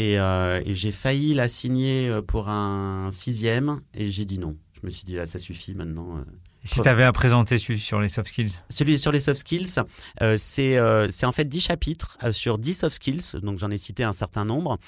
Euh, 0.00 0.62
et, 0.64 0.74
j'ai 0.74 0.92
failli 0.92 1.34
la 1.34 1.48
signer 1.48 2.20
pour 2.26 2.48
un 2.48 3.10
sixième 3.10 3.80
et 3.92 4.10
j'ai 4.10 4.24
dit 4.24 4.38
non. 4.38 4.56
Je 4.72 4.86
me 4.86 4.90
suis 4.90 5.04
dit 5.04 5.16
là, 5.16 5.26
ça 5.26 5.38
suffit 5.38 5.74
maintenant 5.74 6.24
si 6.64 6.80
tu 6.80 6.88
avais 6.88 7.04
à 7.04 7.12
présenter 7.12 7.58
celui 7.58 7.80
sur 7.80 8.00
les 8.00 8.08
soft 8.08 8.28
skills 8.28 8.52
Celui 8.68 8.98
sur 8.98 9.12
les 9.12 9.20
soft 9.20 9.40
skills, 9.40 9.80
euh, 10.22 10.36
euh, 10.58 11.06
c'est 11.10 11.26
en 11.26 11.32
fait 11.32 11.44
10 11.44 11.60
chapitres 11.60 12.18
euh, 12.22 12.32
sur 12.32 12.58
10 12.58 12.74
soft 12.74 12.96
skills, 12.96 13.40
donc 13.42 13.58
j'en 13.58 13.70
ai 13.70 13.76
cité 13.76 14.04
un 14.04 14.12
certain 14.12 14.44
nombre. 14.44 14.78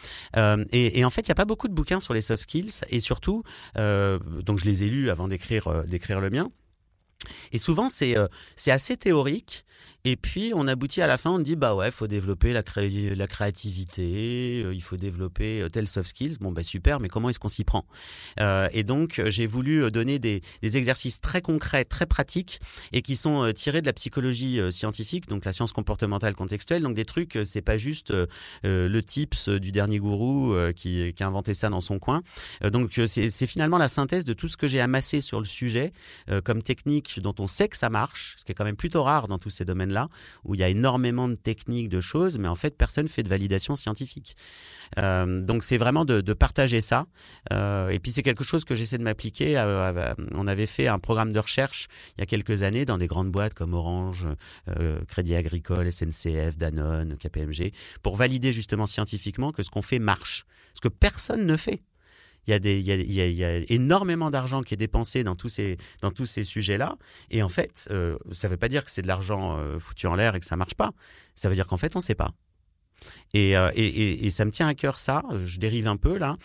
Et, 0.72 0.98
et, 0.98 1.04
en 1.04 1.10
fait, 1.10 1.22
il 1.22 1.30
n'y 1.30 1.32
a 1.32 1.36
pas 1.36 1.44
beaucoup 1.44 1.68
de 1.68 1.74
bouquins 1.74 2.00
sur 2.00 2.14
les 2.14 2.20
soft 2.20 2.42
skills, 2.42 2.82
et 2.90 3.00
surtout, 3.00 3.42
donc 3.76 4.58
je 4.58 4.64
les 4.64 4.84
ai 4.84 4.88
lus 4.88 5.10
avant 5.10 5.28
d'écrire 5.28 5.70
le 6.20 6.30
mien. 6.30 6.50
Et 7.52 7.58
souvent, 7.58 7.88
c'est 7.88 8.14
c'est 8.56 8.70
assez 8.70 8.96
théorique. 8.96 9.64
Et 10.06 10.16
puis, 10.16 10.52
on 10.54 10.68
aboutit 10.68 11.00
à 11.00 11.06
la 11.06 11.16
fin, 11.16 11.30
on 11.30 11.38
dit, 11.38 11.56
bah 11.56 11.74
ouais, 11.74 11.88
il 11.88 11.92
faut 11.92 12.06
développer 12.06 12.52
la, 12.52 12.62
la 13.16 13.26
créativité, 13.26 14.62
euh, 14.62 14.74
il 14.74 14.82
faut 14.82 14.98
développer 14.98 15.62
euh, 15.62 15.70
tel 15.70 15.88
soft 15.88 16.10
skills. 16.10 16.36
Bon, 16.42 16.52
bah 16.52 16.62
super, 16.62 17.00
mais 17.00 17.08
comment 17.08 17.30
est-ce 17.30 17.38
qu'on 17.38 17.48
s'y 17.48 17.64
prend? 17.64 17.86
Euh, 18.38 18.68
Et 18.72 18.84
donc, 18.84 19.22
j'ai 19.24 19.46
voulu 19.46 19.90
donner 19.90 20.18
des, 20.18 20.42
des, 20.60 20.76
exercices 20.76 21.22
très 21.22 21.40
concrets, 21.40 21.86
très 21.86 22.04
pratiques, 22.04 22.60
et 22.92 23.00
qui 23.00 23.16
sont 23.16 23.50
tirés 23.54 23.80
de 23.80 23.86
la 23.86 23.94
psychologie 23.94 24.60
scientifique, 24.70 25.26
donc 25.26 25.46
la 25.46 25.54
science 25.54 25.72
comportementale 25.72 26.34
contextuelle. 26.34 26.82
Donc, 26.82 26.94
des 26.94 27.06
trucs, 27.06 27.38
c'est 27.46 27.62
pas 27.62 27.78
juste 27.78 28.12
le 28.62 29.00
tips 29.00 29.48
du 29.48 29.72
dernier 29.72 30.00
gourou 30.00 30.54
qui, 30.76 31.14
qui, 31.14 31.22
a 31.22 31.26
inventé 31.26 31.54
ça 31.54 31.70
dans 31.70 31.80
son 31.80 31.98
coin. 31.98 32.22
donc, 32.62 33.00
c'est 33.06 33.46
finalement 33.46 33.78
la 33.78 33.88
synthèse 33.88 34.24
de 34.24 34.34
tout 34.34 34.48
ce 34.48 34.58
que 34.58 34.68
j'ai 34.68 34.80
amassé 34.80 35.22
sur 35.22 35.38
le 35.38 35.46
sujet, 35.46 35.92
comme 36.42 36.62
technique 36.62 37.20
dont 37.20 37.34
on 37.38 37.46
sait 37.46 37.68
que 37.68 37.76
ça 37.76 37.88
marche, 37.88 38.34
ce 38.36 38.44
qui 38.44 38.52
est 38.52 38.54
quand 38.54 38.64
même 38.64 38.76
plutôt 38.76 39.02
rare 39.02 39.28
dans 39.28 39.38
tous 39.38 39.50
ces 39.50 39.64
domaines 39.64 39.93
où 40.44 40.54
il 40.54 40.60
y 40.60 40.64
a 40.64 40.68
énormément 40.68 41.28
de 41.28 41.34
techniques, 41.34 41.88
de 41.88 42.00
choses, 42.00 42.38
mais 42.38 42.48
en 42.48 42.54
fait, 42.54 42.76
personne 42.76 43.08
fait 43.08 43.22
de 43.22 43.28
validation 43.28 43.76
scientifique. 43.76 44.36
Euh, 44.98 45.40
donc, 45.40 45.64
c'est 45.64 45.78
vraiment 45.78 46.04
de, 46.04 46.20
partager 46.34 46.80
ça. 46.80 47.06
Euh, 47.52 47.88
et 47.90 47.98
puis, 47.98 48.10
c'est 48.10 48.22
quelque 48.22 48.44
chose 48.44 48.64
que 48.64 48.74
j'essaie 48.74 48.98
de 48.98 49.02
m'appliquer. 49.02 49.56
on 50.32 50.46
avait 50.46 50.66
fait 50.66 50.88
un 50.88 50.98
programme 50.98 51.32
de 51.32 51.38
recherche 51.38 51.88
il 52.16 52.20
y 52.20 52.22
a 52.22 52.26
quelques 52.26 52.62
années 52.62 52.84
dans 52.84 52.98
des 52.98 53.06
grandes 53.06 53.30
boîtes 53.30 53.54
comme 53.54 53.74
Orange, 53.74 54.28
euh, 54.68 55.00
Crédit 55.06 55.34
Agricole, 55.34 55.92
SNCF, 55.92 56.56
Danone, 56.56 57.16
KPMG, 57.16 57.72
pour 58.02 58.16
valider 58.16 58.52
justement 58.52 58.86
scientifiquement 58.86 59.52
que 59.52 59.62
ce 59.62 59.70
qu'on 59.70 59.82
fait 59.82 59.98
marche. 59.98 60.44
Ce 60.74 60.80
que 60.80 60.88
personne 60.88 61.46
ne 61.46 61.56
fait 61.56 61.82
il 62.46 62.50
y 62.50 62.54
a, 62.54 62.58
des, 62.58 62.78
il 62.78 62.86
y 62.86 62.92
a, 62.92 63.26
il 63.26 63.34
y 63.34 63.44
a, 63.44 63.58
énormément 63.68 64.30
d'argent 64.30 64.62
qui 64.62 64.74
est 64.74 64.78
dépensé 64.78 65.24
dans 65.24 65.34
tous 65.34 65.48
ces, 65.48 65.76
dans 66.00 66.10
tous 66.10 66.26
ces 66.26 66.44
sujets-là. 66.44 66.96
Et 67.30 67.42
en 67.42 67.48
fait, 67.48 67.88
euh, 67.90 68.16
ça 68.32 68.48
ne 68.48 68.52
veut 68.52 68.56
pas 68.56 68.68
dire 68.68 68.84
que 68.84 68.90
c'est 68.90 69.02
de 69.02 69.06
l'argent 69.06 69.58
euh, 69.58 69.78
foutu 69.78 70.06
en 70.06 70.14
l'air 70.14 70.34
et 70.34 70.40
que 70.40 70.46
ça 70.46 70.56
marche 70.56 70.74
pas. 70.74 70.90
Ça 71.34 71.48
veut 71.48 71.54
dire 71.54 71.66
qu'en 71.66 71.76
fait, 71.76 71.94
on 71.96 71.98
ne 71.98 72.04
sait 72.04 72.14
pas. 72.14 72.30
Et, 73.34 73.56
euh, 73.56 73.70
et, 73.74 74.26
et, 74.26 74.30
ça 74.30 74.44
me 74.44 74.50
tient 74.50 74.66
à 74.66 74.74
cœur 74.74 74.98
ça, 74.98 75.22
je 75.44 75.58
dérive 75.58 75.88
un 75.88 75.96
peu 75.96 76.16
là, 76.16 76.36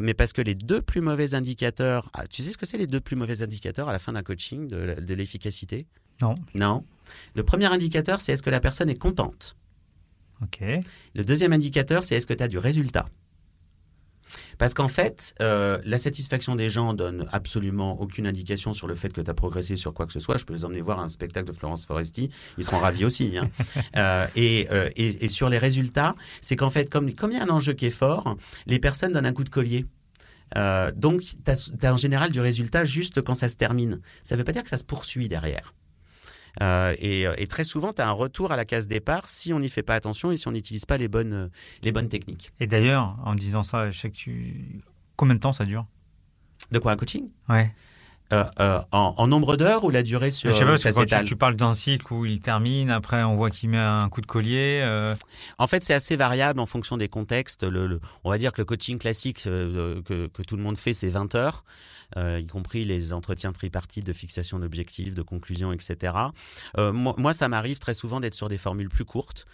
mais 0.00 0.14
parce 0.14 0.32
que 0.32 0.42
les 0.42 0.54
deux 0.54 0.80
plus 0.80 1.00
mauvais 1.00 1.34
indicateurs, 1.34 2.08
ah, 2.12 2.26
tu 2.28 2.42
sais 2.42 2.52
ce 2.52 2.58
que 2.58 2.66
c'est 2.66 2.78
les 2.78 2.86
deux 2.86 3.00
plus 3.00 3.16
mauvais 3.16 3.42
indicateurs 3.42 3.88
à 3.88 3.92
la 3.92 3.98
fin 3.98 4.12
d'un 4.12 4.22
coaching 4.22 4.68
de, 4.68 5.00
de 5.00 5.14
l'efficacité? 5.14 5.86
Non. 6.20 6.34
Non. 6.54 6.84
Le 7.34 7.42
premier 7.42 7.66
indicateur, 7.66 8.20
c'est 8.20 8.32
est-ce 8.32 8.42
que 8.42 8.50
la 8.50 8.60
personne 8.60 8.90
est 8.90 8.98
contente? 8.98 9.56
Ok. 10.42 10.62
Le 11.14 11.24
deuxième 11.24 11.52
indicateur, 11.52 12.04
c'est 12.04 12.14
est-ce 12.14 12.26
que 12.26 12.34
tu 12.34 12.42
as 12.42 12.48
du 12.48 12.58
résultat? 12.58 13.06
Parce 14.58 14.74
qu'en 14.74 14.88
fait, 14.88 15.34
euh, 15.40 15.78
la 15.84 15.98
satisfaction 15.98 16.56
des 16.56 16.70
gens 16.70 16.94
donne 16.94 17.26
absolument 17.32 18.00
aucune 18.00 18.26
indication 18.26 18.72
sur 18.72 18.86
le 18.86 18.94
fait 18.94 19.12
que 19.12 19.20
tu 19.20 19.30
as 19.30 19.34
progressé 19.34 19.76
sur 19.76 19.94
quoi 19.94 20.06
que 20.06 20.12
ce 20.12 20.20
soit. 20.20 20.36
Je 20.38 20.44
peux 20.44 20.54
les 20.54 20.64
emmener 20.64 20.80
voir 20.80 21.00
un 21.00 21.08
spectacle 21.08 21.46
de 21.46 21.52
Florence 21.52 21.86
Foresti, 21.86 22.30
ils 22.58 22.64
seront 22.64 22.78
ravis 22.78 23.04
aussi. 23.04 23.36
Hein. 23.38 23.50
Euh, 23.96 24.26
et, 24.34 24.66
euh, 24.70 24.90
et, 24.96 25.24
et, 25.24 25.28
sur 25.28 25.48
les 25.48 25.58
résultats, 25.58 26.16
c'est 26.40 26.56
qu'en 26.56 26.70
fait, 26.70 26.90
comme, 26.90 27.12
comme 27.12 27.30
il 27.30 27.38
y 27.38 27.40
a 27.40 27.44
un 27.44 27.48
enjeu 27.48 27.74
qui 27.74 27.86
est 27.86 27.90
fort, 27.90 28.36
les 28.66 28.78
personnes 28.78 29.12
donnent 29.12 29.26
un 29.26 29.32
coup 29.32 29.44
de 29.44 29.50
collier. 29.50 29.86
Donc, 30.96 31.20
tu 31.22 31.50
as, 31.50 31.70
as, 31.82 31.92
en 31.92 31.96
général 31.96 32.30
du 32.30 32.40
résultat 32.40 32.84
juste 32.84 33.22
quand 33.22 33.34
ça 33.34 33.48
se 33.48 33.56
termine. 33.56 34.00
Ça 34.22 34.34
ne 34.34 34.38
veut 34.38 34.44
pas 34.44 34.52
dire 34.52 34.62
que 34.62 34.68
ça 34.68 34.76
se 34.76 34.84
poursuit 34.84 35.28
derrière. 35.28 35.74
Euh, 36.62 36.94
et, 36.98 37.24
et, 37.38 37.46
très 37.46 37.64
souvent, 37.64 37.92
tu 37.92 38.00
as 38.00 38.08
un 38.08 38.12
retour 38.12 38.52
à 38.52 38.56
la 38.56 38.64
case 38.64 38.86
départ 38.86 39.28
si 39.28 39.52
on 39.52 39.60
n'y 39.60 39.68
fait 39.68 39.82
pas 39.82 39.94
attention 39.94 40.30
et 40.30 40.36
si 40.36 40.46
on 40.48 40.52
n'utilise 40.52 40.84
pas 40.84 40.96
les 40.96 41.08
bonnes, 41.08 41.50
les 41.82 41.92
bonnes 41.92 42.08
techniques. 42.08 42.50
Et 42.60 42.66
d'ailleurs, 42.66 43.16
en 43.24 43.34
disant 43.34 43.62
ça, 43.62 43.90
je 43.90 43.98
sais 43.98 44.10
que 44.10 44.16
tu... 44.16 44.80
Combien 45.16 45.34
de 45.34 45.40
temps 45.40 45.52
ça 45.52 45.64
dure? 45.64 45.86
De 46.70 46.78
quoi 46.78 46.92
un 46.92 46.96
coaching? 46.96 47.28
Ouais. 47.48 47.72
Euh, 48.34 48.44
euh, 48.60 48.80
en, 48.92 49.14
en, 49.16 49.26
nombre 49.26 49.56
d'heures 49.56 49.84
ou 49.84 49.90
la 49.90 50.02
durée 50.02 50.30
sur 50.30 50.52
Je 50.52 50.56
sais 50.56 50.64
pas, 50.64 50.72
parce 50.72 50.82
que 50.82 50.90
quand 50.90 51.18
tu, 51.20 51.24
tu, 51.24 51.36
parles 51.36 51.56
d'un 51.56 51.74
cycle 51.74 52.12
où 52.12 52.24
il 52.24 52.40
termine, 52.40 52.90
après 52.90 53.22
on 53.22 53.36
voit 53.36 53.50
qu'il 53.50 53.70
met 53.70 53.78
un 53.78 54.08
coup 54.08 54.20
de 54.20 54.26
collier. 54.26 54.80
Euh... 54.82 55.12
En 55.58 55.66
fait, 55.66 55.84
c'est 55.84 55.94
assez 55.94 56.16
variable 56.16 56.60
en 56.60 56.66
fonction 56.66 56.96
des 56.96 57.08
contextes. 57.08 57.62
Le, 57.62 57.86
le, 57.86 58.00
on 58.24 58.30
va 58.30 58.38
dire 58.38 58.52
que 58.52 58.60
le 58.60 58.64
coaching 58.64 58.98
classique 58.98 59.44
que, 59.44 60.00
que, 60.28 60.42
tout 60.42 60.56
le 60.56 60.62
monde 60.62 60.78
fait, 60.78 60.92
c'est 60.92 61.08
20 61.08 61.34
heures. 61.34 61.64
Y 62.16 62.46
compris 62.46 62.84
les 62.84 63.12
entretiens 63.12 63.52
tripartites 63.52 64.06
de 64.06 64.12
fixation 64.12 64.60
d'objectifs, 64.60 65.14
de 65.14 65.22
conclusion, 65.22 65.72
etc. 65.72 66.12
Moi, 66.78 67.14
moi, 67.18 67.32
ça 67.32 67.48
m'arrive 67.48 67.78
très 67.78 67.94
souvent 67.94 68.20
d'être 68.20 68.34
sur 68.34 68.48
des 68.48 68.58
formules 68.58 68.88
plus 68.88 69.04
courtes 69.04 69.46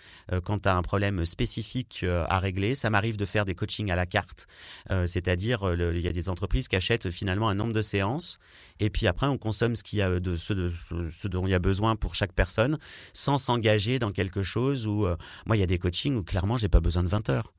quand 0.45 0.61
tu 0.61 0.69
as 0.69 0.77
un 0.77 0.83
problème 0.83 1.25
spécifique 1.25 2.05
à 2.05 2.39
régler. 2.39 2.75
Ça 2.75 2.91
m'arrive 2.91 3.17
de 3.17 3.25
faire 3.25 3.47
des 3.47 3.55
coachings 3.55 3.91
à 3.91 3.97
la 3.97 4.05
carte, 4.05 4.47
c'est-à-dire 5.07 5.73
il 5.73 6.01
y 6.01 6.09
a 6.09 6.13
des 6.13 6.29
entreprises 6.29 6.69
qui 6.69 6.77
achètent 6.77 7.11
finalement 7.11 7.49
un 7.49 7.55
nombre 7.55 7.73
de 7.73 7.83
séances 7.83 8.39
et 8.81 8.91
puis 8.91 9.07
après 9.07 9.27
on 9.27 9.39
consomme 9.39 9.77
ce, 9.77 9.83
y 9.95 10.03
a 10.03 10.21
de, 10.21 10.37
ce, 10.37 10.53
de, 10.53 10.71
ce 10.71 11.29
dont 11.29 11.47
il 11.47 11.51
y 11.51 11.55
a 11.55 11.59
besoin 11.59 11.97
pour 11.97 12.15
chaque 12.15 12.33
personne 12.33 12.79
sans 13.13 13.39
s'engager 13.39 13.99
dans 13.99 14.13
quelque 14.13 14.43
chose 14.43 14.87
où 14.87 15.07
moi 15.47 15.57
il 15.57 15.61
y 15.61 15.63
a 15.63 15.67
des 15.67 15.79
coachings 15.79 16.17
où 16.17 16.23
clairement 16.23 16.57
j'ai 16.57 16.69
pas 16.69 16.81
besoin 16.81 17.03
de 17.03 17.09
20 17.09 17.29
heures. 17.31 17.53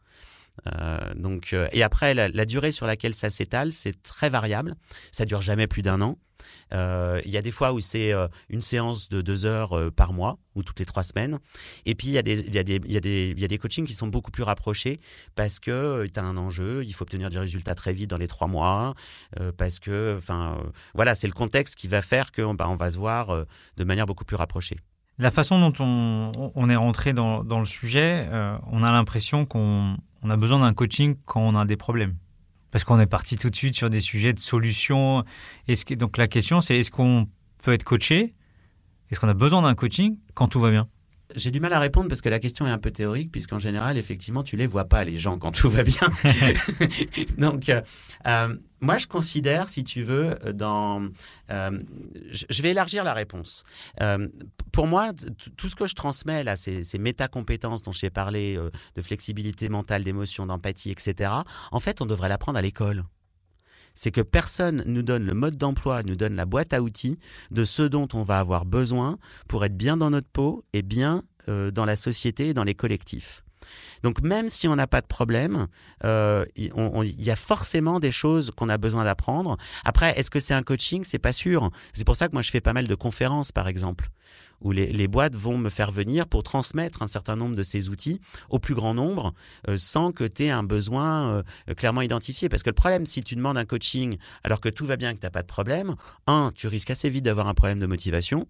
Euh, 0.67 0.97
donc, 1.15 1.53
euh, 1.53 1.67
et 1.71 1.83
après, 1.83 2.13
la, 2.13 2.29
la, 2.29 2.45
durée 2.45 2.71
sur 2.71 2.85
laquelle 2.85 3.13
ça 3.13 3.29
s'étale, 3.29 3.71
c'est 3.71 4.01
très 4.03 4.29
variable. 4.29 4.75
Ça 5.11 5.25
dure 5.25 5.41
jamais 5.41 5.67
plus 5.67 5.81
d'un 5.81 6.01
an. 6.01 6.17
Euh, 6.73 7.21
il 7.25 7.31
y 7.31 7.37
a 7.37 7.41
des 7.41 7.51
fois 7.51 7.73
où 7.73 7.79
c'est 7.79 8.13
euh, 8.13 8.27
une 8.49 8.61
séance 8.61 9.09
de 9.09 9.21
deux 9.21 9.45
heures 9.45 9.77
euh, 9.77 9.91
par 9.91 10.13
mois 10.13 10.37
ou 10.55 10.63
toutes 10.63 10.79
les 10.79 10.85
trois 10.85 11.03
semaines. 11.03 11.39
Et 11.85 11.95
puis 11.95 12.07
il 12.07 12.13
y, 12.13 12.17
a 12.17 12.21
des, 13.47 13.57
coachings 13.57 13.85
qui 13.85 13.93
sont 13.93 14.07
beaucoup 14.07 14.31
plus 14.31 14.43
rapprochés 14.43 14.99
parce 15.35 15.59
que 15.59 16.05
tu 16.13 16.19
as 16.19 16.23
un 16.23 16.37
enjeu, 16.37 16.83
il 16.83 16.93
faut 16.93 17.03
obtenir 17.03 17.29
des 17.29 17.39
résultats 17.39 17.75
très 17.75 17.93
vite 17.93 18.09
dans 18.09 18.17
les 18.17 18.27
trois 18.27 18.47
mois, 18.47 18.93
parce 19.57 19.79
que, 19.79 20.15
enfin, 20.17 20.57
voilà, 20.93 21.15
c'est 21.15 21.27
le 21.27 21.33
contexte 21.33 21.75
qui 21.75 21.87
va 21.87 22.01
faire 22.01 22.31
qu'on 22.31 22.53
bah, 22.53 22.67
on 22.67 22.75
va 22.75 22.91
se 22.91 22.97
voir 22.97 23.45
de 23.77 23.83
manière 23.83 24.05
beaucoup 24.05 24.25
plus 24.25 24.35
rapprochée. 24.35 24.77
La 25.19 25.31
façon 25.31 25.59
dont 25.59 25.73
on, 26.55 26.69
est 26.69 26.75
rentré 26.75 27.13
dans, 27.13 27.41
le 27.43 27.65
sujet, 27.65 28.27
on 28.71 28.83
a 28.83 28.91
l'impression 28.91 29.45
qu'on 29.45 29.97
on 30.23 30.29
a 30.29 30.37
besoin 30.37 30.59
d'un 30.59 30.73
coaching 30.73 31.15
quand 31.25 31.41
on 31.41 31.55
a 31.55 31.65
des 31.65 31.77
problèmes. 31.77 32.15
Parce 32.71 32.83
qu'on 32.83 32.99
est 32.99 33.05
parti 33.05 33.37
tout 33.37 33.49
de 33.49 33.55
suite 33.55 33.75
sur 33.75 33.89
des 33.89 34.01
sujets 34.01 34.33
de 34.33 34.39
solutions. 34.39 35.23
Est-ce 35.67 35.93
donc 35.93 36.17
la 36.17 36.27
question, 36.27 36.61
c'est 36.61 36.77
est-ce 36.77 36.91
qu'on 36.91 37.27
peut 37.63 37.73
être 37.73 37.83
coaché? 37.83 38.33
Est-ce 39.09 39.19
qu'on 39.19 39.27
a 39.27 39.33
besoin 39.33 39.61
d'un 39.61 39.75
coaching 39.75 40.17
quand 40.33 40.47
tout 40.47 40.61
va 40.61 40.71
bien? 40.71 40.87
J'ai 41.35 41.51
du 41.51 41.59
mal 41.59 41.73
à 41.73 41.79
répondre 41.79 42.09
parce 42.09 42.21
que 42.21 42.29
la 42.29 42.39
question 42.39 42.65
est 42.67 42.71
un 42.71 42.77
peu 42.77 42.91
théorique, 42.91 43.31
puisqu'en 43.31 43.59
général, 43.59 43.97
effectivement, 43.97 44.43
tu 44.43 44.55
les 44.57 44.67
vois 44.67 44.85
pas, 44.85 45.03
les 45.03 45.17
gens, 45.17 45.37
quand 45.37 45.51
tout 45.51 45.69
va 45.69 45.83
bien. 45.83 46.07
Donc, 47.37 47.71
euh, 48.27 48.55
moi, 48.81 48.97
je 48.97 49.05
considère, 49.07 49.69
si 49.69 49.83
tu 49.83 50.01
veux, 50.03 50.37
dans. 50.53 51.07
Euh, 51.51 51.79
je 52.27 52.61
vais 52.61 52.71
élargir 52.71 53.03
la 53.03 53.13
réponse. 53.13 53.63
Euh, 54.01 54.27
pour 54.71 54.87
moi, 54.87 55.11
tout 55.55 55.69
ce 55.69 55.75
que 55.75 55.85
je 55.85 55.93
transmets, 55.93 56.43
là, 56.43 56.55
ces, 56.55 56.83
ces 56.83 56.97
métacompétences 56.97 57.83
dont 57.83 57.91
j'ai 57.91 58.09
parlé, 58.09 58.57
euh, 58.57 58.71
de 58.95 59.01
flexibilité 59.01 59.69
mentale, 59.69 60.03
d'émotion, 60.03 60.47
d'empathie, 60.47 60.91
etc., 60.91 61.31
en 61.71 61.79
fait, 61.79 62.01
on 62.01 62.05
devrait 62.05 62.29
l'apprendre 62.29 62.57
à 62.57 62.61
l'école 62.61 63.03
c'est 63.93 64.11
que 64.11 64.21
personne 64.21 64.83
nous 64.85 65.03
donne 65.03 65.25
le 65.25 65.33
mode 65.33 65.57
d'emploi, 65.57 66.03
nous 66.03 66.15
donne 66.15 66.35
la 66.35 66.45
boîte 66.45 66.73
à 66.73 66.81
outils 66.81 67.19
de 67.51 67.65
ce 67.65 67.83
dont 67.83 68.07
on 68.13 68.23
va 68.23 68.39
avoir 68.39 68.65
besoin 68.65 69.17
pour 69.47 69.65
être 69.65 69.77
bien 69.77 69.97
dans 69.97 70.09
notre 70.09 70.29
peau 70.29 70.63
et 70.73 70.81
bien 70.81 71.23
euh, 71.49 71.71
dans 71.71 71.85
la 71.85 71.95
société 71.95 72.49
et 72.49 72.53
dans 72.53 72.63
les 72.63 72.75
collectifs. 72.75 73.43
Donc 74.03 74.21
même 74.21 74.49
si 74.49 74.67
on 74.67 74.75
n'a 74.75 74.87
pas 74.87 75.01
de 75.01 75.07
problème, 75.07 75.67
euh, 76.03 76.45
il 76.55 77.23
y 77.23 77.31
a 77.31 77.35
forcément 77.35 77.99
des 77.99 78.11
choses 78.11 78.51
qu'on 78.51 78.69
a 78.69 78.77
besoin 78.77 79.03
d'apprendre. 79.03 79.57
Après, 79.85 80.17
est-ce 80.17 80.31
que 80.31 80.39
c'est 80.39 80.53
un 80.53 80.63
coaching? 80.63 81.03
C'est 81.03 81.19
pas 81.19 81.33
sûr. 81.33 81.69
C'est 81.93 82.05
pour 82.05 82.15
ça 82.15 82.27
que 82.27 82.33
moi 82.33 82.41
je 82.41 82.49
fais 82.49 82.61
pas 82.61 82.73
mal 82.73 82.87
de 82.87 82.95
conférences, 82.95 83.51
par 83.51 83.67
exemple, 83.67 84.09
où 84.61 84.71
les, 84.71 84.91
les, 84.91 85.07
boîtes 85.07 85.35
vont 85.35 85.57
me 85.57 85.69
faire 85.69 85.91
venir 85.91 86.27
pour 86.27 86.43
transmettre 86.43 87.01
un 87.01 87.07
certain 87.07 87.35
nombre 87.35 87.55
de 87.55 87.63
ces 87.63 87.89
outils 87.89 88.21
au 88.49 88.59
plus 88.59 88.75
grand 88.75 88.93
nombre, 88.93 89.33
euh, 89.67 89.77
sans 89.77 90.11
que 90.11 90.23
tu 90.23 90.43
aies 90.43 90.49
un 90.49 90.63
besoin 90.63 91.43
euh, 91.69 91.73
clairement 91.75 92.01
identifié. 92.01 92.49
Parce 92.49 92.63
que 92.63 92.69
le 92.69 92.75
problème, 92.75 93.05
si 93.05 93.23
tu 93.23 93.35
demandes 93.35 93.57
un 93.57 93.65
coaching 93.65 94.17
alors 94.43 94.61
que 94.61 94.69
tout 94.69 94.85
va 94.85 94.97
bien, 94.97 95.13
que 95.13 95.19
tu 95.19 95.25
n'as 95.25 95.31
pas 95.31 95.41
de 95.41 95.47
problème, 95.47 95.95
un, 96.27 96.51
tu 96.55 96.67
risques 96.67 96.91
assez 96.91 97.09
vite 97.09 97.25
d'avoir 97.25 97.47
un 97.47 97.53
problème 97.53 97.79
de 97.79 97.87
motivation. 97.87 98.47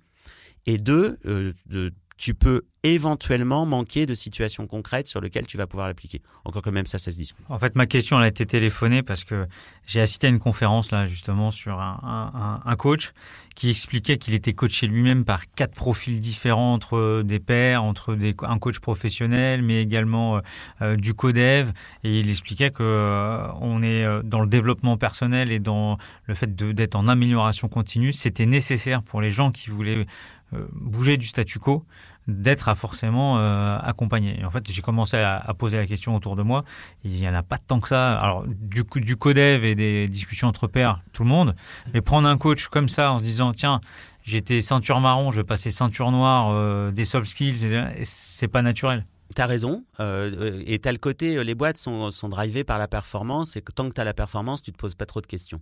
Et 0.65 0.77
deux, 0.77 1.17
euh, 1.25 1.53
de, 1.65 1.91
tu 2.21 2.35
peux 2.35 2.61
éventuellement 2.83 3.65
manquer 3.65 4.05
de 4.05 4.13
situations 4.13 4.67
concrètes 4.67 5.07
sur 5.07 5.21
lesquelles 5.21 5.47
tu 5.47 5.57
vas 5.57 5.65
pouvoir 5.65 5.87
l'appliquer. 5.87 6.21
Encore 6.45 6.61
que 6.61 6.69
même 6.69 6.85
ça, 6.85 6.99
ça 6.99 7.11
se 7.11 7.17
discute. 7.17 7.43
En 7.49 7.57
fait, 7.57 7.75
ma 7.75 7.87
question 7.87 8.19
elle 8.19 8.25
a 8.25 8.27
été 8.27 8.45
téléphonée 8.45 9.01
parce 9.01 9.23
que 9.23 9.47
j'ai 9.87 10.01
assisté 10.01 10.27
à 10.27 10.29
une 10.29 10.37
conférence 10.37 10.91
là 10.91 11.07
justement 11.07 11.49
sur 11.49 11.79
un, 11.79 12.75
coach 12.77 13.13
qui 13.55 13.71
expliquait 13.71 14.19
qu'il 14.19 14.35
était 14.35 14.53
coaché 14.53 14.85
lui-même 14.85 15.25
par 15.25 15.51
quatre 15.51 15.73
profils 15.73 16.21
différents 16.21 16.73
entre 16.73 17.23
des 17.23 17.39
pairs, 17.39 17.83
entre 17.83 18.13
des, 18.13 18.35
un 18.43 18.59
coach 18.59 18.77
professionnel, 18.77 19.63
mais 19.63 19.81
également 19.81 20.41
euh, 20.83 20.95
du 20.97 21.15
codev. 21.15 21.71
Et 22.03 22.19
il 22.19 22.29
expliquait 22.29 22.69
que 22.69 22.83
euh, 22.83 23.51
on 23.61 23.81
est 23.81 24.05
euh, 24.05 24.21
dans 24.21 24.41
le 24.41 24.47
développement 24.47 24.95
personnel 24.95 25.51
et 25.51 25.59
dans 25.59 25.97
le 26.27 26.35
fait 26.35 26.55
d'être 26.55 26.95
en 26.95 27.07
amélioration 27.07 27.67
continue. 27.67 28.13
C'était 28.13 28.45
nécessaire 28.45 29.01
pour 29.01 29.21
les 29.21 29.31
gens 29.31 29.51
qui 29.51 29.71
voulaient 29.71 30.05
euh, 30.53 30.67
bouger 30.73 31.15
du 31.15 31.27
statu 31.27 31.59
quo 31.59 31.85
d'être 32.31 32.69
à 32.69 32.75
forcément 32.75 33.37
euh, 33.37 33.77
accompagné. 33.81 34.43
En 34.45 34.49
fait, 34.49 34.69
j'ai 34.69 34.81
commencé 34.81 35.17
à, 35.17 35.53
poser 35.57 35.77
la 35.77 35.85
question 35.85 36.15
autour 36.15 36.35
de 36.35 36.43
moi. 36.43 36.63
Il 37.03 37.11
n'y 37.11 37.27
en 37.27 37.33
a 37.33 37.43
pas 37.43 37.57
tant 37.57 37.79
que 37.79 37.87
ça. 37.87 38.17
Alors, 38.19 38.45
du, 38.47 38.83
du 38.95 39.15
codev 39.15 39.63
et 39.63 39.75
des 39.75 40.07
discussions 40.07 40.47
entre 40.47 40.67
pairs, 40.67 41.01
tout 41.13 41.23
le 41.23 41.29
monde. 41.29 41.55
Mais 41.93 42.01
prendre 42.01 42.27
un 42.27 42.37
coach 42.37 42.67
comme 42.67 42.89
ça 42.89 43.11
en 43.11 43.19
se 43.19 43.23
disant, 43.23 43.53
tiens, 43.53 43.81
j'étais 44.23 44.61
ceinture 44.61 44.99
marron, 44.99 45.31
je 45.31 45.41
vais 45.41 45.45
passer 45.45 45.71
ceinture 45.71 46.11
noire, 46.11 46.49
euh, 46.51 46.91
des 46.91 47.05
soft 47.05 47.27
skills, 47.27 47.59
c'est 48.03 48.47
pas 48.47 48.61
naturel. 48.61 49.05
T'as 49.33 49.45
raison. 49.45 49.85
Euh, 49.99 50.61
et 50.65 50.79
t'as 50.79 50.91
le 50.91 50.97
côté, 50.97 51.41
les 51.43 51.55
boîtes 51.55 51.77
sont, 51.77 52.11
sont 52.11 52.27
drivées 52.27 52.65
par 52.65 52.77
la 52.77 52.87
performance. 52.87 53.55
Et 53.55 53.61
tant 53.61 53.87
que 53.87 53.93
t'as 53.93 54.03
la 54.03 54.13
performance, 54.13 54.61
tu 54.61 54.73
te 54.73 54.77
poses 54.77 54.95
pas 54.95 55.05
trop 55.05 55.21
de 55.21 55.27
questions. 55.27 55.61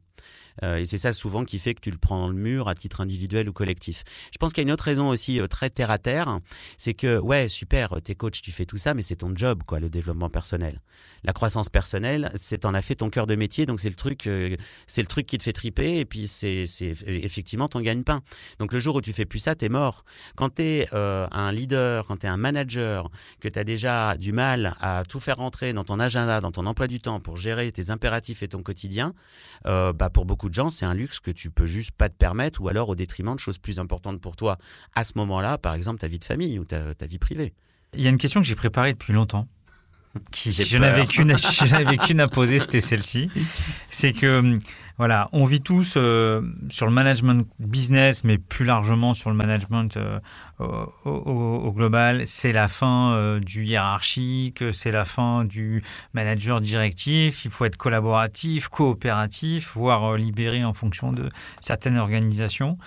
Euh, 0.63 0.77
et 0.77 0.85
c'est 0.85 0.97
ça 0.97 1.13
souvent 1.13 1.45
qui 1.45 1.59
fait 1.59 1.73
que 1.73 1.81
tu 1.81 1.91
le 1.91 1.97
prends 1.97 2.19
dans 2.19 2.27
le 2.29 2.35
mur 2.35 2.67
à 2.67 2.75
titre 2.75 3.01
individuel 3.01 3.49
ou 3.49 3.53
collectif. 3.53 4.03
Je 4.31 4.37
pense 4.37 4.53
qu'il 4.53 4.61
y 4.61 4.65
a 4.65 4.67
une 4.67 4.73
autre 4.73 4.83
raison 4.83 5.09
aussi 5.09 5.39
euh, 5.39 5.47
très 5.47 5.69
terre 5.69 5.91
à 5.91 5.97
terre, 5.97 6.39
c'est 6.77 6.93
que 6.93 7.19
ouais 7.19 7.47
super, 7.47 8.01
t'es 8.03 8.15
coach, 8.15 8.41
tu 8.41 8.51
fais 8.51 8.65
tout 8.65 8.77
ça, 8.77 8.93
mais 8.93 9.01
c'est 9.01 9.17
ton 9.17 9.31
job 9.35 9.63
quoi, 9.65 9.79
le 9.79 9.89
développement 9.89 10.29
personnel. 10.29 10.81
La 11.23 11.33
croissance 11.33 11.69
personnelle, 11.69 12.31
c'est 12.35 12.65
en 12.65 12.73
as 12.73 12.81
fait 12.81 12.95
ton 12.95 13.09
cœur 13.09 13.27
de 13.27 13.35
métier, 13.35 13.65
donc 13.65 13.79
c'est 13.79 13.89
le 13.89 13.95
truc, 13.95 14.27
euh, 14.27 14.55
c'est 14.87 15.01
le 15.01 15.07
truc 15.07 15.25
qui 15.25 15.37
te 15.37 15.43
fait 15.43 15.53
triper, 15.53 15.99
et 15.99 16.05
puis 16.05 16.27
c'est 16.27 16.65
effectivement 17.07 17.67
ton 17.67 17.81
gagne-pain. 17.81 18.21
Donc 18.59 18.73
le 18.73 18.79
jour 18.79 18.95
où 18.95 19.01
tu 19.01 19.13
fais 19.13 19.25
plus 19.25 19.39
ça, 19.39 19.55
t'es 19.55 19.69
mort. 19.69 20.03
Quand 20.35 20.49
t'es 20.49 20.87
un 20.91 21.51
leader, 21.51 22.05
quand 22.05 22.17
t'es 22.17 22.27
un 22.27 22.37
manager, 22.37 23.09
que 23.39 23.47
t'as 23.47 23.63
déjà 23.63 24.17
du 24.17 24.31
mal 24.31 24.75
à 24.81 25.03
tout 25.07 25.19
faire 25.19 25.37
rentrer 25.37 25.73
dans 25.73 25.83
ton 25.83 25.99
agenda, 25.99 26.39
dans 26.41 26.51
ton 26.51 26.65
emploi 26.65 26.87
du 26.87 26.99
temps 26.99 27.19
pour 27.19 27.37
gérer 27.37 27.71
tes 27.71 27.91
impératifs 27.91 28.43
et 28.43 28.47
ton 28.47 28.63
quotidien, 28.63 29.13
euh, 29.65 29.93
bah 29.93 30.09
pour 30.09 30.25
beaucoup 30.25 30.48
gens, 30.53 30.69
c'est 30.69 30.85
un 30.85 30.93
luxe 30.93 31.19
que 31.19 31.31
tu 31.31 31.49
peux 31.49 31.65
juste 31.65 31.91
pas 31.91 32.09
te 32.09 32.15
permettre, 32.15 32.61
ou 32.61 32.67
alors 32.67 32.89
au 32.89 32.95
détriment 32.95 33.35
de 33.35 33.39
choses 33.39 33.57
plus 33.57 33.79
importantes 33.79 34.19
pour 34.21 34.35
toi 34.35 34.57
à 34.93 35.03
ce 35.03 35.13
moment-là, 35.15 35.57
par 35.57 35.73
exemple 35.73 35.99
ta 35.99 36.07
vie 36.07 36.19
de 36.19 36.25
famille 36.25 36.59
ou 36.59 36.65
ta 36.65 36.93
vie 37.07 37.19
privée. 37.19 37.53
Il 37.93 38.01
y 38.01 38.07
a 38.07 38.09
une 38.09 38.17
question 38.17 38.39
que 38.39 38.47
j'ai 38.47 38.55
préparée 38.55 38.93
depuis 38.93 39.13
longtemps. 39.13 39.47
Qui, 40.31 40.53
si 40.53 40.65
je 40.65 40.77
n'avais 40.77 41.05
qu'une, 41.05 42.19
à 42.19 42.27
poser, 42.27 42.59
c'était 42.59 42.81
celle-ci. 42.81 43.29
C'est 43.91 44.11
que, 44.11 44.57
voilà, 44.97 45.27
on 45.33 45.45
vit 45.45 45.61
tous 45.61 45.93
euh, 45.97 46.41
sur 46.69 46.87
le 46.87 46.91
management 46.91 47.47
business, 47.59 48.23
mais 48.23 48.39
plus 48.39 48.65
largement 48.65 49.13
sur 49.13 49.29
le 49.29 49.35
management 49.35 49.97
euh, 49.97 50.19
au, 50.57 50.65
au, 51.05 51.55
au, 51.67 51.71
global. 51.71 52.25
C'est 52.25 52.51
la 52.51 52.67
fin 52.67 53.13
euh, 53.13 53.39
du 53.39 53.65
hiérarchique, 53.65 54.63
c'est 54.73 54.91
la 54.91 55.05
fin 55.05 55.45
du 55.45 55.83
manager 56.13 56.59
directif. 56.59 57.45
Il 57.45 57.51
faut 57.51 57.65
être 57.65 57.77
collaboratif, 57.77 58.67
coopératif, 58.67 59.73
voire 59.75 60.15
libéré 60.15 60.63
en 60.63 60.73
fonction 60.73 61.13
de 61.13 61.29
certaines 61.61 61.97
organisations. 61.97 62.79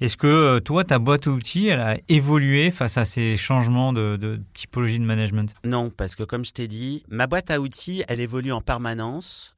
Est-ce 0.00 0.16
que 0.16 0.58
toi, 0.60 0.84
ta 0.84 0.98
boîte 0.98 1.26
à 1.26 1.30
outils, 1.30 1.66
elle 1.66 1.80
a 1.80 1.98
évolué 2.08 2.70
face 2.70 2.96
à 2.96 3.04
ces 3.04 3.36
changements 3.36 3.92
de, 3.92 4.40
typologie 4.54 4.98
de 4.98 5.04
management? 5.04 5.54
Non, 5.64 5.90
parce 5.90 6.16
que 6.16 6.22
comme 6.22 6.44
je 6.44 6.52
t'ai 6.52 6.68
dit, 6.68 7.04
ma 7.08 7.26
boîte 7.26 7.50
à 7.50 7.60
outils, 7.60 8.02
elle 8.08 8.20
évolue 8.20 8.52
en 8.52 8.62
permanence, 8.62 9.54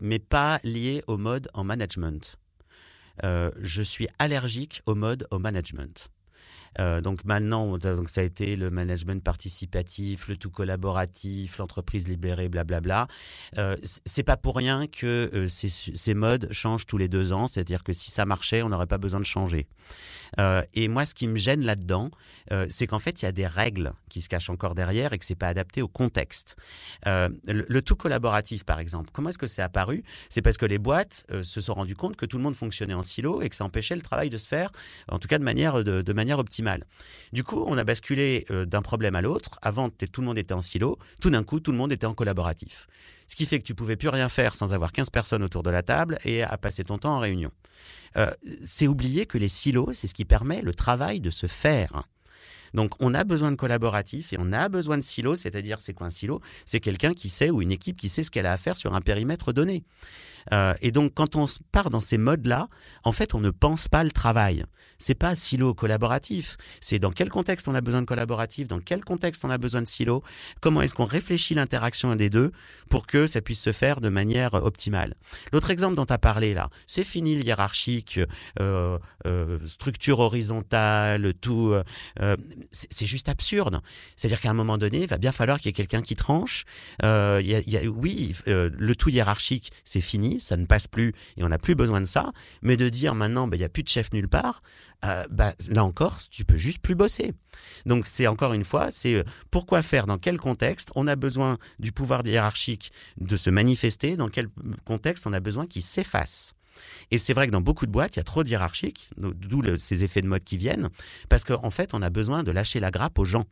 mais 0.00 0.18
pas 0.20 0.60
liée 0.62 1.02
au 1.08 1.16
mode 1.16 1.48
en 1.54 1.64
management. 1.64 2.36
je 3.22 3.82
suis 3.82 4.06
allergique 4.18 4.82
au 4.86 4.94
mode 4.94 5.26
au 5.32 5.38
management. 5.38 6.08
Euh, 6.78 7.00
donc 7.00 7.24
maintenant, 7.24 7.78
donc 7.78 8.08
ça 8.08 8.20
a 8.20 8.24
été 8.24 8.56
le 8.56 8.70
management 8.70 9.22
participatif, 9.22 10.28
le 10.28 10.36
tout 10.36 10.50
collaboratif, 10.50 11.58
l'entreprise 11.58 12.08
libérée, 12.08 12.48
blablabla. 12.48 13.08
Euh, 13.58 13.76
c'est 13.82 14.22
pas 14.22 14.36
pour 14.36 14.56
rien 14.56 14.86
que 14.86 15.30
euh, 15.34 15.48
ces, 15.48 16.14
modes 16.14 16.48
changent 16.50 16.86
tous 16.86 16.98
les 16.98 17.08
deux 17.08 17.32
ans. 17.32 17.46
C'est-à-dire 17.46 17.82
que 17.82 17.92
si 17.92 18.10
ça 18.10 18.24
marchait, 18.26 18.62
on 18.62 18.68
n'aurait 18.68 18.86
pas 18.86 18.98
besoin 18.98 19.20
de 19.20 19.26
changer. 19.26 19.66
Euh, 20.38 20.62
et 20.74 20.88
moi, 20.88 21.06
ce 21.06 21.14
qui 21.14 21.26
me 21.26 21.36
gêne 21.36 21.62
là-dedans, 21.62 22.10
c'est 22.68 22.88
qu'en 22.88 22.98
fait, 22.98 23.22
il 23.22 23.26
y 23.26 23.28
a 23.28 23.32
des 23.32 23.46
règles 23.46 23.92
qui 24.08 24.20
se 24.20 24.28
cachent 24.28 24.50
encore 24.50 24.74
derrière 24.74 25.12
et 25.12 25.18
que 25.18 25.24
c'est 25.24 25.36
pas 25.36 25.46
adapté 25.46 25.82
au 25.82 25.88
contexte. 25.88 26.56
Le, 27.06 27.80
tout 27.80 27.94
collaboratif, 27.94 28.64
par 28.64 28.80
exemple, 28.80 29.10
comment 29.12 29.28
est-ce 29.28 29.38
que 29.38 29.46
c'est 29.46 29.62
apparu? 29.62 30.02
C'est 30.28 30.42
parce 30.42 30.56
que 30.56 30.66
les 30.66 30.78
boîtes 30.78 31.26
se 31.42 31.60
sont 31.60 31.74
rendues 31.74 31.94
compte 31.94 32.16
que 32.16 32.26
tout 32.26 32.38
le 32.38 32.42
monde 32.42 32.56
fonctionnait 32.56 32.94
en 32.94 33.02
silo 33.02 33.40
et 33.40 33.48
que 33.48 33.54
ça 33.54 33.64
empêchait 33.64 33.94
le 33.94 34.02
travail 34.02 34.30
de 34.30 34.36
se 34.36 34.48
faire, 34.48 34.70
en 35.08 35.20
tout 35.20 35.28
cas 35.28 35.38
de 35.38 35.44
manière, 35.44 35.84
de, 35.84 36.12
manière 36.12 36.40
optimale. 36.40 36.59
Du 37.32 37.44
coup, 37.44 37.64
on 37.66 37.76
a 37.78 37.84
basculé 37.84 38.46
d'un 38.66 38.82
problème 38.82 39.16
à 39.16 39.22
l'autre. 39.22 39.58
Avant, 39.62 39.90
tout 39.90 40.20
le 40.20 40.26
monde 40.26 40.38
était 40.38 40.54
en 40.54 40.60
silo. 40.60 40.98
Tout 41.20 41.30
d'un 41.30 41.44
coup, 41.44 41.60
tout 41.60 41.72
le 41.72 41.78
monde 41.78 41.92
était 41.92 42.06
en 42.06 42.14
collaboratif. 42.14 42.86
Ce 43.26 43.36
qui 43.36 43.46
fait 43.46 43.60
que 43.60 43.64
tu 43.64 43.74
pouvais 43.74 43.96
plus 43.96 44.08
rien 44.08 44.28
faire 44.28 44.54
sans 44.54 44.74
avoir 44.74 44.90
15 44.90 45.10
personnes 45.10 45.42
autour 45.44 45.62
de 45.62 45.70
la 45.70 45.82
table 45.82 46.18
et 46.24 46.42
à 46.42 46.58
passer 46.58 46.82
ton 46.82 46.98
temps 46.98 47.14
en 47.14 47.20
réunion. 47.20 47.52
Euh, 48.16 48.30
c'est 48.64 48.88
oublier 48.88 49.26
que 49.26 49.38
les 49.38 49.48
silos, 49.48 49.92
c'est 49.92 50.08
ce 50.08 50.14
qui 50.14 50.24
permet 50.24 50.62
le 50.62 50.74
travail 50.74 51.20
de 51.20 51.30
se 51.30 51.46
faire. 51.46 52.02
Donc 52.74 52.94
on 53.00 53.14
a 53.14 53.24
besoin 53.24 53.50
de 53.50 53.56
collaboratifs 53.56 54.32
et 54.32 54.36
on 54.38 54.52
a 54.52 54.68
besoin 54.68 54.98
de 54.98 55.02
silos, 55.02 55.36
c'est-à-dire 55.36 55.80
c'est 55.80 55.94
quoi 55.94 56.06
un 56.06 56.10
silo? 56.10 56.40
C'est 56.66 56.80
quelqu'un 56.80 57.14
qui 57.14 57.28
sait 57.28 57.50
ou 57.50 57.62
une 57.62 57.72
équipe 57.72 57.96
qui 57.96 58.08
sait 58.08 58.22
ce 58.22 58.30
qu'elle 58.30 58.46
a 58.46 58.52
à 58.52 58.56
faire 58.56 58.76
sur 58.76 58.94
un 58.94 59.00
périmètre 59.00 59.52
donné. 59.52 59.84
Euh, 60.52 60.74
et 60.80 60.90
donc, 60.90 61.12
quand 61.14 61.36
on 61.36 61.46
part 61.72 61.90
dans 61.90 62.00
ces 62.00 62.18
modes-là, 62.18 62.68
en 63.04 63.12
fait, 63.12 63.34
on 63.34 63.40
ne 63.40 63.50
pense 63.50 63.88
pas 63.88 64.04
le 64.04 64.10
travail. 64.10 64.64
C'est 64.98 65.14
pas 65.14 65.34
silo 65.34 65.74
collaboratif. 65.74 66.56
C'est 66.80 66.98
dans 66.98 67.10
quel 67.10 67.30
contexte 67.30 67.68
on 67.68 67.74
a 67.74 67.80
besoin 67.80 68.02
de 68.02 68.06
collaboratif, 68.06 68.68
dans 68.68 68.80
quel 68.80 69.04
contexte 69.04 69.44
on 69.44 69.50
a 69.50 69.58
besoin 69.58 69.82
de 69.82 69.86
silo, 69.86 70.22
comment 70.60 70.82
est-ce 70.82 70.94
qu'on 70.94 71.04
réfléchit 71.04 71.54
l'interaction 71.54 72.14
des 72.16 72.28
deux 72.28 72.52
pour 72.90 73.06
que 73.06 73.26
ça 73.26 73.40
puisse 73.40 73.62
se 73.62 73.72
faire 73.72 74.00
de 74.00 74.08
manière 74.08 74.54
optimale. 74.54 75.14
L'autre 75.52 75.70
exemple 75.70 75.94
dont 75.94 76.06
tu 76.06 76.12
as 76.12 76.18
parlé 76.18 76.52
là, 76.52 76.68
c'est 76.86 77.04
fini 77.04 77.34
le 77.34 77.42
hiérarchique, 77.42 78.20
euh, 78.60 78.98
euh, 79.26 79.58
structure 79.66 80.18
horizontale, 80.18 81.32
tout. 81.40 81.74
C'est 82.70 83.06
juste 83.06 83.28
absurde. 83.28 83.80
C'est-à-dire 84.16 84.40
qu'à 84.40 84.50
un 84.50 84.54
moment 84.54 84.78
donné, 84.78 85.02
il 85.02 85.06
va 85.06 85.18
bien 85.18 85.32
falloir 85.32 85.58
qu'il 85.58 85.68
y 85.68 85.70
ait 85.70 85.72
quelqu'un 85.72 86.02
qui 86.02 86.16
tranche. 86.16 86.64
oui, 87.02 88.34
le 88.46 88.94
tout 88.94 89.08
hiérarchique, 89.08 89.72
c'est 89.84 90.00
fini 90.00 90.20
ça 90.38 90.56
ne 90.56 90.66
passe 90.66 90.86
plus 90.86 91.14
et 91.36 91.44
on 91.44 91.48
n'a 91.48 91.58
plus 91.58 91.74
besoin 91.74 92.00
de 92.00 92.06
ça. 92.06 92.32
Mais 92.62 92.76
de 92.76 92.88
dire 92.88 93.14
maintenant, 93.14 93.48
bah, 93.48 93.56
il 93.56 93.60
n'y 93.60 93.64
a 93.64 93.68
plus 93.68 93.82
de 93.82 93.88
chef 93.88 94.12
nulle 94.12 94.28
part, 94.28 94.62
euh, 95.04 95.24
bah, 95.30 95.54
là 95.70 95.84
encore, 95.84 96.20
tu 96.30 96.44
peux 96.44 96.56
juste 96.56 96.80
plus 96.80 96.94
bosser. 96.94 97.32
Donc 97.86 98.06
c'est 98.06 98.26
encore 98.26 98.52
une 98.52 98.64
fois, 98.64 98.90
c'est 98.90 99.14
euh, 99.14 99.24
pourquoi 99.50 99.82
faire, 99.82 100.06
dans 100.06 100.18
quel 100.18 100.38
contexte 100.38 100.90
on 100.94 101.06
a 101.06 101.16
besoin 101.16 101.58
du 101.78 101.92
pouvoir 101.92 102.26
hiérarchique 102.26 102.92
de 103.18 103.36
se 103.36 103.50
manifester, 103.50 104.16
dans 104.16 104.28
quel 104.28 104.48
contexte 104.84 105.26
on 105.26 105.32
a 105.32 105.40
besoin 105.40 105.66
qu'il 105.66 105.82
s'efface. 105.82 106.54
Et 107.10 107.18
c'est 107.18 107.32
vrai 107.32 107.46
que 107.46 107.52
dans 107.52 107.60
beaucoup 107.60 107.86
de 107.86 107.90
boîtes, 107.90 108.16
il 108.16 108.18
y 108.18 108.20
a 108.20 108.24
trop 108.24 108.42
de 108.42 108.48
hiérarchiques, 108.48 109.10
d'où 109.16 109.62
ces 109.78 110.04
effets 110.04 110.22
de 110.22 110.26
mode 110.26 110.44
qui 110.44 110.56
viennent, 110.56 110.88
parce 111.28 111.44
qu'en 111.44 111.70
fait, 111.70 111.94
on 111.94 112.02
a 112.02 112.10
besoin 112.10 112.42
de 112.42 112.50
lâcher 112.50 112.80
la 112.80 112.90
grappe 112.90 113.18
aux 113.18 113.24
gens. 113.24 113.44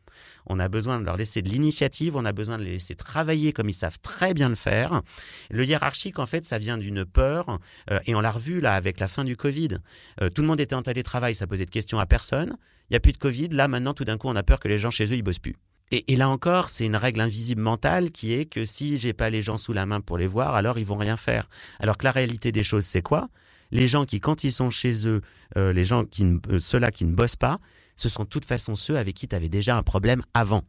On 0.47 0.59
a 0.59 0.69
besoin 0.69 1.01
de 1.01 1.05
leur 1.05 1.17
laisser 1.17 1.43
de 1.43 1.49
l'initiative, 1.49 2.17
on 2.17 2.25
a 2.25 2.33
besoin 2.33 2.59
de 2.59 2.65
les 2.65 2.73
laisser 2.73 2.95
travailler 2.95 3.53
comme 3.53 3.69
ils 3.69 3.75
savent 3.75 3.99
très 4.01 4.35
bien 4.35 4.49
le 4.49 4.55
faire. 4.55 5.03
Le 5.51 5.65
hiérarchique, 5.65 6.19
en 6.19 6.27
fait, 6.27 6.47
ça 6.47 6.59
vient 6.59 6.79
d'une 6.79 7.05
peur, 7.05 7.59
euh, 7.91 7.99
et 8.07 8.15
on 8.15 8.21
l'a 8.21 8.31
revu 8.31 8.61
là 8.61 8.75
avec 8.75 9.01
la 9.01 9.09
fin 9.09 9.25
du 9.25 9.37
Covid. 9.37 9.79
Euh, 10.23 10.31
tout 10.31 10.43
le 10.43 10.49
monde 10.49 10.61
était 10.61 10.75
en 10.75 10.83
télétravail, 10.83 11.35
ça 11.35 11.47
posait 11.47 11.67
de 11.67 11.71
questions 11.71 11.99
à 11.99 12.07
personne. 12.07 12.57
Il 12.91 12.95
n'y 12.95 12.97
a 12.97 13.01
plus 13.01 13.13
de 13.13 13.19
Covid, 13.19 13.49
là 13.49 13.69
maintenant, 13.69 13.95
tout 13.95 14.05
d'un 14.05 14.17
coup, 14.17 14.29
on 14.29 14.37
a 14.37 14.43
peur 14.43 14.61
que 14.61 14.69
les 14.69 14.79
gens 14.79 14.91
chez 14.91 15.05
eux, 15.07 15.17
ils 15.17 15.23
bossent 15.23 15.39
plus. 15.39 15.57
Et, 15.91 16.17
là 16.17 16.29
encore, 16.29 16.69
c'est 16.69 16.85
une 16.85 16.97
règle 16.97 17.21
invisible 17.21 17.63
mentale 17.63 18.11
qui 18.11 18.35
est 18.35 18.45
que 18.45 18.67
si 18.67 18.99
j'ai 18.99 19.15
pas 19.15 19.31
les 19.31 19.41
gens 19.41 19.57
sous 19.57 19.73
la 19.73 19.87
main 19.87 20.01
pour 20.01 20.19
les 20.19 20.27
voir, 20.27 20.55
alors 20.55 20.79
ils 20.79 20.85
vont 20.85 20.97
rien 20.97 21.17
faire. 21.17 21.49
Alors 21.81 21.97
que 21.97 22.05
la 22.05 22.13
réalité 22.13 22.53
des 22.53 22.65
choses, 22.65 22.85
c'est 22.85 23.03
quoi? 23.03 23.29
Les 23.71 23.87
gens 23.87 24.05
qui, 24.05 24.21
quand 24.21 24.45
ils 24.45 24.53
sont 24.53 24.71
chez 24.71 25.07
eux, 25.07 25.23
euh, 25.57 25.73
les 25.73 25.85
gens 25.85 26.05
qui, 26.05 26.25
euh, 26.51 26.59
ceux-là 26.59 26.91
qui 26.91 27.05
ne 27.05 27.15
bossent 27.15 27.37
pas, 27.37 27.59
ce 27.97 28.09
sont 28.09 28.25
de 28.25 28.29
toute 28.29 28.45
façon 28.45 28.75
ceux 28.75 28.97
avec 28.97 29.15
qui 29.15 29.29
tu 29.29 29.35
avais 29.35 29.49
déjà 29.49 29.77
un 29.77 29.83
problème 29.83 30.23
avant, 30.35 30.63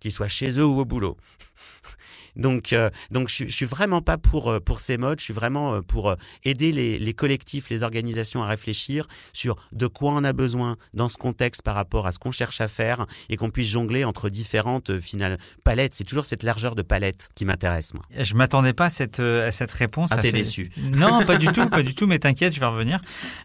qu'ils 0.00 0.12
soient 0.12 0.28
chez 0.28 0.58
eux 0.58 0.66
ou 0.66 0.80
au 0.80 0.84
boulot. 0.84 1.16
Donc, 2.36 2.72
euh, 2.72 2.90
donc 3.10 3.28
je, 3.28 3.44
je 3.44 3.52
suis 3.52 3.66
vraiment 3.66 4.02
pas 4.02 4.18
pour, 4.18 4.50
euh, 4.50 4.60
pour 4.60 4.80
ces 4.80 4.98
modes, 4.98 5.18
je 5.18 5.24
suis 5.24 5.34
vraiment 5.34 5.74
euh, 5.74 5.80
pour 5.82 6.14
aider 6.44 6.72
les, 6.72 6.98
les, 6.98 7.14
collectifs, 7.14 7.70
les 7.70 7.82
organisations 7.82 8.42
à 8.42 8.46
réfléchir 8.46 9.06
sur 9.32 9.56
de 9.72 9.86
quoi 9.86 10.12
on 10.12 10.24
a 10.24 10.32
besoin 10.32 10.76
dans 10.94 11.08
ce 11.08 11.16
contexte 11.16 11.62
par 11.62 11.74
rapport 11.74 12.06
à 12.06 12.12
ce 12.12 12.18
qu'on 12.18 12.32
cherche 12.32 12.60
à 12.60 12.68
faire 12.68 13.06
et 13.28 13.36
qu'on 13.36 13.50
puisse 13.50 13.68
jongler 13.68 14.04
entre 14.04 14.28
différentes 14.28 15.00
finales 15.00 15.38
palettes. 15.64 15.94
C'est 15.94 16.04
toujours 16.04 16.24
cette 16.24 16.42
largeur 16.42 16.74
de 16.74 16.82
palette 16.82 17.30
qui 17.34 17.44
m'intéresse, 17.44 17.94
moi. 17.94 18.04
Je 18.18 18.34
m'attendais 18.34 18.72
pas 18.72 18.86
à 18.86 18.90
cette, 18.90 19.20
à 19.20 19.52
cette 19.52 19.72
réponse. 19.72 20.10
Ah, 20.12 20.18
t'es 20.18 20.32
déçu. 20.32 20.70
Non, 20.76 21.24
pas 21.26 21.36
du 21.36 21.46
tout, 21.48 21.68
pas 21.68 21.82
du 21.82 21.94
tout, 21.94 22.06
mais 22.06 22.18
t'inquiète, 22.18 22.54
je 22.54 22.60
vais 22.60 22.66
revenir. 22.66 23.00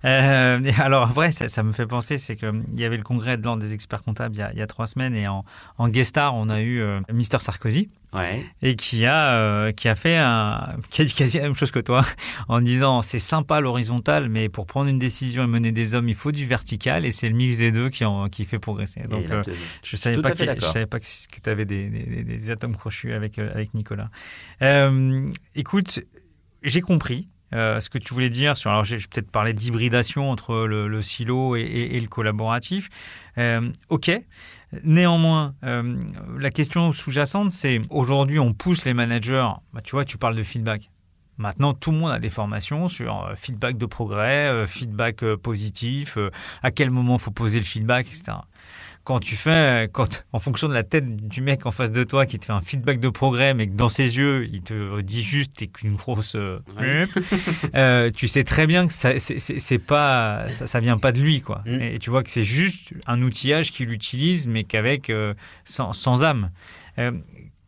Euh, 0.06 0.62
alors, 0.78 1.12
vrai, 1.12 1.32
ça, 1.32 1.50
ça, 1.50 1.64
me 1.64 1.72
fait 1.72 1.88
penser, 1.88 2.18
c'est 2.18 2.36
qu'il 2.36 2.64
y 2.78 2.86
avait 2.86 2.98
le 2.98 3.04
congrès 3.04 3.38
de 3.38 3.44
l'ordre 3.44 3.62
des 3.62 3.74
experts 3.74 4.04
comptables 4.04 4.36
il 4.36 4.40
y, 4.40 4.42
a, 4.42 4.52
il 4.54 4.60
y 4.60 4.62
a, 4.62 4.68
trois 4.68 4.88
semaines 4.88 5.16
et 5.16 5.28
en, 5.28 5.44
en 5.78 5.90
guest 5.90 6.10
star, 6.10 6.36
on 6.36 6.45
a 6.50 6.62
eu 6.62 6.84
Mister 7.12 7.40
Sarkozy. 7.40 7.90
Ouais. 8.16 8.46
Et 8.62 8.76
qui 8.76 9.06
a, 9.06 9.34
euh, 9.34 9.72
qui 9.72 9.90
a 9.90 9.96
fait 9.96 10.18
un, 10.18 10.78
qui 10.90 11.02
a 11.02 11.06
dit 11.06 11.14
quasi 11.14 11.38
la 11.38 11.44
même 11.44 11.56
chose 11.56 11.72
que 11.72 11.80
toi, 11.80 12.06
en 12.48 12.62
disant 12.62 13.02
c'est 13.02 13.20
sympa 13.20 13.60
l'horizontal, 13.60 14.30
mais 14.30 14.48
pour 14.50 14.66
prendre 14.66 14.90
une 14.90 15.00
décision 15.00 15.44
et 15.44 15.48
mener 15.48 15.72
des 15.72 15.94
hommes, 15.94 16.08
il 16.08 16.16
faut 16.16 16.32
du 16.32 16.46
vertical, 16.46 17.06
et 17.06 17.12
c'est 17.12 17.28
le 17.28 17.36
mix 17.36 17.58
des 17.58 17.72
deux 17.72 17.90
qui, 17.90 18.06
en, 18.06 18.30
qui 18.30 18.46
fait 18.46 18.60
progresser. 18.60 19.02
Donc, 19.02 19.26
euh, 19.30 19.44
je 19.84 19.96
savais 19.98 20.22
pas, 20.22 20.32
que, 20.32 20.38
je 20.38 20.66
savais 20.66 20.86
pas 20.86 21.00
que, 21.00 21.06
tu 21.06 21.50
avais 21.50 21.66
des, 21.66 21.90
des, 21.90 22.24
des, 22.24 22.50
atomes 22.50 22.76
crochus 22.76 23.14
avec, 23.14 23.38
euh, 23.38 23.52
avec 23.54 23.74
Nicolas. 23.74 24.10
Euh, 24.62 25.30
écoute, 25.56 26.00
j'ai 26.64 26.82
compris. 26.82 27.28
Euh, 27.54 27.80
ce 27.80 27.90
que 27.90 28.00
tu 28.00 28.14
voulais 28.14 28.32
dire 28.32 28.58
sur, 28.58 28.72
alors 28.72 28.84
j'ai 28.84 28.98
peut-être 28.98 29.30
parlé 29.30 29.54
d'hybridation 29.54 30.32
entre 30.32 30.66
le, 30.66 30.88
le 30.88 31.02
silo 31.02 31.56
et, 31.56 31.62
et, 31.62 31.96
et, 31.96 32.02
le 32.02 32.08
collaboratif. 32.08 32.90
Euh, 33.38 33.70
ok, 33.90 34.12
Néanmoins, 34.84 35.56
euh, 35.64 36.00
la 36.38 36.50
question 36.50 36.92
sous-jacente, 36.92 37.52
c'est 37.52 37.82
aujourd'hui, 37.90 38.40
on 38.40 38.54
pousse 38.54 38.86
les 38.86 38.94
managers. 38.94 39.48
Bah, 39.74 39.82
tu 39.84 39.92
vois, 39.92 40.06
tu 40.06 40.18
parles 40.18 40.36
de 40.36 40.44
feedback. 40.44 40.90
Maintenant, 41.38 41.74
tout 41.74 41.92
le 41.92 41.98
monde 41.98 42.12
a 42.12 42.20
des 42.20 42.30
formations 42.30 42.88
sur 42.88 43.26
euh, 43.26 43.36
feedback 43.36 43.78
de 43.78 43.86
progrès, 43.86 44.48
euh, 44.48 44.68
feedback 44.68 45.24
positif, 45.36 46.18
à 46.64 46.72
quel 46.72 46.92
moment 46.92 47.18
faut 47.18 47.32
poser 47.32 47.60
le 47.60 47.66
feedback, 47.66 48.08
etc 48.08 48.38
quand 49.06 49.20
tu 49.20 49.36
fais, 49.36 49.88
quand, 49.94 50.26
en 50.34 50.40
fonction 50.40 50.68
de 50.68 50.74
la 50.74 50.84
tête 50.84 51.16
du 51.16 51.40
mec 51.42 51.68
en 51.68 51.72
face 51.72 51.92
de 51.92 52.04
toi 52.04 52.26
qui 52.26 52.40
te 52.40 52.46
fait 52.46 52.52
un 52.52 52.60
feedback 52.60 53.00
de 53.00 53.10
progrès, 53.10 53.54
mais 53.54 53.68
que 53.68 53.76
dans 53.76 53.88
ses 53.88 54.18
yeux, 54.18 54.48
il 54.52 54.62
te 54.62 55.00
dit 55.02 55.22
juste 55.22 55.54
t'es 55.58 55.68
qu'une 55.68 55.96
grosse, 55.96 56.36
euh, 56.36 56.60
euh, 57.76 58.10
tu 58.10 58.28
sais 58.28 58.44
très 58.44 58.66
bien 58.66 58.88
que 58.88 58.94
ça, 58.94 59.12
c'est 59.20 59.78
pas, 59.78 60.50
ça, 60.50 60.66
ça, 60.66 60.80
vient 60.80 60.98
pas 60.98 61.12
de 61.12 61.22
lui, 61.22 61.42
quoi. 61.42 61.62
Mm. 61.68 61.82
Et, 61.82 62.00
tu 62.00 62.10
vois 62.10 62.24
que 62.24 62.32
c'est 62.32 62.44
juste 62.44 62.94
un 63.06 63.22
outillage 63.22 63.72
qu'il 63.72 63.92
utilise, 63.92 64.48
mais 64.48 64.64
qu'avec 64.64 65.12
euh, 65.12 65.36
sans, 65.66 65.94
sans, 65.94 66.24
âme. 66.24 66.50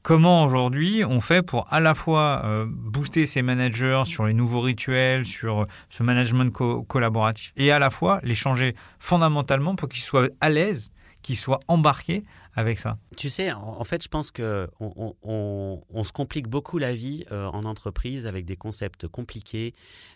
Comment 0.02 0.46
aujourd'hui 0.46 1.04
on 1.04 1.20
fait 1.20 1.44
pour 1.44 1.68
à 1.72 1.82
la 1.82 1.94
fois 1.94 2.66
booster 2.70 3.26
ses 3.26 3.42
managers 3.42 4.04
sur 4.06 4.26
les 4.26 4.34
nouveaux 4.34 4.62
rituels, 4.62 5.26
sur 5.26 5.68
ce 5.90 6.02
management 6.02 6.50
co 6.50 6.84
collaboratif, 6.84 7.52
et 7.58 7.74
à 7.74 7.80
la 7.80 7.90
fois 7.90 8.22
les 8.24 8.34
changer 8.34 8.74
fondamentalement 9.00 9.76
pour 9.76 9.90
qu'ils 9.90 10.04
soient 10.04 10.30
à 10.40 10.50
l'aise 10.50 10.92
qui 11.28 11.36
soient 11.36 11.60
embarqués 11.68 12.24
avec 12.56 12.80
ça 12.80 12.98
Tu 13.18 13.30
sais, 13.30 13.52
en, 13.52 13.84
fait, 13.84 14.02
je 14.02 14.08
pense 14.08 14.32
que 14.32 14.70
on, 14.80 15.14
on, 15.24 15.84
on, 15.90 16.04
se 16.06 16.14
complique 16.14 16.48
beaucoup 16.48 16.78
la 16.78 16.96
vie 16.96 17.26
euh, 17.34 17.48
en 17.48 17.66
entreprise 17.66 18.26
avec 18.26 18.46
des 18.46 18.56
concepts 18.56 19.10
compliqués. 19.10 19.76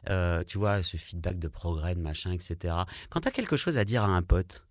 Euh, 0.09 0.45
tu 0.47 0.57
vois, 0.57 0.82
ce 0.84 0.95
feedback 0.95 1.38
de 1.38 1.49
progrès, 1.49 1.95
de 1.95 1.99
machin, 1.99 2.32
etc. 2.32 2.76
Quand 3.09 3.20
tu 3.20 3.28
as 3.28 3.32
quelque 3.32 3.57
chose 3.57 3.78
à 3.78 3.84
dire 3.84 4.05
à 4.05 4.07
un 4.07 4.22
pote, 4.22 4.66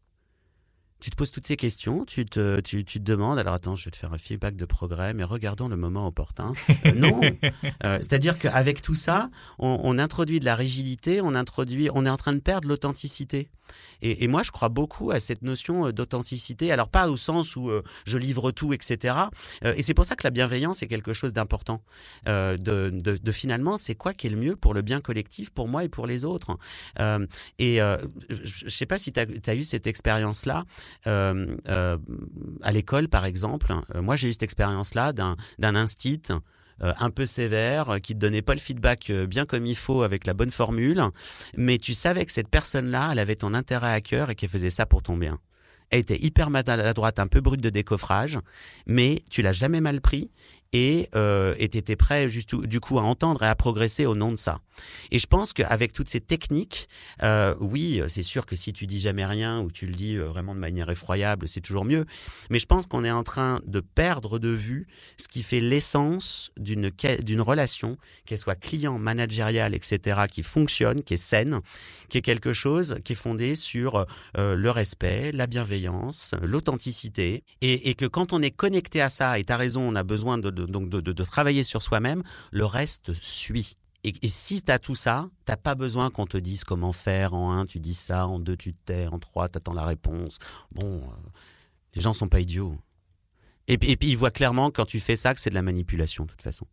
tu 1.01 1.11
te 1.11 1.17
poses 1.17 1.31
toutes 1.31 1.47
ces 1.47 1.57
questions, 1.57 2.05
tu 2.05 2.27
te, 2.27 2.61
tu, 2.61 2.85
tu, 2.85 2.99
te 2.99 3.05
demandes, 3.05 3.39
alors 3.39 3.55
attends, 3.55 3.75
je 3.75 3.87
vais 3.87 3.91
te 3.91 3.97
faire 3.97 4.13
un 4.13 4.19
feedback 4.19 4.57
de 4.57 4.65
progrès, 4.65 5.15
mais 5.15 5.25
regardons 5.25 5.69
le 5.69 5.77
moment 5.77 6.07
opportun. 6.07 6.53
Euh, 6.87 6.93
non, 6.93 7.21
euh, 7.85 7.99
c'est-à-dire 8.01 8.39
qu'avec 8.39 8.83
tout 8.83 8.95
ça, 8.95 9.31
on, 9.59 9.81
on, 9.83 9.99
introduit 9.99 10.41
de 10.41 10.45
la 10.45 10.55
rigidité, 10.55 11.21
on 11.21 11.35
introduit, 11.35 11.89
on 11.95 12.07
est 12.07 12.11
en 12.11 12.17
train 12.17 12.33
de 12.33 12.39
perdre 12.41 12.69
l'authenticité. 12.69 13.51
Et, 14.03 14.25
et, 14.25 14.29
moi, 14.29 14.43
je 14.43 14.51
crois 14.51 14.69
beaucoup 14.69 15.11
à 15.11 15.21
cette 15.21 15.43
notion 15.43 15.87
euh, 15.87 15.93
d'authenticité. 15.93 16.73
Alors 16.73 16.89
pas 16.89 17.09
au 17.09 17.17
sens 17.17 17.57
où 17.57 17.71
euh, 17.71 17.83
je 18.05 18.19
livre 18.19 18.51
tout, 18.51 18.73
etc. 18.73 19.15
Et 19.63 19.83
c'est 19.83 19.95
pour 19.95 20.05
ça 20.05 20.17
que 20.17 20.25
la 20.25 20.31
bienveillance 20.31 20.83
est 20.83 20.87
quelque 20.87 21.13
chose 21.13 21.33
d'important. 21.33 21.83
De, 22.27 22.57
de, 22.57 23.17
de, 23.17 23.33
finalement, 23.33 23.77
c'est 23.77 23.95
quoi 23.95 24.13
qui 24.13 24.27
est 24.27 24.31
le 24.31 24.37
mieux 24.37 24.57
pour 24.57 24.75
le 24.75 24.83
bien 24.83 25.01
collectif, 25.01 25.51
pour 25.51 25.69
moi 25.69 25.85
et 25.85 25.89
pour 25.89 26.07
les 26.07 26.25
autres? 26.25 26.57
et 27.59 27.77
je 27.79 28.65
ne 28.65 28.71
sais 28.71 28.87
pas 28.87 28.99
si 28.99 29.13
tu 29.13 29.21
as, 29.21 29.27
as, 29.47 29.55
eu 29.55 29.63
cette 29.63 29.87
expérience-là. 29.87 30.65
Euh, 31.07 31.57
euh, 31.69 31.99
à 32.63 32.73
l'école, 32.73 33.09
par 33.09 33.25
exemple, 33.25 33.75
euh, 33.95 34.03
moi 34.03 34.17
j'ai 34.17 34.29
eu 34.29 34.33
cette 34.33 34.43
expérience-là 34.43 35.13
d'un 35.13 35.37
instit 35.75 36.23
un 36.83 37.11
peu 37.11 37.27
sévère, 37.27 37.99
qui 38.03 38.15
te 38.15 38.19
donnait 38.19 38.41
pas 38.41 38.55
le 38.55 38.61
feedback 38.61 39.13
bien 39.13 39.45
comme 39.45 39.67
il 39.67 39.77
faut 39.77 40.03
avec 40.03 40.27
la 40.27 40.33
bonne 40.33 40.51
formule, 40.51 41.03
mais 41.55 41.77
tu 41.77 41.93
savais 41.93 42.25
que 42.25 42.33
cette 42.33 42.49
personne-là, 42.49 43.11
elle 43.13 43.19
avait 43.19 43.37
ton 43.37 43.53
intérêt 43.53 43.93
à 43.93 44.01
cœur 44.01 44.31
et 44.31 44.35
qu'elle 44.35 44.49
faisait 44.49 44.71
ça 44.71 44.87
pour 44.87 45.03
ton 45.03 45.19
bien. 45.19 45.39
Elle 45.91 45.99
était 46.01 46.19
hyper 46.19 46.49
maladroite, 46.49 47.19
un 47.19 47.27
peu 47.27 47.43
brute 47.43 47.61
de 47.61 47.69
décoffrage, 47.69 48.39
mais 48.87 49.23
tu 49.29 49.43
l'as 49.43 49.53
jamais 49.53 49.83
mal 49.83 50.01
pris 50.01 50.31
et 50.73 51.09
euh, 51.15 51.55
étais 51.59 51.97
prêt 51.97 52.29
juste 52.29 52.55
du 52.55 52.81
coup 52.81 52.99
à 52.99 53.03
entendre 53.03 53.43
et 53.43 53.47
à 53.47 53.55
progresser 53.55 54.07
au 54.07 54.15
nom 54.15 54.31
de 54.33 54.37
ça. 54.37 54.61
Et 55.11 55.19
je 55.19 55.27
pense 55.27 55.53
qu'avec 55.53 55.93
toutes 55.93 56.09
ces 56.09 56.21
techniques, 56.21 56.89
euh, 57.23 57.55
oui, 57.61 58.01
c'est 58.09 58.23
sûr 58.23 58.47
que 58.47 58.57
si 58.57 58.73
tu 58.73 58.87
dis 58.87 59.01
jamais 59.01 59.27
rien 59.27 59.61
ou 59.61 59.71
tu 59.71 59.87
le 59.87 59.93
dis 59.93 60.17
euh, 60.17 60.27
vraiment 60.27 60.55
de 60.55 60.61
manière 60.61 60.91
effroyable, 60.91 61.49
c'est 61.49 61.61
toujours 61.61 61.85
mieux. 61.85 62.07
Mais 62.51 62.59
je 62.59 62.67
pense 62.67 62.87
qu'on 62.87 63.05
est 63.05 63.11
en 63.11 63.25
train 63.25 63.61
de 63.67 63.81
perdre 63.81 64.39
de 64.39 64.49
vue 64.49 64.87
ce 65.19 65.29
qui 65.29 65.43
fait 65.43 65.61
l'essence 65.61 66.53
d'une 66.57 67.41
relation, 67.41 67.97
qu'elle 68.25 68.39
soit 68.39 68.55
client, 68.55 68.99
managériale, 68.99 69.75
etc., 69.75 70.23
qui 70.31 70.43
fonctionne, 70.43 71.03
qui 71.03 71.15
est 71.15 71.17
saine, 71.17 71.61
qui 72.09 72.19
est 72.19 72.23
quelque 72.23 72.53
chose 72.53 72.99
qui 73.05 73.13
est 73.13 73.17
fondé 73.17 73.55
sur 73.55 74.07
euh, 74.37 74.55
le 74.55 74.71
respect, 74.71 75.33
la 75.33 75.47
bienveillance, 75.47 76.35
l'authenticité, 76.43 77.45
et, 77.61 77.95
que 77.95 78.07
quand 78.07 78.33
on 78.33 78.41
est 78.41 78.51
connecté 78.51 79.01
à 79.01 79.09
ça, 79.09 79.39
et 79.39 79.45
tu 79.45 79.53
as 79.53 79.57
raison, 79.57 79.83
on 79.83 79.95
a 79.95 80.03
besoin 80.03 80.39
de 80.39 80.51
donc 80.67 80.89
de, 80.89 81.01
de, 81.01 81.13
de 81.13 81.25
travailler 81.25 81.65
sur 81.65 81.83
soi-même, 81.83 82.23
le 82.51 82.65
reste 82.65 83.13
suit. 83.23 83.77
Et, 84.03 84.29
si 84.29 84.63
tu 84.63 84.73
as 84.73 84.79
tout 84.79 84.95
ça, 84.95 85.29
t'as 85.45 85.57
pas 85.57 85.75
besoin 85.75 86.11
qu'on 86.11 86.27
te 86.27 86.39
dise 86.39 86.65
comment 86.65 86.93
faire. 86.93 87.35
En 87.35 87.53
un, 87.53 87.67
tu 87.67 87.81
dis 87.81 87.95
ça. 87.95 88.27
En 88.27 88.39
deux, 88.39 88.57
tu 88.57 88.73
te 88.73 88.79
tais. 88.87 89.07
En 89.09 89.19
trois, 89.19 89.49
tu 89.49 89.59
attends 89.59 89.75
la 89.75 89.85
réponse. 89.85 90.39
Bon, 90.73 91.03
euh, 91.03 91.29
les 91.95 92.01
gens 92.01 92.15
sont 92.15 92.29
pas 92.29 92.41
idiots. 92.41 92.79
Et, 93.69 93.75
et, 93.75 93.97
puis 93.97 94.09
ils 94.09 94.17
voient 94.17 94.31
clairement 94.31 94.71
quand 94.71 94.87
tu 94.87 95.01
fais 95.01 95.17
ça 95.17 95.35
que 95.35 95.41
c'est 95.41 95.51
de 95.51 95.55
la 95.55 95.63
manipulation 95.63 96.25
de 96.25 96.31
toute 96.31 96.43
façon. 96.43 96.67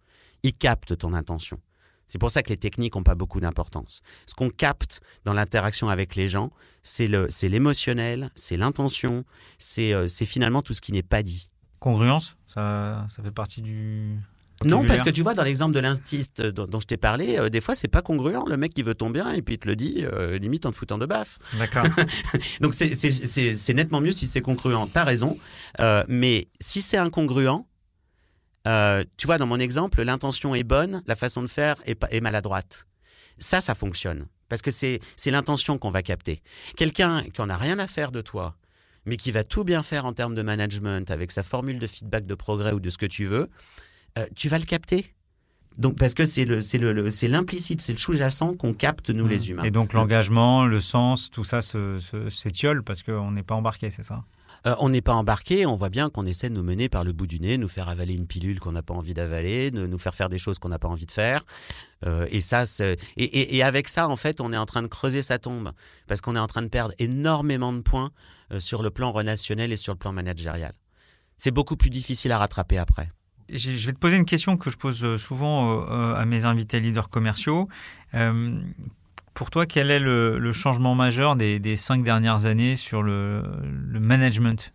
Ils 0.44 0.54
captent 0.54 0.98
ton 0.98 1.14
intention. 1.14 1.60
C'est 2.08 2.18
pour 2.18 2.32
ça 2.32 2.42
que 2.42 2.50
les 2.50 2.58
techniques 2.58 2.96
n'ont 2.96 3.04
pas 3.04 3.16
beaucoup 3.16 3.42
d'importance. 3.42 4.02
Ce 4.26 4.34
qu'on 4.34 4.50
capte 4.50 5.02
dans 5.26 5.34
l'interaction 5.34 5.90
avec 5.90 6.16
les 6.16 6.30
gens, 6.30 6.52
c'est 6.82 7.08
l'émotionnel, 7.50 8.32
c'est 8.36 8.56
l'intention, 8.56 9.26
c'est 9.58 9.94
euh, 9.94 10.08
finalement 10.08 10.62
tout 10.62 10.74
ce 10.74 10.80
qui 10.80 10.94
n'est 10.94 11.04
pas 11.04 11.22
dit. 11.22 11.50
Congruence, 11.80 12.38
ça, 12.48 13.06
ça 13.10 13.22
fait 13.22 13.32
partie 13.32 13.62
du, 13.62 14.20
non, 14.66 14.86
parce 14.86 15.02
que 15.02 15.10
tu 15.10 15.22
vois, 15.22 15.34
dans 15.34 15.44
l'exemple 15.44 15.74
de 15.74 15.80
l'instiste 15.80 16.42
dont, 16.42 16.66
dont, 16.66 16.80
je 16.80 16.88
t'ai 16.88 16.98
parlé, 16.98 17.38
euh, 17.38 17.50
des 17.50 17.62
fois, 17.62 17.76
c'est 17.76 17.88
pas 17.88 18.02
congruent. 18.02 18.46
Le 18.48 18.58
mec 18.58 18.74
qui 18.74 18.82
veut 18.82 18.96
ton 18.96 19.10
bien 19.10 19.32
et 19.32 19.42
puis 19.42 19.56
il 19.56 19.58
te 19.60 19.68
le 19.68 19.76
dit, 19.76 20.04
euh, 20.12 20.38
limite 20.40 20.66
en 20.66 20.72
te 20.72 20.76
foutant 20.76 20.98
de 20.98 21.06
baffe. 21.06 21.38
D'accord. 21.58 21.86
Donc, 22.62 22.74
c'est 22.74 23.74
nettement 23.74 24.02
mieux 24.02 24.12
si 24.12 24.26
c'est 24.26 24.42
congruent. 24.42 24.88
T'as 24.92 25.04
raison. 25.04 25.38
Euh, 25.80 26.04
mais 26.08 26.48
si 26.60 26.82
c'est 26.82 26.98
incongruent, 26.98 27.66
tu 28.66 29.28
vois, 29.28 29.38
dans 29.38 29.48
mon 29.48 29.60
exemple, 29.60 30.02
l'intention 30.02 30.56
est 30.56 30.64
bonne, 30.64 31.04
la 31.06 31.16
façon 31.16 31.42
de 31.42 31.48
faire 31.48 31.76
est, 31.86 31.98
est 32.10 32.22
maladroite. 32.22 32.88
Ça, 33.38 33.62
ça 33.62 33.76
fonctionne. 33.76 34.26
Parce 34.50 34.62
que 34.62 34.72
c'est 34.72 35.02
l'intention 35.26 35.78
qu'on 35.78 35.92
va 35.92 36.02
capter. 36.02 36.42
Quelqu'un 36.76 37.24
qui 37.34 37.42
en 37.42 37.50
a 37.50 37.58
rien 37.58 37.80
à 37.80 37.88
faire 37.88 38.12
de 38.12 38.22
toi, 38.22 38.56
mais 39.08 39.18
qui 39.18 39.32
va 39.32 39.44
tout 39.44 39.64
bien 39.64 39.82
faire 39.82 40.06
en 40.06 40.14
termes 40.14 40.36
de 40.36 40.44
management, 40.44 41.10
avec 41.10 41.32
sa 41.32 41.42
formule 41.42 41.80
de 41.80 41.88
feedback 41.88 42.28
de 42.28 42.36
progrès 42.36 42.74
ou 42.74 42.80
de 42.80 42.90
ce 42.90 42.98
que 42.98 43.06
tu 43.06 43.26
veux, 43.26 43.50
euh, 44.20 44.26
tu 44.36 44.50
vas 44.50 44.60
le 44.60 44.66
capter. 44.66 45.14
Donc 45.78 45.98
parce 45.98 46.14
que 46.14 46.26
c'est 46.26 46.46
le 46.46 46.60
c'est 46.60 46.80
le 46.80 47.10
c'est 47.12 47.28
l'implicite, 47.28 47.82
c'est 47.82 47.94
le 47.94 48.00
sous-jacent 48.00 48.56
qu'on 48.56 48.74
capte 48.74 49.12
nous 49.12 49.26
mmh. 49.26 49.30
les 49.30 49.50
humains. 49.50 49.64
Et 49.64 49.72
donc 49.72 49.94
l'engagement, 49.94 50.66
le 50.66 50.82
sens, 50.82 51.30
tout 51.30 51.44
ça 51.44 51.62
s'étiole 51.62 52.84
parce 52.84 53.04
qu'on 53.04 53.32
n'est 53.32 53.44
pas 53.44 53.56
embarqué, 53.56 53.92
c'est 53.92 54.04
ça? 54.04 54.24
Euh, 54.68 54.76
on 54.80 54.90
n'est 54.90 55.02
pas 55.02 55.14
embarqué, 55.14 55.66
on 55.66 55.76
voit 55.76 55.90
bien 55.90 56.10
qu'on 56.10 56.26
essaie 56.26 56.50
de 56.50 56.56
nous 56.56 56.64
mener 56.64 56.90
par 56.90 57.06
le 57.06 57.14
bout 57.14 57.26
du 57.26 57.40
nez, 57.40 57.58
nous 57.58 57.70
faire 57.70 57.88
avaler 57.88 58.14
une 58.14 58.28
pilule 58.28 58.60
qu'on 58.60 58.74
n'a 58.74 58.84
pas 58.84 58.94
envie 58.94 59.14
d'avaler, 59.14 59.72
de 59.72 59.88
nous 59.88 59.98
faire 59.98 60.14
faire 60.14 60.28
des 60.28 60.40
choses 60.40 60.60
qu'on 60.60 60.68
n'a 60.68 60.80
pas 60.80 60.90
envie 60.90 61.06
de 61.06 61.12
faire. 61.12 61.46
Euh, 62.06 62.28
et 62.30 62.42
ça, 62.42 62.64
et, 63.16 63.58
et, 63.58 63.64
avec 63.64 63.88
ça, 63.88 64.10
en 64.10 64.18
fait, 64.18 64.42
on 64.42 64.52
est 64.52 64.58
en 64.58 64.66
train 64.66 64.82
de 64.82 64.88
creuser 64.88 65.22
sa 65.22 65.40
tombe 65.40 65.72
parce 66.06 66.20
qu'on 66.20 66.36
est 66.36 66.40
en 66.40 66.48
train 66.48 66.64
de 66.64 66.68
perdre 66.68 66.94
énormément 67.00 67.72
de 67.72 67.80
points 67.80 68.12
euh, 68.52 68.60
sur 68.60 68.84
le 68.84 68.90
plan 68.90 69.14
relationnel 69.14 69.72
et 69.72 69.78
sur 69.78 69.94
le 69.94 70.00
plan 70.00 70.12
managérial. 70.12 70.74
C'est 71.38 71.52
beaucoup 71.52 71.78
plus 71.78 71.90
difficile 71.90 72.34
à 72.34 72.38
rattraper 72.38 72.78
après. 72.78 73.10
Je 73.50 73.86
vais 73.86 73.94
te 73.94 74.00
poser 74.00 74.18
une 74.18 74.26
question 74.26 74.58
que 74.58 74.70
je 74.70 74.76
pose 74.76 75.16
souvent 75.16 75.82
à 75.86 76.26
mes 76.26 76.44
invités 76.44 76.82
leaders 76.82 77.08
commerciaux. 77.08 77.70
Euh, 79.38 79.40
pour 79.40 79.50
toi, 79.50 79.66
quel 79.66 79.92
est 79.92 80.00
le, 80.00 80.40
le 80.40 80.52
changement 80.52 80.96
majeur 80.96 81.36
des, 81.36 81.78
cinq 81.78 82.04
dernières 82.04 82.46
années 82.46 82.76
sur 82.76 83.04
le, 83.04 83.44
management? 84.00 84.72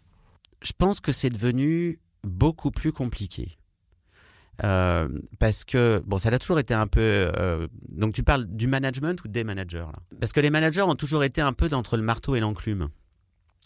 Je 0.62 0.72
pense 0.76 1.00
que 1.00 1.12
c'est 1.12 1.30
devenu 1.30 1.98
beaucoup 2.22 2.70
plus 2.70 2.92
compliqué. 2.92 3.58
Euh, 4.62 5.08
parce 5.40 5.64
que, 5.64 6.02
bon, 6.06 6.18
ça 6.18 6.28
a 6.28 6.38
toujours 6.38 6.60
été 6.60 6.74
un 6.74 6.86
peu. 6.86 7.00
Euh, 7.00 7.66
donc, 7.88 8.14
tu 8.14 8.22
parles 8.22 8.44
du 8.44 8.68
management 8.68 9.24
ou 9.24 9.28
des 9.28 9.44
managers 9.44 9.78
là? 9.78 9.98
Parce 10.20 10.32
que 10.32 10.40
les 10.40 10.50
managers 10.50 10.82
ont 10.82 10.94
toujours 10.94 11.24
été 11.24 11.40
un 11.40 11.52
peu 11.52 11.68
d'entre 11.68 11.96
le 11.96 12.02
marteau 12.02 12.36
et 12.36 12.40
l'enclume. 12.40 12.88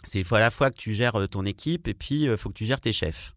C'est 0.05 0.21
il 0.21 0.25
faut 0.25 0.37
à 0.37 0.41
la 0.41 0.51
fois 0.51 0.71
que 0.71 0.77
tu 0.77 0.95
gères 0.95 1.29
ton 1.29 1.45
équipe 1.45 1.89
et 1.89 1.95
puis 1.95 2.23
il 2.23 2.37
faut 2.37 2.49
que 2.49 2.55
tu 2.55 2.65
gères 2.65 2.81
tes 2.81 2.93
chefs 2.93 3.35
euh, 3.35 3.36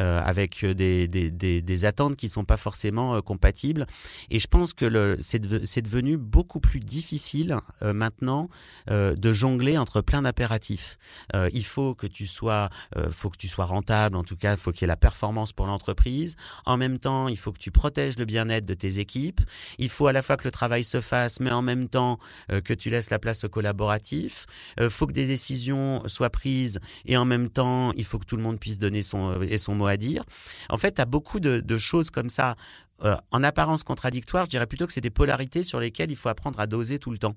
avec 0.00 0.64
des, 0.64 1.08
des, 1.08 1.30
des, 1.30 1.62
des, 1.62 1.84
attentes 1.84 2.16
qui 2.16 2.28
sont 2.28 2.44
pas 2.44 2.56
forcément 2.56 3.14
euh, 3.14 3.20
compatibles. 3.20 3.86
Et 4.30 4.38
je 4.38 4.46
pense 4.46 4.72
que 4.72 5.16
c'est 5.20 5.38
de, 5.38 5.60
devenu 5.82 6.16
beaucoup 6.16 6.60
plus 6.60 6.80
difficile 6.80 7.56
euh, 7.82 7.92
maintenant 7.92 8.48
euh, 8.90 9.14
de 9.14 9.32
jongler 9.32 9.78
entre 9.78 10.00
plein 10.00 10.22
d'impératifs. 10.22 10.98
Euh, 11.34 11.48
il 11.52 11.64
faut 11.64 11.94
que 11.94 12.06
tu 12.06 12.26
sois, 12.26 12.68
euh, 12.96 13.10
faut 13.10 13.30
que 13.30 13.36
tu 13.36 13.48
sois 13.48 13.64
rentable. 13.64 14.16
En 14.16 14.24
tout 14.24 14.36
cas, 14.36 14.56
faut 14.56 14.72
qu'il 14.72 14.82
y 14.82 14.84
ait 14.84 14.88
la 14.88 14.96
performance 14.96 15.52
pour 15.52 15.66
l'entreprise. 15.66 16.36
En 16.66 16.76
même 16.76 16.98
temps, 16.98 17.28
il 17.28 17.36
faut 17.36 17.52
que 17.52 17.58
tu 17.58 17.70
protèges 17.70 18.18
le 18.18 18.24
bien-être 18.24 18.66
de 18.66 18.74
tes 18.74 18.98
équipes. 18.98 19.40
Il 19.78 19.88
faut 19.88 20.06
à 20.06 20.12
la 20.12 20.22
fois 20.22 20.36
que 20.36 20.44
le 20.44 20.50
travail 20.50 20.84
se 20.84 21.00
fasse, 21.00 21.40
mais 21.40 21.50
en 21.50 21.62
même 21.62 21.88
temps 21.88 22.18
que 22.64 22.74
tu 22.74 22.90
laisses 22.90 23.10
la 23.10 23.18
place 23.18 23.44
au 23.44 23.48
collaboratif. 23.48 24.46
Il 24.80 24.90
faut 24.90 25.06
que 25.06 25.12
des 25.12 25.26
décisions 25.26 26.02
soient 26.06 26.30
prises 26.30 26.80
et 27.06 27.16
en 27.16 27.24
même 27.24 27.48
temps, 27.50 27.92
il 27.92 28.04
faut 28.04 28.18
que 28.18 28.24
tout 28.24 28.36
le 28.36 28.42
monde 28.42 28.58
puisse 28.58 28.78
donner 28.78 29.02
son 29.02 29.40
et 29.42 29.58
son 29.58 29.74
mot 29.74 29.81
à 29.86 29.96
dire. 29.96 30.24
En 30.68 30.78
fait, 30.78 30.92
tu 30.92 31.00
as 31.00 31.06
beaucoup 31.06 31.40
de, 31.40 31.78
choses 31.78 32.10
comme 32.10 32.28
ça, 32.28 32.56
euh, 33.04 33.16
en 33.30 33.42
apparence 33.42 33.82
contradictoires. 33.82 34.44
Je 34.44 34.50
dirais 34.50 34.66
plutôt 34.66 34.86
que 34.86 34.92
c'est 34.92 35.00
des 35.00 35.10
polarités 35.10 35.62
sur 35.62 35.80
lesquelles 35.80 36.10
il 36.10 36.16
faut 36.16 36.28
apprendre 36.28 36.60
à 36.60 36.66
doser 36.66 36.98
tout 36.98 37.10
le 37.10 37.18
temps. 37.18 37.36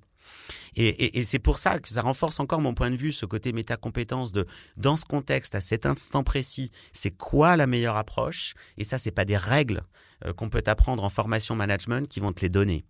Et 0.75 1.23
c'est 1.23 1.39
pour 1.39 1.59
ça 1.59 1.79
que 1.79 1.87
ça 1.87 2.01
renforce 2.01 2.39
encore 2.39 2.59
mon 2.59 2.73
point 2.73 2.89
de 2.89 2.95
vue, 2.95 3.11
ce 3.11 3.27
côté 3.27 3.53
métacompétence 3.53 4.31
de, 4.31 4.47
dans 4.75 4.97
ce 4.97 5.05
contexte, 5.05 5.53
à 5.53 5.61
cet 5.61 5.85
instant 5.85 6.23
précis, 6.23 6.71
c'est 6.93 7.11
quoi 7.11 7.55
la 7.55 7.67
meilleure 7.67 7.95
approche? 7.95 8.55
Et 8.77 8.83
ça, 8.83 8.97
c'est 8.97 9.11
pas 9.11 9.23
des 9.23 9.37
règles 9.37 9.83
euh, 10.25 10.33
qu'on 10.33 10.49
peut 10.49 10.63
apprendre 10.65 11.03
en 11.03 11.09
formation 11.09 11.55
management 11.55 12.07
qui 12.07 12.19
vont 12.19 12.33
te 12.33 12.41
les 12.41 12.49
donner. 12.49 12.85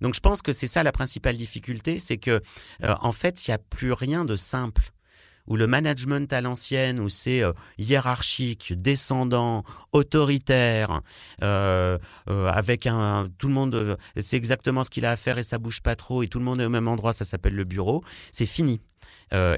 Donc 0.00 0.14
je 0.14 0.20
pense 0.20 0.42
que 0.42 0.52
c'est 0.52 0.66
ça 0.66 0.82
la 0.82 0.92
principale 0.92 1.36
difficulté, 1.36 1.98
c'est 1.98 2.16
que 2.16 2.42
euh, 2.82 2.94
en 3.00 3.12
fait, 3.12 3.46
il 3.46 3.50
n'y 3.50 3.54
a 3.54 3.58
plus 3.58 3.92
rien 3.92 4.24
de 4.24 4.36
simple 4.36 4.92
où 5.46 5.56
le 5.56 5.66
management 5.66 6.32
à 6.32 6.40
l'ancienne, 6.40 7.00
où 7.00 7.08
c'est 7.08 7.42
euh, 7.42 7.52
hiérarchique, 7.78 8.72
descendant, 8.76 9.64
autoritaire, 9.92 11.02
euh, 11.42 11.98
euh, 12.30 12.48
avec 12.48 12.86
un 12.86 13.28
tout 13.38 13.48
le 13.48 13.54
monde, 13.54 13.98
c'est 14.18 14.36
exactement 14.36 14.84
ce 14.84 14.90
qu'il 14.90 15.04
a 15.04 15.10
à 15.10 15.16
faire 15.16 15.38
et 15.38 15.42
ça 15.42 15.58
bouge 15.58 15.82
pas 15.82 15.96
trop 15.96 16.22
et 16.22 16.28
tout 16.28 16.38
le 16.38 16.44
monde 16.44 16.60
est 16.60 16.64
au 16.64 16.70
même 16.70 16.88
endroit, 16.88 17.12
ça 17.12 17.24
s'appelle 17.24 17.54
le 17.54 17.64
bureau, 17.64 18.02
c'est 18.32 18.46
fini. 18.46 18.80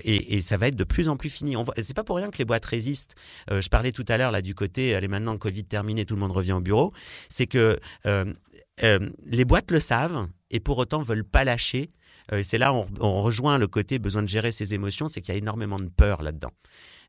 Et, 0.05 0.41
ça 0.41 0.57
va 0.57 0.69
être 0.69 0.77
de 0.77 0.85
plus 0.85 1.11
en 1.11 1.19
plus 1.19 1.29
fini. 1.29 1.55
C'est 1.77 1.95
pas 1.95 2.03
pour 2.03 2.17
rien 2.17 2.31
que 2.31 2.39
les 2.39 2.47
boîtes 2.47 2.65
résistent. 2.65 3.15
Je 3.51 3.69
parlais 3.69 3.93
tout 3.93 4.07
à 4.09 4.17
l'heure 4.17 4.31
là 4.31 4.41
du 4.41 4.55
côté, 4.55 4.95
allez 4.95 5.07
maintenant 5.07 5.37
Covid 5.37 5.65
terminé, 5.65 6.07
tout 6.07 6.15
le 6.15 6.21
monde 6.21 6.33
revient 6.33 6.53
au 6.53 6.61
bureau. 6.61 6.95
C'est 7.29 7.47
que 7.47 7.79
les 8.07 9.45
boîtes 9.45 9.71
le 9.71 9.81
savent 9.81 10.29
et 10.51 10.61
pour 10.61 10.79
autant 10.79 11.03
veulent 11.03 11.25
pas 11.25 11.45
lâcher 11.45 11.91
et 12.33 12.43
c'est 12.43 12.59
là 12.59 12.73
on, 12.75 12.87
on 13.01 13.23
rejoint 13.23 13.59
le 13.59 13.67
côté 13.67 13.99
besoin 13.99 14.23
de 14.23 14.29
gérer 14.29 14.53
ses 14.53 14.75
émotions, 14.75 15.09
c'est 15.09 15.21
qu'il 15.21 15.33
y 15.33 15.37
a 15.37 15.39
énormément 15.39 15.79
de 15.79 15.89
peur 15.89 16.23
là-dedans. 16.23 16.53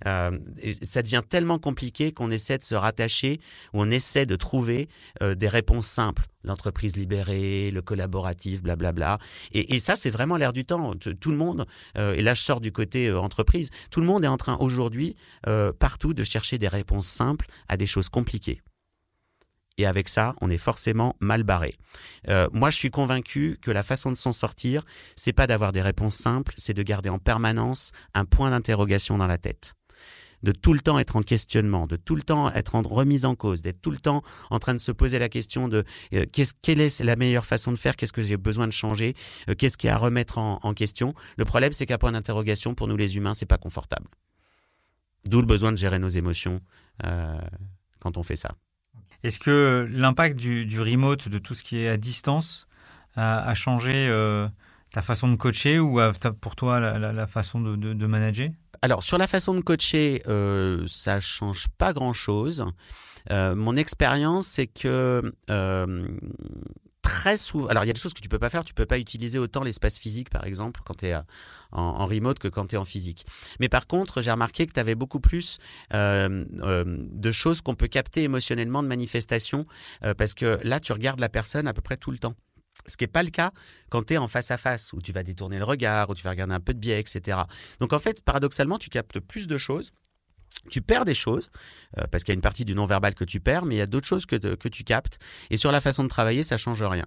Euh, 0.05 0.38
ça 0.84 1.01
devient 1.01 1.24
tellement 1.28 1.59
compliqué 1.59 2.11
qu'on 2.11 2.30
essaie 2.30 2.57
de 2.57 2.63
se 2.63 2.76
rattacher, 2.76 3.39
ou 3.74 3.82
on 3.82 3.89
essaie 3.89 4.26
de 4.26 4.36
trouver 4.36 4.89
euh, 5.22 5.36
des 5.36 5.47
réponses 5.47 5.88
simples. 5.88 6.26
L'entreprise 6.43 6.95
libérée, 6.95 7.72
le 7.72 7.82
collaboratif, 7.82 8.61
blablabla. 8.61 9.18
Et, 9.51 9.74
et 9.74 9.80
ça, 9.80 9.95
c'est 9.95 10.09
vraiment 10.09 10.38
l'air 10.38 10.53
du 10.53 10.65
temps. 10.65 10.93
Tout 10.93 11.32
le 11.32 11.38
monde, 11.38 11.65
euh, 11.97 12.13
et 12.13 12.22
là 12.22 12.34
je 12.34 12.41
sors 12.41 12.61
du 12.61 12.72
côté 12.72 13.11
entreprise, 13.11 13.70
tout 13.91 13.99
le 14.01 14.05
monde 14.05 14.24
est 14.24 14.28
en 14.28 14.38
train 14.38 14.57
aujourd'hui, 14.59 15.15
partout, 15.80 16.13
de 16.13 16.24
chercher 16.24 16.57
des 16.57 16.68
réponses 16.68 17.07
simples 17.07 17.47
à 17.68 17.78
des 17.78 17.88
choses 17.88 18.09
compliquées. 18.09 18.61
Et 19.78 19.86
avec 19.86 20.10
ça, 20.10 20.36
on 20.42 20.50
est 20.50 20.58
forcément 20.58 21.16
mal 21.20 21.44
barré. 21.44 21.78
moi, 22.52 22.72
je 22.72 22.78
suis 22.78 22.90
convaincu 22.90 23.60
que 23.62 23.70
la 23.70 23.84
façon 23.84 24.10
de 24.10 24.16
s'en 24.16 24.32
sortir, 24.32 24.84
c'est 25.16 25.34
pas 25.34 25.46
d'avoir 25.46 25.72
des 25.72 25.82
réponses 25.82 26.16
simples, 26.16 26.54
c'est 26.58 26.74
de 26.74 26.84
garder 26.84 27.10
en 27.10 27.20
permanence 27.20 27.92
un 28.14 28.26
point 28.26 28.50
d'interrogation 28.50 29.18
dans 29.18 29.28
la 29.28 29.38
tête 29.38 29.76
de 30.44 30.52
tout 30.52 30.74
le 30.74 30.80
temps 30.80 31.00
être 31.00 31.16
en 31.16 31.22
questionnement, 31.22 31.88
de 31.88 31.96
tout 31.96 32.16
le 32.16 32.22
temps 32.22 32.52
être 32.52 32.76
en 32.76 32.82
remise 32.82 33.26
en 33.26 33.36
cause, 33.36 33.62
d'être 33.62 33.82
tout 33.82 33.92
le 33.92 33.98
temps 33.98 34.24
en 34.50 34.60
train 34.60 34.74
de 34.74 34.80
se 34.80 34.92
poser 34.92 35.20
la 35.20 35.30
question 35.30 35.68
de 35.68 35.84
euh, 36.14 36.26
quelle 36.62 36.82
est 36.82 37.00
la 37.00 37.16
meilleure 37.16 37.46
façon 37.46 37.72
de 37.72 37.78
faire, 37.78 37.96
qu'est-ce 37.96 38.14
que 38.14 38.24
j'ai 38.24 38.38
besoin 38.38 38.68
de 38.68 38.74
changer, 38.74 39.16
euh, 39.50 39.56
qu'est-ce 39.56 39.78
qu'il 39.78 39.88
y 39.88 39.92
a 39.92 39.96
à 39.96 39.98
remettre 39.98 40.38
en, 40.38 40.74
question. 40.74 41.16
Le 41.38 41.46
problème, 41.46 41.72
c'est 41.72 41.86
qu'à 41.86 41.98
point 41.98 42.12
d'interrogation, 42.12 42.76
pour 42.76 42.88
nous 42.88 42.98
les 42.98 43.18
humains, 43.18 43.34
c'est 43.34 43.48
pas 43.48 43.58
confortable. 43.58 44.08
D'où 45.26 45.40
le 45.40 45.48
besoin 45.48 45.72
de 45.72 45.78
gérer 45.78 45.98
nos 45.98 46.10
émotions 46.10 46.60
euh, 47.06 47.40
quand 48.00 48.18
on 48.18 48.24
fait 48.24 48.36
ça. 48.36 48.56
Est-ce 49.24 49.39
que 49.39 49.88
l'impact 49.91 50.38
du, 50.38 50.82
remote, 50.82 51.28
de 51.28 51.38
tout 51.38 51.55
ce 51.55 51.63
qui 51.63 51.80
est 51.80 51.89
à 51.89 51.97
distance, 51.97 52.68
a, 53.15 53.53
changé 53.55 54.09
ta 54.93 55.01
façon 55.01 55.28
de 55.28 55.36
coacher 55.36 55.80
ou 55.80 55.99
pour 56.39 56.55
toi 56.55 56.80
la, 56.80 57.28
façon 57.28 57.59
de 57.59 58.05
manager? 58.05 58.49
Alors 58.82 59.03
sur 59.03 59.18
la 59.18 59.28
façon 59.28 59.53
de 59.55 59.61
coacher, 59.61 60.22
euh, 60.28 60.84
ça 60.88 61.20
change 61.20 61.68
pas 61.78 61.93
grand-chose. 61.93 62.65
Euh, 63.32 63.55
mon 63.55 63.76
expérience, 63.76 64.47
c'est 64.47 64.68
que 64.68 65.34
euh, 65.49 66.07
très 67.08 67.38
souvent, 67.38 67.68
alors 67.68 67.86
il 67.86 67.88
y 67.88 67.89
a 67.89 67.93
des 67.93 67.99
choses 67.99 68.14
que 68.14 68.20
tu 68.20 68.28
peux 68.28 68.38
pas 68.38 68.49
faire, 68.49 68.66
tu 68.66 68.74
peux 68.74 68.86
pas 68.86 68.99
utiliser 68.99 69.39
autant 69.39 69.64
l'espace 69.64 69.97
physique, 69.97 70.30
par 70.30 70.45
exemple, 70.45 70.82
quand 70.86 70.97
tu 70.97 71.05
es 71.05 71.16
en, 71.72 72.05
remote 72.05 72.38
que 72.38 72.49
quand 72.49 72.68
tu 72.68 72.76
es 72.76 72.78
en 72.78 72.86
physique. 72.86 73.26
Mais 73.62 73.70
par 73.70 73.88
contre, 73.88 74.22
j'ai 74.22 74.32
remarqué 74.32 74.68
que 74.68 74.74
tu 74.74 74.80
avais 74.80 74.95
beaucoup 74.95 75.22
plus 75.22 75.58
de 75.91 77.32
choses 77.32 77.62
qu'on 77.62 77.76
peut 77.76 77.88
capter 77.88 78.24
émotionnellement 78.24 78.84
de 78.84 78.88
manifestations, 78.89 79.66
parce 80.18 80.34
que 80.34 80.60
là, 80.64 80.82
tu 80.82 80.91
regardes 80.91 81.22
la 81.22 81.30
personne 81.30 81.68
à 81.68 81.74
peu 81.74 81.82
près 81.82 81.95
tout 81.97 82.12
le 82.12 82.18
temps. 82.18 82.36
Ce 82.86 82.97
qui 82.97 83.03
n'est 83.03 83.10
pas 83.10 83.24
le 83.24 83.30
cas 83.30 83.51
quand 83.89 84.05
tu 84.05 84.14
es 84.14 84.18
en 84.18 84.28
face 84.28 84.51
à 84.51 84.58
face, 84.58 84.91
où 84.93 85.01
tu 85.01 85.14
vas 85.14 85.24
détourner 85.24 85.58
le 85.58 85.64
regard, 85.64 86.10
où 86.10 86.16
tu 86.16 86.24
vas 86.24 86.32
regarder 86.32 86.53
un 86.53 86.60
peu 86.60 86.74
de 86.74 86.80
biais, 86.80 86.99
etc. 86.99 87.39
Donc 87.80 87.93
en 87.93 87.99
fait, 87.99 88.22
paradoxalement, 88.22 88.78
tu 88.78 88.89
captes 88.89 89.20
plus 89.20 89.47
de 89.47 89.58
choses 89.58 89.93
tu 90.70 90.82
perds 90.82 91.06
des 91.06 91.14
choses, 91.14 91.50
euh, 91.98 92.04
parce 92.12 92.24
qu'il 92.24 92.34
y 92.34 92.36
a 92.36 92.36
une 92.36 92.41
partie 92.41 92.66
du 92.66 92.76
non-verbal 92.76 93.16
que 93.16 93.24
tu 93.24 93.39
perds, 93.39 93.66
mais 93.66 93.76
il 93.76 93.78
y 93.78 93.82
a 93.82 93.86
d'autres 93.86 94.08
choses 94.08 94.26
que, 94.26 94.36
que 94.36 94.68
tu 94.68 94.84
captes. 94.84 95.20
Et 95.50 95.58
sur 95.58 95.72
la 95.72 95.82
façon 95.82 96.04
de 96.04 96.10
travailler, 96.10 96.43
ça 96.43 96.58
change 96.58 96.84
rien. 96.84 97.06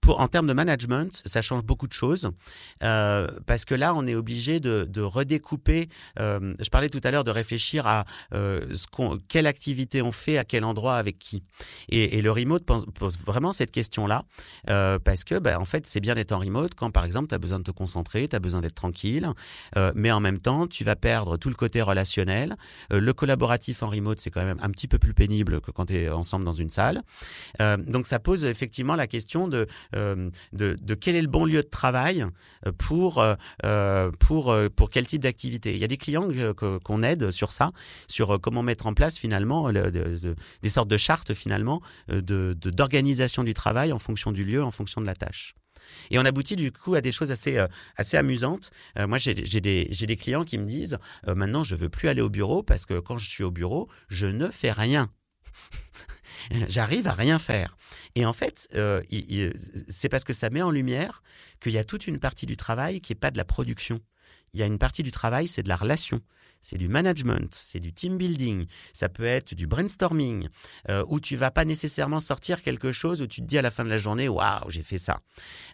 Pour, 0.00 0.20
en 0.20 0.28
termes 0.28 0.46
de 0.46 0.52
management, 0.52 1.22
ça 1.24 1.42
change 1.42 1.62
beaucoup 1.62 1.86
de 1.86 1.92
choses, 1.92 2.30
euh, 2.82 3.28
parce 3.46 3.64
que 3.64 3.74
là, 3.74 3.94
on 3.94 4.06
est 4.06 4.14
obligé 4.14 4.60
de, 4.60 5.00
redécouper. 5.00 5.88
Euh, 6.18 6.54
je 6.58 6.68
parlais 6.68 6.88
tout 6.88 7.00
à 7.04 7.10
l'heure 7.10 7.24
de 7.24 7.30
réfléchir 7.30 7.86
à 7.86 8.04
quelle 9.28 9.46
activité 9.46 10.02
on 10.02 10.12
fait, 10.12 10.38
à 10.38 10.44
quel 10.44 10.64
endroit, 10.64 10.96
avec 10.96 11.18
qui. 11.18 11.42
Et, 11.88 12.20
le 12.20 12.30
remote 12.32 12.64
pose, 12.64 12.86
vraiment 13.24 13.52
cette 13.52 13.70
question-là, 13.70 14.24
parce 14.66 15.24
que, 15.24 15.38
ben, 15.38 15.58
en 15.58 15.64
fait, 15.64 15.86
c'est 15.86 16.00
bien 16.00 16.14
d'être 16.14 16.32
en 16.32 16.38
remote 16.38 16.74
quand, 16.74 16.90
par 16.90 17.04
exemple, 17.04 17.28
tu 17.28 17.34
as 17.34 17.38
besoin 17.38 17.58
de 17.58 17.64
te 17.64 17.70
concentrer, 17.70 18.26
tu 18.26 18.36
as 18.36 18.40
besoin 18.40 18.60
d'être 18.60 18.74
tranquille, 18.74 19.28
mais 19.94 20.10
en 20.10 20.20
même 20.20 20.38
temps, 20.38 20.66
tu 20.66 20.82
vas 20.82 20.96
perdre 20.96 21.36
tout 21.36 21.48
le 21.48 21.54
côté 21.54 21.82
relationnel. 21.82 22.56
Euh, 22.92 23.00
le 23.00 23.12
collaboratif 23.12 23.82
en 23.82 23.88
remote, 23.88 24.20
c'est 24.20 24.30
quand 24.30 24.44
même 24.44 24.58
un 24.62 24.70
petit 24.70 24.88
peu 24.88 24.98
plus 24.98 25.14
pénible 25.14 25.60
que 25.60 25.70
quand 25.70 25.86
tu 25.86 25.96
es 25.96 26.08
ensemble 26.08 26.44
dans 26.44 26.52
une 26.52 26.70
salle. 26.70 27.02
Euh, 27.60 27.76
donc 27.76 28.06
ça 28.06 28.18
pose 28.18 28.44
effectivement 28.44 28.94
la 28.94 29.06
question 29.06 29.48
de, 29.48 29.66
euh, 29.94 30.30
de, 30.52 30.94
quel 30.94 31.16
est 31.16 31.22
le 31.22 31.28
bon 31.28 31.44
lieu 31.44 31.62
de 31.62 31.68
travail 31.68 32.26
pour, 32.78 33.24
pour, 34.18 34.56
pour 34.74 34.90
quel 34.90 35.06
type 35.06 35.22
d'activité. 35.22 35.72
Il 35.74 35.78
y 35.78 35.84
a 35.84 35.88
des 35.88 35.96
clients 35.96 36.28
qu'on 36.84 37.02
aide 37.02 37.30
sur 37.30 37.52
ça, 37.52 37.70
sur 38.08 38.40
comment 38.40 38.62
mettre 38.62 38.86
en 38.86 38.94
place 38.94 39.18
finalement 39.18 39.70
des 39.70 40.68
sortes 40.68 40.88
de 40.88 40.96
chartes 40.96 41.34
finalement 41.34 41.80
d'organisation 42.08 43.44
du 43.44 43.54
travail 43.54 43.92
en 43.92 43.98
fonction 43.98 44.32
du 44.32 44.44
lieu, 44.44 44.62
en 44.62 44.70
fonction 44.70 45.00
de 45.00 45.06
la 45.06 45.14
tâche. 45.14 45.54
Et 46.10 46.18
on 46.18 46.24
aboutit 46.24 46.56
du 46.56 46.72
coup 46.72 46.94
à 46.94 47.00
des 47.00 47.12
choses 47.12 47.30
assez, 47.30 47.58
euh, 47.58 47.66
assez 47.96 48.16
amusantes. 48.16 48.70
Euh, 48.98 49.06
moi, 49.06 49.18
j'ai 49.18 49.34
des, 49.34 49.84
des, 49.84 50.16
clients 50.16 50.44
qui 50.44 50.58
me 50.58 50.66
disent 50.66 50.98
euh, 51.26 51.34
maintenant, 51.34 51.64
je 51.64 51.74
veux 51.74 51.88
plus 51.88 52.08
aller 52.08 52.20
au 52.20 52.30
bureau 52.30 52.62
parce 52.62 52.86
que 52.86 53.00
quand 53.00 53.18
je 53.18 53.28
suis 53.28 53.44
au 53.44 53.50
bureau, 53.50 53.88
je 54.08 54.26
ne 54.26 54.48
fais 54.48 54.72
rien. 54.72 55.10
J'arrive 56.68 57.08
à 57.08 57.12
rien 57.12 57.38
faire. 57.38 57.76
Et 58.14 58.24
en 58.24 58.32
fait, 58.32 58.68
c'est 59.88 60.08
parce 60.08 60.24
que 60.24 60.32
ça 60.32 60.48
met 60.50 60.62
en 60.62 60.70
lumière 60.70 61.22
qu'il 61.60 61.72
y 61.72 61.78
a 61.78 61.84
toute 61.84 62.06
une 62.06 62.18
partie 62.18 62.46
du 62.46 62.56
travail 62.56 63.00
qui 63.00 63.12
n'est 63.12 63.18
pas 63.18 63.30
de 63.30 63.36
la 63.36 63.44
production. 63.44 64.00
Il 64.52 64.60
y 64.60 64.62
a 64.62 64.66
une 64.66 64.78
partie 64.78 65.02
du 65.02 65.10
travail, 65.10 65.48
c'est 65.48 65.62
de 65.62 65.68
la 65.68 65.76
relation 65.76 66.20
c'est 66.60 66.78
du 66.78 66.88
management, 66.88 67.54
c'est 67.54 67.80
du 67.80 67.92
team 67.92 68.18
building, 68.18 68.66
ça 68.92 69.08
peut 69.08 69.24
être 69.24 69.54
du 69.54 69.66
brainstorming, 69.66 70.48
euh, 70.88 71.04
où 71.08 71.20
tu 71.20 71.36
vas 71.36 71.50
pas 71.50 71.64
nécessairement 71.64 72.20
sortir 72.20 72.62
quelque 72.62 72.92
chose 72.92 73.22
où 73.22 73.26
tu 73.26 73.40
te 73.40 73.46
dis 73.46 73.58
à 73.58 73.62
la 73.62 73.70
fin 73.70 73.84
de 73.84 73.88
la 73.88 73.98
journée, 73.98 74.28
waouh, 74.28 74.68
j'ai 74.68 74.82
fait 74.82 74.98
ça. 74.98 75.20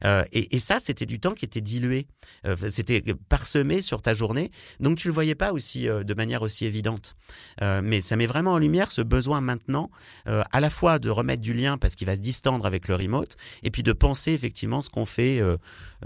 Euh, 0.04 0.24
et, 0.32 0.58
ça, 0.58 0.78
c'était 0.80 1.06
du 1.06 1.18
temps 1.18 1.34
qui 1.34 1.44
était 1.44 1.60
dilué, 1.60 2.06
euh, 2.46 2.56
c'était 2.70 3.02
parsemé 3.28 3.82
sur 3.82 4.02
ta 4.02 4.14
journée, 4.14 4.50
donc 4.80 4.98
tu 4.98 5.08
le 5.08 5.14
voyais 5.14 5.34
pas 5.34 5.52
aussi 5.52 5.84
de 5.86 6.14
manière 6.14 6.42
aussi 6.42 6.66
évidente. 6.66 7.16
mais 7.60 8.00
ça 8.00 8.16
met 8.16 8.26
vraiment 8.26 8.52
en 8.52 8.58
lumière 8.58 8.92
ce 8.92 9.02
besoin 9.02 9.40
maintenant, 9.40 9.90
à 10.26 10.60
la 10.60 10.70
fois 10.70 10.98
de 10.98 11.10
remettre 11.10 11.42
du 11.42 11.54
lien 11.54 11.78
parce 11.78 11.94
qu'il 11.94 12.06
va 12.06 12.14
se 12.14 12.20
distendre 12.20 12.66
avec 12.66 12.88
le 12.88 12.94
remote, 12.94 13.36
et 13.62 13.70
puis 13.70 13.82
de 13.82 13.92
penser 13.92 14.32
effectivement 14.32 14.80
ce 14.80 14.90
qu'on 14.90 15.06
fait 15.06 15.40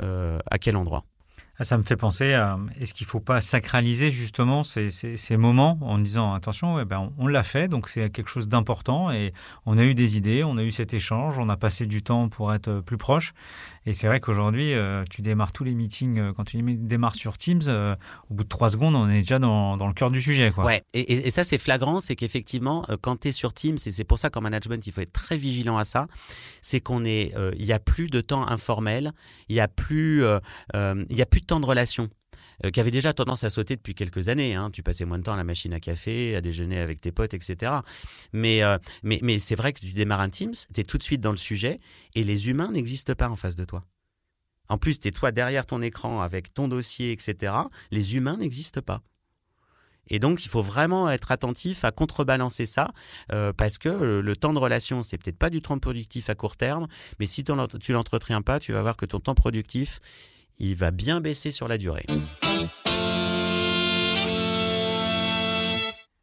à 0.00 0.58
quel 0.58 0.76
endroit. 0.76 1.04
Ah, 1.59 1.64
ça 1.64 1.78
me 1.78 1.82
fait 1.82 1.96
penser 1.96 2.34
à 2.34 2.59
est-ce 2.78 2.92
qu'il 2.92 3.07
ne 3.07 3.11
faut 3.11 3.20
pas 3.20 3.40
sacraliser 3.40 4.11
justement 4.11 4.62
ces, 4.62 4.90
moments 5.38 5.78
en 5.80 5.98
disant 5.98 6.34
attention, 6.34 6.78
eh 6.78 6.84
ben, 6.84 7.12
on, 7.16 7.26
l'a 7.26 7.42
fait, 7.42 7.68
donc 7.68 7.88
c'est 7.88 8.11
quelque 8.11 8.28
chose 8.28 8.46
d'important 8.46 9.11
et 9.11 9.32
on 9.64 9.78
a 9.78 9.84
eu 9.84 9.94
des 9.94 10.18
idées, 10.18 10.44
on 10.44 10.59
a 10.59 10.62
eu 10.62 10.70
cet 10.70 10.92
échange, 10.92 11.38
on 11.38 11.48
a 11.48 11.57
passé 11.57 11.86
du 11.86 12.02
temps 12.02 12.28
pour 12.28 12.52
être 12.52 12.80
plus 12.80 12.98
proche. 12.98 13.32
Et 13.87 13.95
c'est 13.95 14.09
vrai 14.09 14.18
qu'aujourd'hui, 14.18 14.74
euh, 14.74 15.05
tu 15.09 15.22
démarres 15.22 15.53
tous 15.53 15.62
les 15.62 15.74
meetings, 15.74 16.18
euh, 16.18 16.32
quand 16.32 16.43
tu 16.43 16.61
démarres 16.61 17.14
sur 17.14 17.39
Teams, 17.39 17.62
euh, 17.68 17.95
au 18.28 18.34
bout 18.34 18.43
de 18.43 18.49
trois 18.49 18.70
secondes, 18.70 18.97
on 18.97 19.09
est 19.09 19.20
déjà 19.20 19.39
dans, 19.39 19.76
dans 19.76 19.87
le 19.87 19.95
cœur 19.95 20.11
du 20.11 20.20
sujet. 20.20 20.51
Quoi. 20.51 20.64
Ouais, 20.64 20.82
et, 20.93 21.30
ça 21.30 21.45
c'est 21.45 21.59
flagrant, 21.59 22.01
c'est 22.01 22.16
qu'effectivement, 22.16 22.84
quand 23.01 23.20
tu 23.20 23.28
es 23.28 23.32
sur 23.32 23.53
Teams, 23.53 23.76
et 23.87 23.93
c'est 23.93 24.05
pour 24.05 24.18
ça 24.18 24.28
qu'en 24.28 24.41
management, 24.41 24.84
il 24.84 24.93
faut 24.93 25.01
être 25.01 25.12
très 25.12 25.37
vigilant 25.37 25.78
à 25.78 25.84
ça, 25.84 26.09
c'est 26.61 26.80
qu'on 26.80 27.05
est, 27.05 27.32
il 27.57 27.64
n'y 27.64 27.72
a 27.72 27.78
plus 27.78 28.09
de 28.09 28.20
temps 28.20 28.49
informel, 28.49 29.12
il 29.49 29.55
n'y 29.55 29.61
a 29.61 29.68
plus, 29.68 30.22
y 30.22 31.22
a 31.22 31.26
plus 31.26 31.41
de 31.41 31.47
temps 31.47 31.61
de 31.61 31.66
relation. 31.66 32.11
Euh, 32.64 32.70
qui 32.70 32.80
avait 32.80 32.90
déjà 32.90 33.12
tendance 33.12 33.44
à 33.44 33.50
sauter 33.50 33.76
depuis 33.76 33.94
quelques 33.94 34.28
années. 34.28 34.54
Hein. 34.54 34.70
Tu 34.72 34.82
passais 34.82 35.04
moins 35.04 35.18
de 35.18 35.22
temps 35.22 35.34
à 35.34 35.36
la 35.36 35.44
machine 35.44 35.72
à 35.74 35.80
café, 35.80 36.36
à 36.36 36.40
déjeuner 36.40 36.78
avec 36.78 37.00
tes 37.00 37.12
potes, 37.12 37.34
etc. 37.34 37.72
Mais, 38.32 38.62
euh, 38.62 38.78
mais, 39.02 39.18
mais 39.22 39.38
c'est 39.38 39.57
vrai 39.57 39.72
que 39.72 39.80
tu 39.80 39.92
démarres 39.92 40.20
un 40.20 40.30
Teams, 40.30 40.54
tu 40.74 40.80
es 40.80 40.84
tout 40.84 40.98
de 40.98 41.02
suite 41.02 41.20
dans 41.20 41.30
le 41.30 41.36
sujet 41.36 41.80
et 42.14 42.24
les 42.24 42.48
humains 42.48 42.70
n'existent 42.72 43.14
pas 43.14 43.28
en 43.28 43.36
face 43.36 43.57
de 43.57 43.64
toi. 43.64 43.84
En 44.68 44.78
plus, 44.78 44.98
tu 44.98 45.09
es 45.09 45.11
toi 45.11 45.32
derrière 45.32 45.66
ton 45.66 45.82
écran 45.82 46.20
avec 46.20 46.52
ton 46.52 46.66
dossier, 46.66 47.12
etc. 47.12 47.52
Les 47.90 48.16
humains 48.16 48.36
n'existent 48.38 48.82
pas. 48.82 49.02
Et 50.09 50.18
donc, 50.18 50.44
il 50.44 50.48
faut 50.48 50.62
vraiment 50.62 51.11
être 51.11 51.32
attentif 51.32 51.84
à 51.84 51.90
contrebalancer 51.90 52.64
ça, 52.64 52.92
euh, 53.32 53.52
parce 53.52 53.76
que 53.76 53.88
le, 53.88 54.36
temps 54.36 54.52
de 54.52 54.59
relation, 54.59 55.02
c'est 55.02 55.18
peut-être 55.18 55.38
pas 55.38 55.50
du 55.50 55.61
temps 55.62 55.78
productif 55.78 56.30
à 56.30 56.36
court 56.36 56.57
terme, 56.57 56.86
mais 57.18 57.26
si 57.26 57.42
tu 57.44 57.92
l'entretiens 57.92 58.42
pas, 58.42 58.61
tu 58.61 58.72
vas 58.72 58.82
voir 58.82 58.96
que 58.96 59.07
ton 59.07 59.18
temps 59.18 59.34
productif, 59.34 60.00
il 60.59 60.76
va 60.76 60.90
bien 60.90 61.20
baisser 61.20 61.50
sur 61.50 61.66
la 61.68 61.76
durée. 61.76 62.07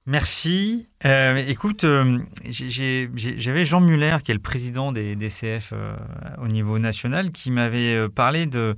Merci. 0.05 0.89
Euh, 1.05 1.41
écoute, 1.47 1.85
euh, 1.85 2.19
j'avais 2.49 3.63
Jean 3.63 3.79
Muller, 3.79 4.17
qui 4.21 4.31
est 4.31 4.33
le 4.33 4.41
président 4.41 4.91
des 4.91 5.15
DCF 5.15 5.71
euh, 5.71 5.95
au 6.41 6.49
niveau 6.49 6.77
national, 6.77 7.31
qui 7.31 7.51
m'avait 7.51 8.09
parlé 8.09 8.45
de 8.45 8.75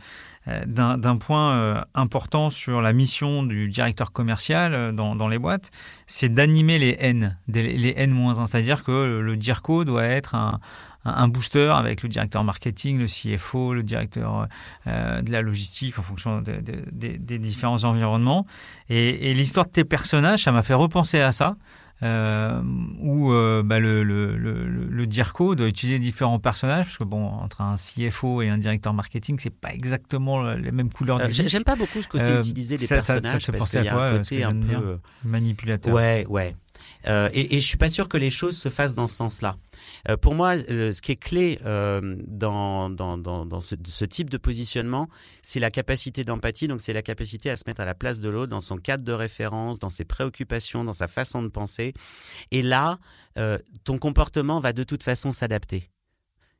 d'un 0.67 1.17
point 1.17 1.83
important 1.95 2.51
sur 2.51 2.79
la 2.79 2.93
mission 2.93 3.41
du 3.41 3.67
directeur 3.67 4.11
commercial 4.11 4.93
dans, 4.93 5.15
dans 5.15 5.27
les 5.27 5.39
boîtes, 5.39 5.71
c'est 6.05 6.31
d'animer 6.31 6.77
les 6.77 6.95
N, 6.99 7.35
les 7.47 7.95
N-1, 7.97 8.45
c'est-à-dire 8.45 8.83
que 8.83 9.21
le 9.21 9.37
DIRCO 9.37 9.85
doit 9.85 10.03
être 10.03 10.35
un, 10.35 10.59
un 11.05 11.27
booster 11.27 11.69
avec 11.75 12.03
le 12.03 12.09
directeur 12.09 12.43
marketing, 12.43 12.97
le 12.99 13.05
CFO, 13.05 13.73
le 13.73 13.83
directeur 13.83 14.47
euh, 14.87 15.21
de 15.21 15.31
la 15.31 15.41
logistique 15.41 15.99
en 15.99 16.01
fonction 16.01 16.41
des 16.41 17.39
différents 17.39 17.83
environnements. 17.83 18.45
Et, 18.89 19.33
l'histoire 19.33 19.65
de 19.67 19.71
tes 19.71 19.85
personnages, 19.85 20.43
ça 20.43 20.51
m'a 20.51 20.63
fait 20.63 20.73
repenser 20.73 21.21
à 21.21 21.31
ça. 21.31 21.55
euh, 22.03 22.61
où 22.99 23.31
euh, 23.31 23.63
bah, 23.63 23.79
le, 23.79 24.03
le, 24.03 24.35
le, 24.35 24.67
le, 24.67 25.07
DIRCO 25.07 25.55
doit 25.55 25.67
utiliser 25.67 25.97
différents 25.97 26.39
personnages, 26.39 26.85
parce 26.85 26.97
que 26.97 27.05
bon, 27.05 27.25
entre 27.25 27.61
un 27.61 27.77
CFO 27.77 28.41
et 28.41 28.49
un 28.49 28.57
directeur 28.57 28.93
marketing, 28.93 29.37
c'est 29.39 29.49
pas 29.49 29.73
exactement 29.73 30.43
les 30.43 30.71
mêmes 30.71 30.91
couleurs 30.91 31.21
euh, 31.21 31.27
J'aime 31.29 31.63
pas 31.63 31.77
beaucoup 31.77 32.01
ce 32.01 32.07
côté 32.07 32.37
utiliser 32.37 32.77
les 32.77 32.87
personnages, 32.87 33.43
ça, 33.43 33.51
parce 33.51 33.71
qu'il 33.71 33.83
y 33.83 33.87
a 33.87 33.97
un 33.97 34.17
côté 34.17 34.43
un 34.43 34.53
peu... 34.53 34.99
Manipulateur. 35.23 35.93
Ouais, 35.93 36.25
ouais. 36.27 36.53
Euh, 37.07 37.29
et, 37.33 37.55
et 37.55 37.61
je 37.61 37.65
suis 37.65 37.77
pas 37.77 37.89
sûr 37.89 38.07
que 38.07 38.17
les 38.17 38.29
choses 38.29 38.57
se 38.57 38.69
fassent 38.69 38.95
dans 38.95 39.07
ce 39.07 39.15
sens-là. 39.15 39.55
Euh, 40.09 40.17
pour 40.17 40.35
moi, 40.35 40.55
euh, 40.69 40.91
ce 40.91 41.01
qui 41.01 41.11
est 41.11 41.15
clé 41.15 41.59
dans, 41.63 42.89
dans, 42.89 43.17
dans, 43.17 43.45
dans 43.45 43.59
ce, 43.59 43.75
ce, 43.85 44.05
type 44.05 44.29
de 44.29 44.37
positionnement, 44.37 45.09
c'est 45.41 45.59
la 45.59 45.71
capacité 45.71 46.23
d'empathie. 46.23 46.67
Donc, 46.67 46.81
c'est 46.81 46.93
la 46.93 47.01
capacité 47.01 47.49
à 47.49 47.55
se 47.55 47.63
mettre 47.67 47.81
à 47.81 47.85
la 47.85 47.95
place 47.95 48.19
de 48.19 48.29
l'autre, 48.29 48.51
dans 48.51 48.59
son 48.59 48.77
cadre 48.77 49.03
de 49.03 49.13
référence, 49.13 49.79
dans 49.79 49.89
ses 49.89 50.05
préoccupations, 50.05 50.83
dans 50.83 50.93
sa 50.93 51.07
façon 51.07 51.41
de 51.41 51.47
penser. 51.47 51.93
Et 52.51 52.61
là, 52.61 52.99
ton 53.83 53.97
comportement 53.97 54.59
va 54.59 54.73
de 54.73 54.83
toute 54.83 55.03
façon 55.03 55.31
s'adapter. 55.31 55.89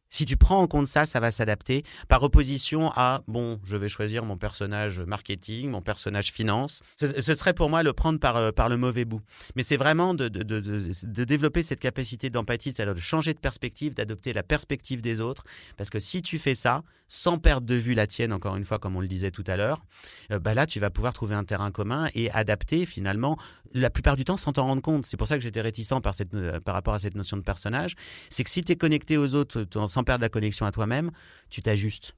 Si 0.10 0.26
tu 0.26 0.38
prends 0.38 0.62
en 0.62 0.68
compte 0.68 0.88
ça, 0.88 1.06
ça 1.06 1.20
va 1.20 1.32
s'adapter 1.32 1.84
par 2.08 2.24
opposition 2.24 2.91
à, 2.95 3.22
bon, 3.28 3.60
je 3.66 3.76
vais 3.76 3.89
choisir 3.89 4.24
mon 4.24 4.38
personnage 4.38 5.01
marketing, 5.01 5.70
mon 5.70 5.82
personnage 5.82 6.32
finance. 6.32 6.82
Ce, 6.95 7.34
serait 7.34 7.53
pour 7.53 7.70
moi 7.70 7.84
le 7.84 7.93
prendre 7.93 8.20
par, 8.20 8.38
euh, 8.38 8.51
par 8.51 8.70
le 8.70 8.78
mauvais 8.78 9.06
bout. 9.06 9.22
Mais 9.56 9.64
c'est 9.64 9.78
vraiment 9.78 10.14
de, 10.14 10.28
de, 10.28 10.43
de, 10.43 11.24
développer 11.24 11.64
cette 11.64 11.80
capacité 11.80 12.30
d'empathie, 12.30 12.72
c'est-à-dire 12.72 12.93
de 12.93 12.99
changer 12.99 13.34
de 13.34 13.39
perspective, 13.39 13.93
d'adopter 13.93 14.32
la 14.32 14.43
perspective 14.43 15.01
des 15.01 15.20
autres. 15.20 15.43
Parce 15.76 15.89
que 15.89 15.99
si 15.99 16.22
tu 16.22 16.39
fais 16.39 16.56
ça, 16.56 16.84
sans 17.08 17.38
perdre 17.38 17.68
de 17.68 17.76
vue 17.76 17.93
la 17.93 18.08
tienne, 18.08 18.34
encore 18.34 18.56
une 18.56 18.66
fois, 18.66 18.80
comme 18.80 18.95
on 18.95 19.01
le 19.01 19.08
disait 19.08 19.32
tout 19.32 19.43
à 19.47 19.58
l'heure, 19.58 19.86
euh, 20.32 20.39
bah 20.39 20.53
là, 20.53 20.66
tu 20.66 20.80
vas 20.80 20.89
pouvoir 20.89 21.14
trouver 21.14 21.36
un 21.36 21.43
terrain 21.43 21.72
commun 21.72 22.10
et 22.14 22.32
adapter 22.32 22.86
finalement, 22.86 23.38
la 23.74 23.89
plupart 23.89 24.16
du 24.16 24.24
temps, 24.24 24.38
sans 24.38 24.53
t'en 24.53 24.66
rendre 24.66 24.82
compte. 24.82 25.06
C'est 25.06 25.18
pour 25.18 25.28
ça 25.28 25.36
que 25.36 25.43
j'étais 25.43 25.62
réticent 25.62 26.01
par, 26.01 26.16
cette, 26.16 26.34
euh, 26.34 26.60
par 26.60 26.74
rapport 26.74 26.93
à 26.93 26.99
cette 26.99 27.16
notion 27.16 27.38
de 27.38 27.41
personnage. 27.41 27.95
C'est 28.30 28.43
que 28.43 28.49
si 28.49 28.64
tu 28.64 28.72
es 28.72 28.76
connecté 28.76 29.18
aux 29.18 29.36
autres 29.36 29.66
sans 29.96 30.04
perdre 30.04 30.22
la 30.22 30.30
connexion 30.30 30.66
à 30.66 30.72
toi-même, 30.72 31.12
tu 31.50 31.62
t'ajustes. 31.62 32.16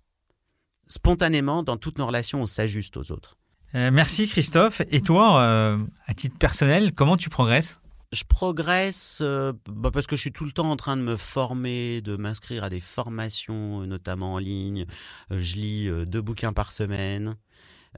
Spontanément, 0.87 1.61
dans 1.61 1.77
toutes 1.77 1.99
nos 1.99 2.07
relations, 2.07 2.41
on 2.41 2.47
s'ajuste 2.47 2.97
aux 2.97 3.11
autres. 3.11 3.37
Euh, 3.75 3.91
merci 3.91 4.27
Christophe. 4.27 4.81
Et 4.89 5.01
toi, 5.01 5.41
euh, 5.41 5.77
à 6.07 6.13
titre 6.15 6.37
personnel, 6.37 6.93
comment 6.93 7.17
tu 7.17 7.29
progresses? 7.29 7.79
Je 8.13 8.23
progresse 8.23 9.19
euh, 9.21 9.53
bah, 9.69 9.91
parce 9.91 10.07
que 10.07 10.15
je 10.15 10.21
suis 10.21 10.31
tout 10.31 10.45
le 10.45 10.51
temps 10.51 10.71
en 10.71 10.77
train 10.77 10.97
de 10.97 11.03
me 11.03 11.17
former, 11.17 12.01
de 12.01 12.15
m'inscrire 12.15 12.63
à 12.63 12.69
des 12.69 12.79
formations, 12.79 13.85
notamment 13.85 14.33
en 14.33 14.37
ligne. 14.39 14.85
Je 15.29 15.55
lis 15.55 15.91
deux 16.07 16.21
bouquins 16.21 16.53
par 16.53 16.71
semaine. 16.71 17.35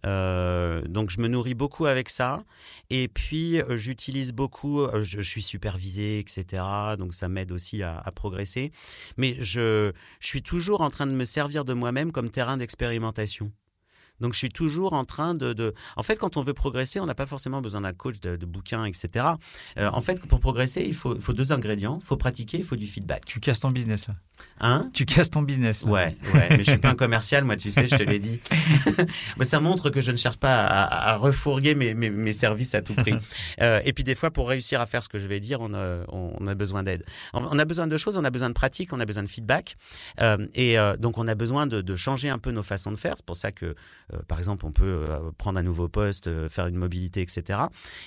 Euh, 0.05 0.81
donc 0.83 1.09
je 1.09 1.19
me 1.21 1.27
nourris 1.27 1.53
beaucoup 1.53 1.85
avec 1.85 2.09
ça. 2.09 2.43
Et 2.89 3.07
puis 3.07 3.61
euh, 3.61 3.77
j'utilise 3.77 4.33
beaucoup, 4.33 4.81
euh, 4.81 5.03
je, 5.03 5.21
suis 5.21 5.41
supervisé, 5.41 6.19
etc. 6.19 6.63
Donc 6.97 7.13
ça 7.13 7.29
m'aide 7.29 7.51
aussi 7.51 7.83
à, 7.83 8.03
progresser. 8.15 8.71
Mais 9.17 9.35
je, 9.39 9.91
je 10.19 10.27
suis 10.27 10.41
toujours 10.41 10.81
en 10.81 10.89
train 10.89 11.07
de 11.07 11.13
me 11.13 11.25
servir 11.25 11.65
de 11.65 11.73
moi-même 11.73 12.11
comme 12.11 12.29
terrain 12.29 12.57
d'expérimentation. 12.57 13.51
Donc 14.22 14.34
je 14.34 14.38
suis 14.38 14.49
toujours 14.49 14.93
en 14.93 15.05
train 15.05 15.34
de, 15.34 15.74
En 15.95 16.03
fait, 16.03 16.17
quand 16.17 16.38
on 16.38 16.41
veut 16.41 16.53
progresser, 16.53 16.99
on 16.99 17.05
n'a 17.05 17.15
pas 17.15 17.26
forcément 17.26 17.61
besoin 17.61 17.82
d'un 17.82 17.93
coach, 17.93 18.20
de, 18.20 18.45
bouquins, 18.45 18.86
etc. 18.86 19.26
en 19.78 20.01
fait, 20.01 20.20
pour 20.26 20.39
progresser, 20.39 20.82
il 20.86 20.93
faut, 20.93 21.15
il 21.15 21.22
faut 21.22 21.34
deux 21.34 21.51
ingrédients. 21.51 21.99
Il 22.01 22.05
faut 22.05 22.17
pratiquer, 22.17 22.57
il 22.57 22.63
faut 22.63 22.76
du 22.76 22.88
feedback. 22.88 23.26
Tu 23.26 23.39
casses 23.39 23.59
ton 23.59 23.72
business 23.72 24.07
là. 24.07 24.15
Hein? 24.61 24.89
Tu 24.93 25.05
casses 25.05 25.30
ton 25.30 25.41
business. 25.41 25.84
Ouais, 25.84 26.17
ouais, 26.34 26.47
mais 26.49 26.63
je 26.63 26.72
suis 26.72 26.80
pas 26.80 26.89
un 26.89 26.95
commercial, 27.05 27.45
moi, 27.45 27.55
tu 27.55 27.72
sais, 27.72 27.88
je 27.88 27.95
te 27.95 28.03
l'ai 28.03 28.20
dit. 28.20 28.41
mais 29.38 29.45
ça 29.45 29.59
montre 29.61 29.89
que 29.89 30.01
je 30.01 30.11
ne 30.11 30.17
cherche 30.17 30.38
pas 30.38 30.65
à, 30.65 31.15
refourguer 31.15 31.76
mes, 31.76 31.93
mes, 31.93 32.34
services 32.34 32.76
à 32.76 32.82
tout 32.82 32.93
prix. 32.93 33.13
Euh, 33.61 33.82
et 33.84 33.93
puis 33.93 34.03
des 34.03 34.15
fois, 34.15 34.32
pour 34.32 34.47
réussir 34.47 34.80
à 34.80 34.86
faire 34.86 35.03
ce 35.03 35.09
que 35.09 35.20
je 35.20 35.28
vais 35.28 35.39
dire, 35.39 35.59
on 35.59 35.74
a, 35.74 36.05
on 36.09 36.47
a 36.47 36.55
besoin 36.55 36.84
d'aide. 36.84 37.03
On 37.34 37.57
a 37.57 37.65
besoin 37.65 37.88
de 37.88 37.97
choses, 37.97 38.15
on 38.15 38.24
a 38.24 38.30
besoin 38.30 38.49
de 38.49 38.53
pratique, 38.53 38.93
on 38.93 38.99
a 38.99 39.05
besoin 39.05 39.24
de 39.24 39.30
feedback. 39.30 39.76
Euh, 40.22 40.47
et 40.53 40.78
euh, 40.78 40.95
donc, 40.95 41.17
on 41.17 41.28
a 41.28 41.36
besoin 41.36 41.67
de, 41.67 41.82
de, 41.82 41.95
changer 41.95 42.30
un 42.30 42.38
peu 42.38 42.51
nos 42.51 42.63
façons 42.63 42.91
de 42.91 42.95
faire. 42.95 43.13
C'est 43.17 43.26
pour 43.26 43.36
ça 43.36 43.51
que, 43.51 43.76
par 44.28 44.39
exemple, 44.39 44.66
on 44.66 44.72
peut 44.72 45.05
prendre 45.38 45.60
un 45.60 45.64
nouveau 45.64 45.88
poste, 45.88 46.30
faire 46.49 46.68
une 46.68 46.76
mobilité, 46.76 47.22
etc. 47.22 47.60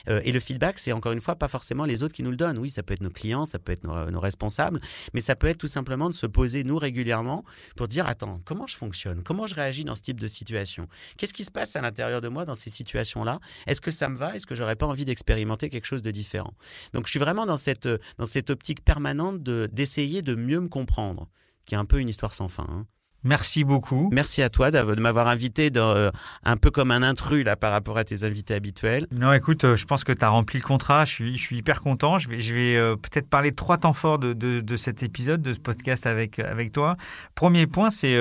et 0.09 0.33
le 0.33 0.41
feedback, 0.41 0.79
c'est 0.79 0.93
encore 0.93 1.13
une 1.13 1.21
fois 1.21 1.37
pas 1.37 1.49
forcément 1.49 1.85
les 1.85 2.03
autres 2.03 2.15
qui 2.15 2.23
nous 2.23 2.31
le 2.31 2.37
donnent. 2.37 2.59
Oui, 2.59 2.71
ça 2.71 2.83
peut 2.83 2.95
être 2.95 3.03
nos 3.03 3.11
clients, 3.11 3.45
ça 3.45 3.59
peut 3.59 3.73
être 3.73 3.85
nos, 3.85 4.11
nos 4.11 4.21
responsables, 4.21 4.81
mais 5.15 5.21
ça 5.21 5.37
peut 5.37 5.49
être 5.49 5.59
tout 5.59 5.67
simplement 5.67 6.09
de 6.09 6.15
se 6.15 6.27
poser, 6.27 6.65
nous, 6.65 6.79
régulièrement, 6.79 7.45
pour 7.77 7.89
dire, 7.89 8.07
attends, 8.07 8.39
comment 8.45 8.67
je 8.67 8.77
fonctionne? 8.77 9.23
Comment 9.23 9.47
je 9.47 9.55
réagis 9.55 9.85
dans 9.85 9.95
ce 9.95 10.03
type 10.03 10.21
de 10.21 10.29
situation? 10.29 10.89
Qu'est-ce 11.17 11.35
qui 11.35 11.45
se 11.45 11.51
passe 11.51 11.77
à 11.77 11.81
l'intérieur 11.81 12.21
de 12.21 12.29
moi 12.29 12.45
dans 12.45 12.55
ces 12.55 12.71
situations-là? 12.71 13.41
Est-ce 13.67 13.81
que 13.81 13.91
ça 13.91 14.09
me 14.09 14.17
va? 14.17 14.35
Est-ce 14.35 14.47
que 14.47 14.55
j'aurais 14.55 14.77
pas 14.77 14.87
envie 14.87 15.05
d'expérimenter 15.05 15.69
quelque 15.69 15.87
chose 15.87 16.03
de 16.03 16.11
différent? 16.11 16.55
Donc, 16.93 17.07
je 17.07 17.11
suis 17.11 17.21
vraiment 17.21 17.47
dans 17.47 17.57
cette, 17.57 17.89
dans 18.19 18.27
cette 18.27 18.51
optique 18.51 18.85
permanente 18.85 19.43
d'essayer 19.43 20.23
de, 20.23 20.35
mieux 20.35 20.61
me 20.61 20.69
comprendre, 20.69 21.29
qui 21.65 21.75
est 21.75 21.79
un 21.79 21.85
peu 21.85 21.99
une 21.99 22.09
histoire 22.09 22.35
sans 22.35 22.49
fin. 22.49 22.67
Hein. 22.69 22.87
Merci 23.25 23.63
beaucoup. 23.63 24.09
Merci 24.13 24.43
à 24.43 24.49
toi 24.49 24.73
de 24.73 25.01
m'avoir 25.01 25.29
invité 25.29 25.71
dans, 25.71 25.95
euh, 25.95 26.11
un 26.45 26.57
peu 26.57 26.71
comme 26.71 26.91
un 26.91 27.03
intrus 27.03 27.45
là 27.45 27.55
par 27.55 27.71
rapport 27.71 27.97
à 27.97 28.05
tes 28.05 28.25
invités 28.25 28.55
habituels. 28.55 29.07
Non, 29.13 29.33
écoute, 29.33 29.63
euh, 29.65 29.77
je 29.77 29.87
pense 29.87 30.03
que 30.03 30.13
tu 30.13 30.25
as 30.25 30.29
rempli 30.29 30.59
le 30.59 30.65
contrat. 30.65 31.05
Je 31.05 31.13
suis, 31.13 31.39
je 31.39 31.43
suis 31.43 31.57
hyper 31.57 31.83
content. 31.83 32.19
Je 32.19 32.29
vais, 32.29 32.41
je 32.41 32.53
vais 32.53 32.77
euh, 32.77 32.97
peut-être 32.97 33.29
parler 33.29 33.53
de 33.53 33.57
trois 33.57 33.79
temps 33.79 33.93
forts 33.93 34.19
de, 34.19 34.33
de, 34.33 34.61
de, 34.61 34.77
cet 34.77 35.05
épisode, 35.05 35.41
de 35.41 35.53
ce 35.53 35.61
podcast 35.61 36.07
avec, 36.07 36.41
avec 36.41 36.73
toi. 36.73 36.97
Premier 37.37 37.67
point, 37.67 37.91
c'est 37.91 38.19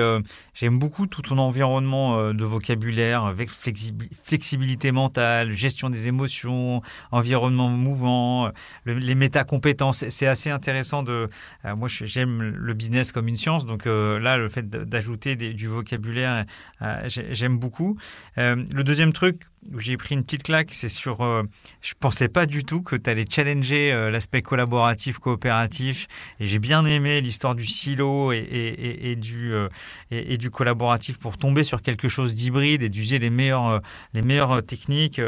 j'aime 0.54 0.78
beaucoup 0.78 1.06
tout 1.06 1.22
ton 1.22 1.38
environnement 1.38 2.32
de 2.32 2.44
vocabulaire, 2.44 3.24
avec 3.24 3.50
flexibilité 3.50 4.92
mentale, 4.92 5.50
gestion 5.50 5.90
des 5.90 6.08
émotions, 6.08 6.82
environnement 7.10 7.68
mouvant, 7.68 8.50
les 8.86 9.14
métacompétences. 9.14 10.04
C'est 10.08 10.26
assez 10.26 10.50
intéressant 10.50 11.02
de. 11.02 11.28
moi, 11.64 11.88
j'aime 11.88 12.40
le 12.40 12.74
business 12.74 13.12
comme 13.12 13.28
une 13.28 13.36
science, 13.36 13.66
donc 13.66 13.86
là, 13.86 14.36
le 14.36 14.48
fait 14.48 14.68
de 14.68 14.84
d'ajouter 14.92 15.36
du 15.36 15.66
vocabulaire, 15.66 16.44
euh, 16.82 17.08
j'aime 17.08 17.58
beaucoup. 17.58 17.98
Euh, 18.38 18.64
le 18.72 18.84
deuxième 18.84 19.12
truc 19.12 19.42
où 19.70 19.78
j'ai 19.78 19.96
pris 19.96 20.14
une 20.14 20.24
petite 20.24 20.42
claque, 20.42 20.70
c'est 20.72 20.88
sur. 20.88 21.20
Euh, 21.20 21.44
je 21.80 21.94
pensais 21.98 22.28
pas 22.28 22.46
du 22.46 22.64
tout 22.64 22.82
que 22.82 22.96
tu 22.96 23.08
allais 23.08 23.24
challenger 23.28 23.92
euh, 23.92 24.10
l'aspect 24.10 24.42
collaboratif, 24.42 25.18
coopératif. 25.18 26.08
Et 26.40 26.46
j'ai 26.46 26.58
bien 26.58 26.84
aimé 26.84 27.20
l'histoire 27.20 27.54
du 27.54 27.66
silo 27.66 28.32
et, 28.32 29.16
du, 29.16 29.52
euh, 29.52 29.68
et, 30.10 30.36
du 30.36 30.50
collaboratif 30.50 31.18
pour 31.18 31.38
tomber 31.38 31.64
sur 31.64 31.82
quelque 31.82 32.08
chose 32.08 32.34
d'hybride 32.34 32.82
et 32.82 32.88
d'user 32.88 33.18
les 33.18 33.30
meilleures, 33.30 33.80
les 34.14 34.22
meilleures 34.22 34.64
techniques. 34.64 35.20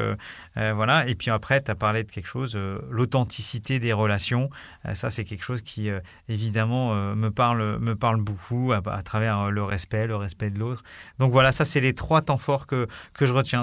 voilà. 0.57 1.07
Et 1.09 1.15
puis 1.15 1.31
après, 1.31 1.63
tu 1.63 1.71
as 1.71 1.75
parlé 1.75 2.05
de 2.05 2.11
quelque 2.11 2.29
chose, 2.29 2.59
l'authenticité 2.91 3.79
des 3.79 3.93
relations. 3.93 4.51
ça, 4.95 5.11
c'est 5.11 5.25
quelque 5.25 5.45
chose 5.45 5.63
qui, 5.63 5.89
évidemment, 6.29 7.15
me, 7.15 7.31
parle, 7.31 7.79
me 7.79 7.95
parle 7.95 8.21
beaucoup 8.21 8.73
à, 8.73 8.83
à, 8.91 9.03
travers 9.03 9.51
le 9.51 9.63
respect, 9.63 10.07
le 10.07 10.17
respect 10.17 10.51
de 10.51 10.59
l'autre. 10.59 10.83
Donc 11.19 11.33
voilà, 11.33 11.53
ça, 11.53 11.65
c'est 11.65 11.81
les 11.81 11.95
trois 11.95 12.23
temps 12.23 12.39
forts 12.39 12.67
que, 12.67 12.87
que 13.15 13.27
je 13.27 13.33
retiens. 13.33 13.63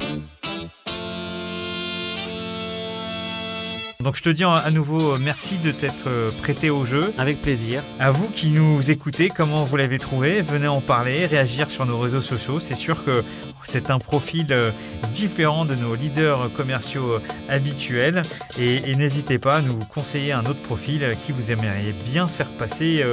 Donc 4.04 4.16
je 4.16 4.24
te 4.24 4.30
dis 4.30 4.43
à 4.43 4.72
nouveau 4.72 5.14
euh, 5.14 5.18
merci 5.22 5.58
de 5.60 5.72
t'être 5.72 6.08
euh, 6.08 6.32
prêté 6.41 6.70
au 6.72 6.86
jeu. 6.86 7.14
Avec 7.18 7.41
plaisir. 7.41 7.84
À 7.99 8.12
vous 8.12 8.28
qui 8.30 8.49
nous 8.49 8.89
écoutez, 8.89 9.30
comment 9.30 9.64
vous 9.64 9.78
l'avez 9.78 9.99
trouvé? 9.99 10.41
Venez 10.41 10.68
en 10.68 10.82
parler, 10.82 11.26
réagir 11.28 11.70
sur 11.70 11.86
nos 11.86 11.99
réseaux 11.99 12.22
sociaux. 12.22 12.60
C'est 12.60 12.76
sûr 12.76 13.04
que 13.04 13.24
c'est 13.64 13.91
un 13.91 13.99
profil 13.99 14.47
euh, 14.52 14.72
différent 15.14 15.66
de 15.66 15.76
nos 15.76 15.93
leaders 15.93 16.52
commerciaux 16.54 17.20
habituels. 17.47 18.24
Et, 18.60 18.95
n'hésitez 18.95 19.38
pas 19.38 19.58
à 19.58 19.62
nous 19.62 19.78
conseiller 19.78 20.32
un 20.32 20.45
autre 20.45 20.62
profil 20.62 21.16
qui 21.26 21.32
vous 21.32 21.52
aimeriez 21.52 21.93
bien 21.93 22.28
faire 22.28 22.49
passer 22.49 23.04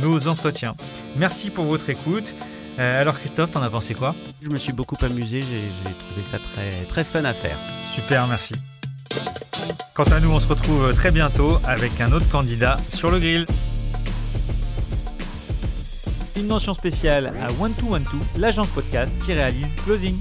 nos 0.00 0.26
entretiens. 0.28 0.74
Merci 1.16 1.50
pour 1.50 1.64
votre 1.64 1.90
écoute. 1.90 2.34
alors 2.78 3.18
Christophe, 3.18 3.50
t'en 3.50 3.62
as 3.62 3.70
pensé 3.70 3.94
quoi? 3.94 4.14
Je 4.40 4.48
me 4.48 4.58
suis 4.58 4.72
beaucoup 4.72 4.96
amusé, 5.02 5.42
j'ai 5.42 5.92
trouvé 5.92 6.22
ça 6.22 6.38
très, 6.38 6.84
très 6.88 7.04
fun 7.04 7.24
à 7.24 7.34
faire. 7.34 7.56
Super, 7.94 8.26
merci. 8.26 8.54
Quant 9.94 10.04
à 10.04 10.20
nous, 10.20 10.30
on 10.30 10.40
se 10.40 10.46
retrouve 10.46 10.94
très 10.94 11.10
bientôt 11.10 11.58
avec 11.64 12.00
un 12.00 12.12
autre 12.12 12.28
candidat 12.28 12.76
sur 12.88 13.10
le 13.10 13.18
grill. 13.18 13.46
Une 16.36 16.46
mention 16.46 16.72
spéciale 16.74 17.32
à 17.42 17.48
One212, 17.48 18.04
l'agence 18.36 18.68
podcast 18.68 19.12
qui 19.24 19.32
réalise 19.32 19.74
Closing. 19.84 20.18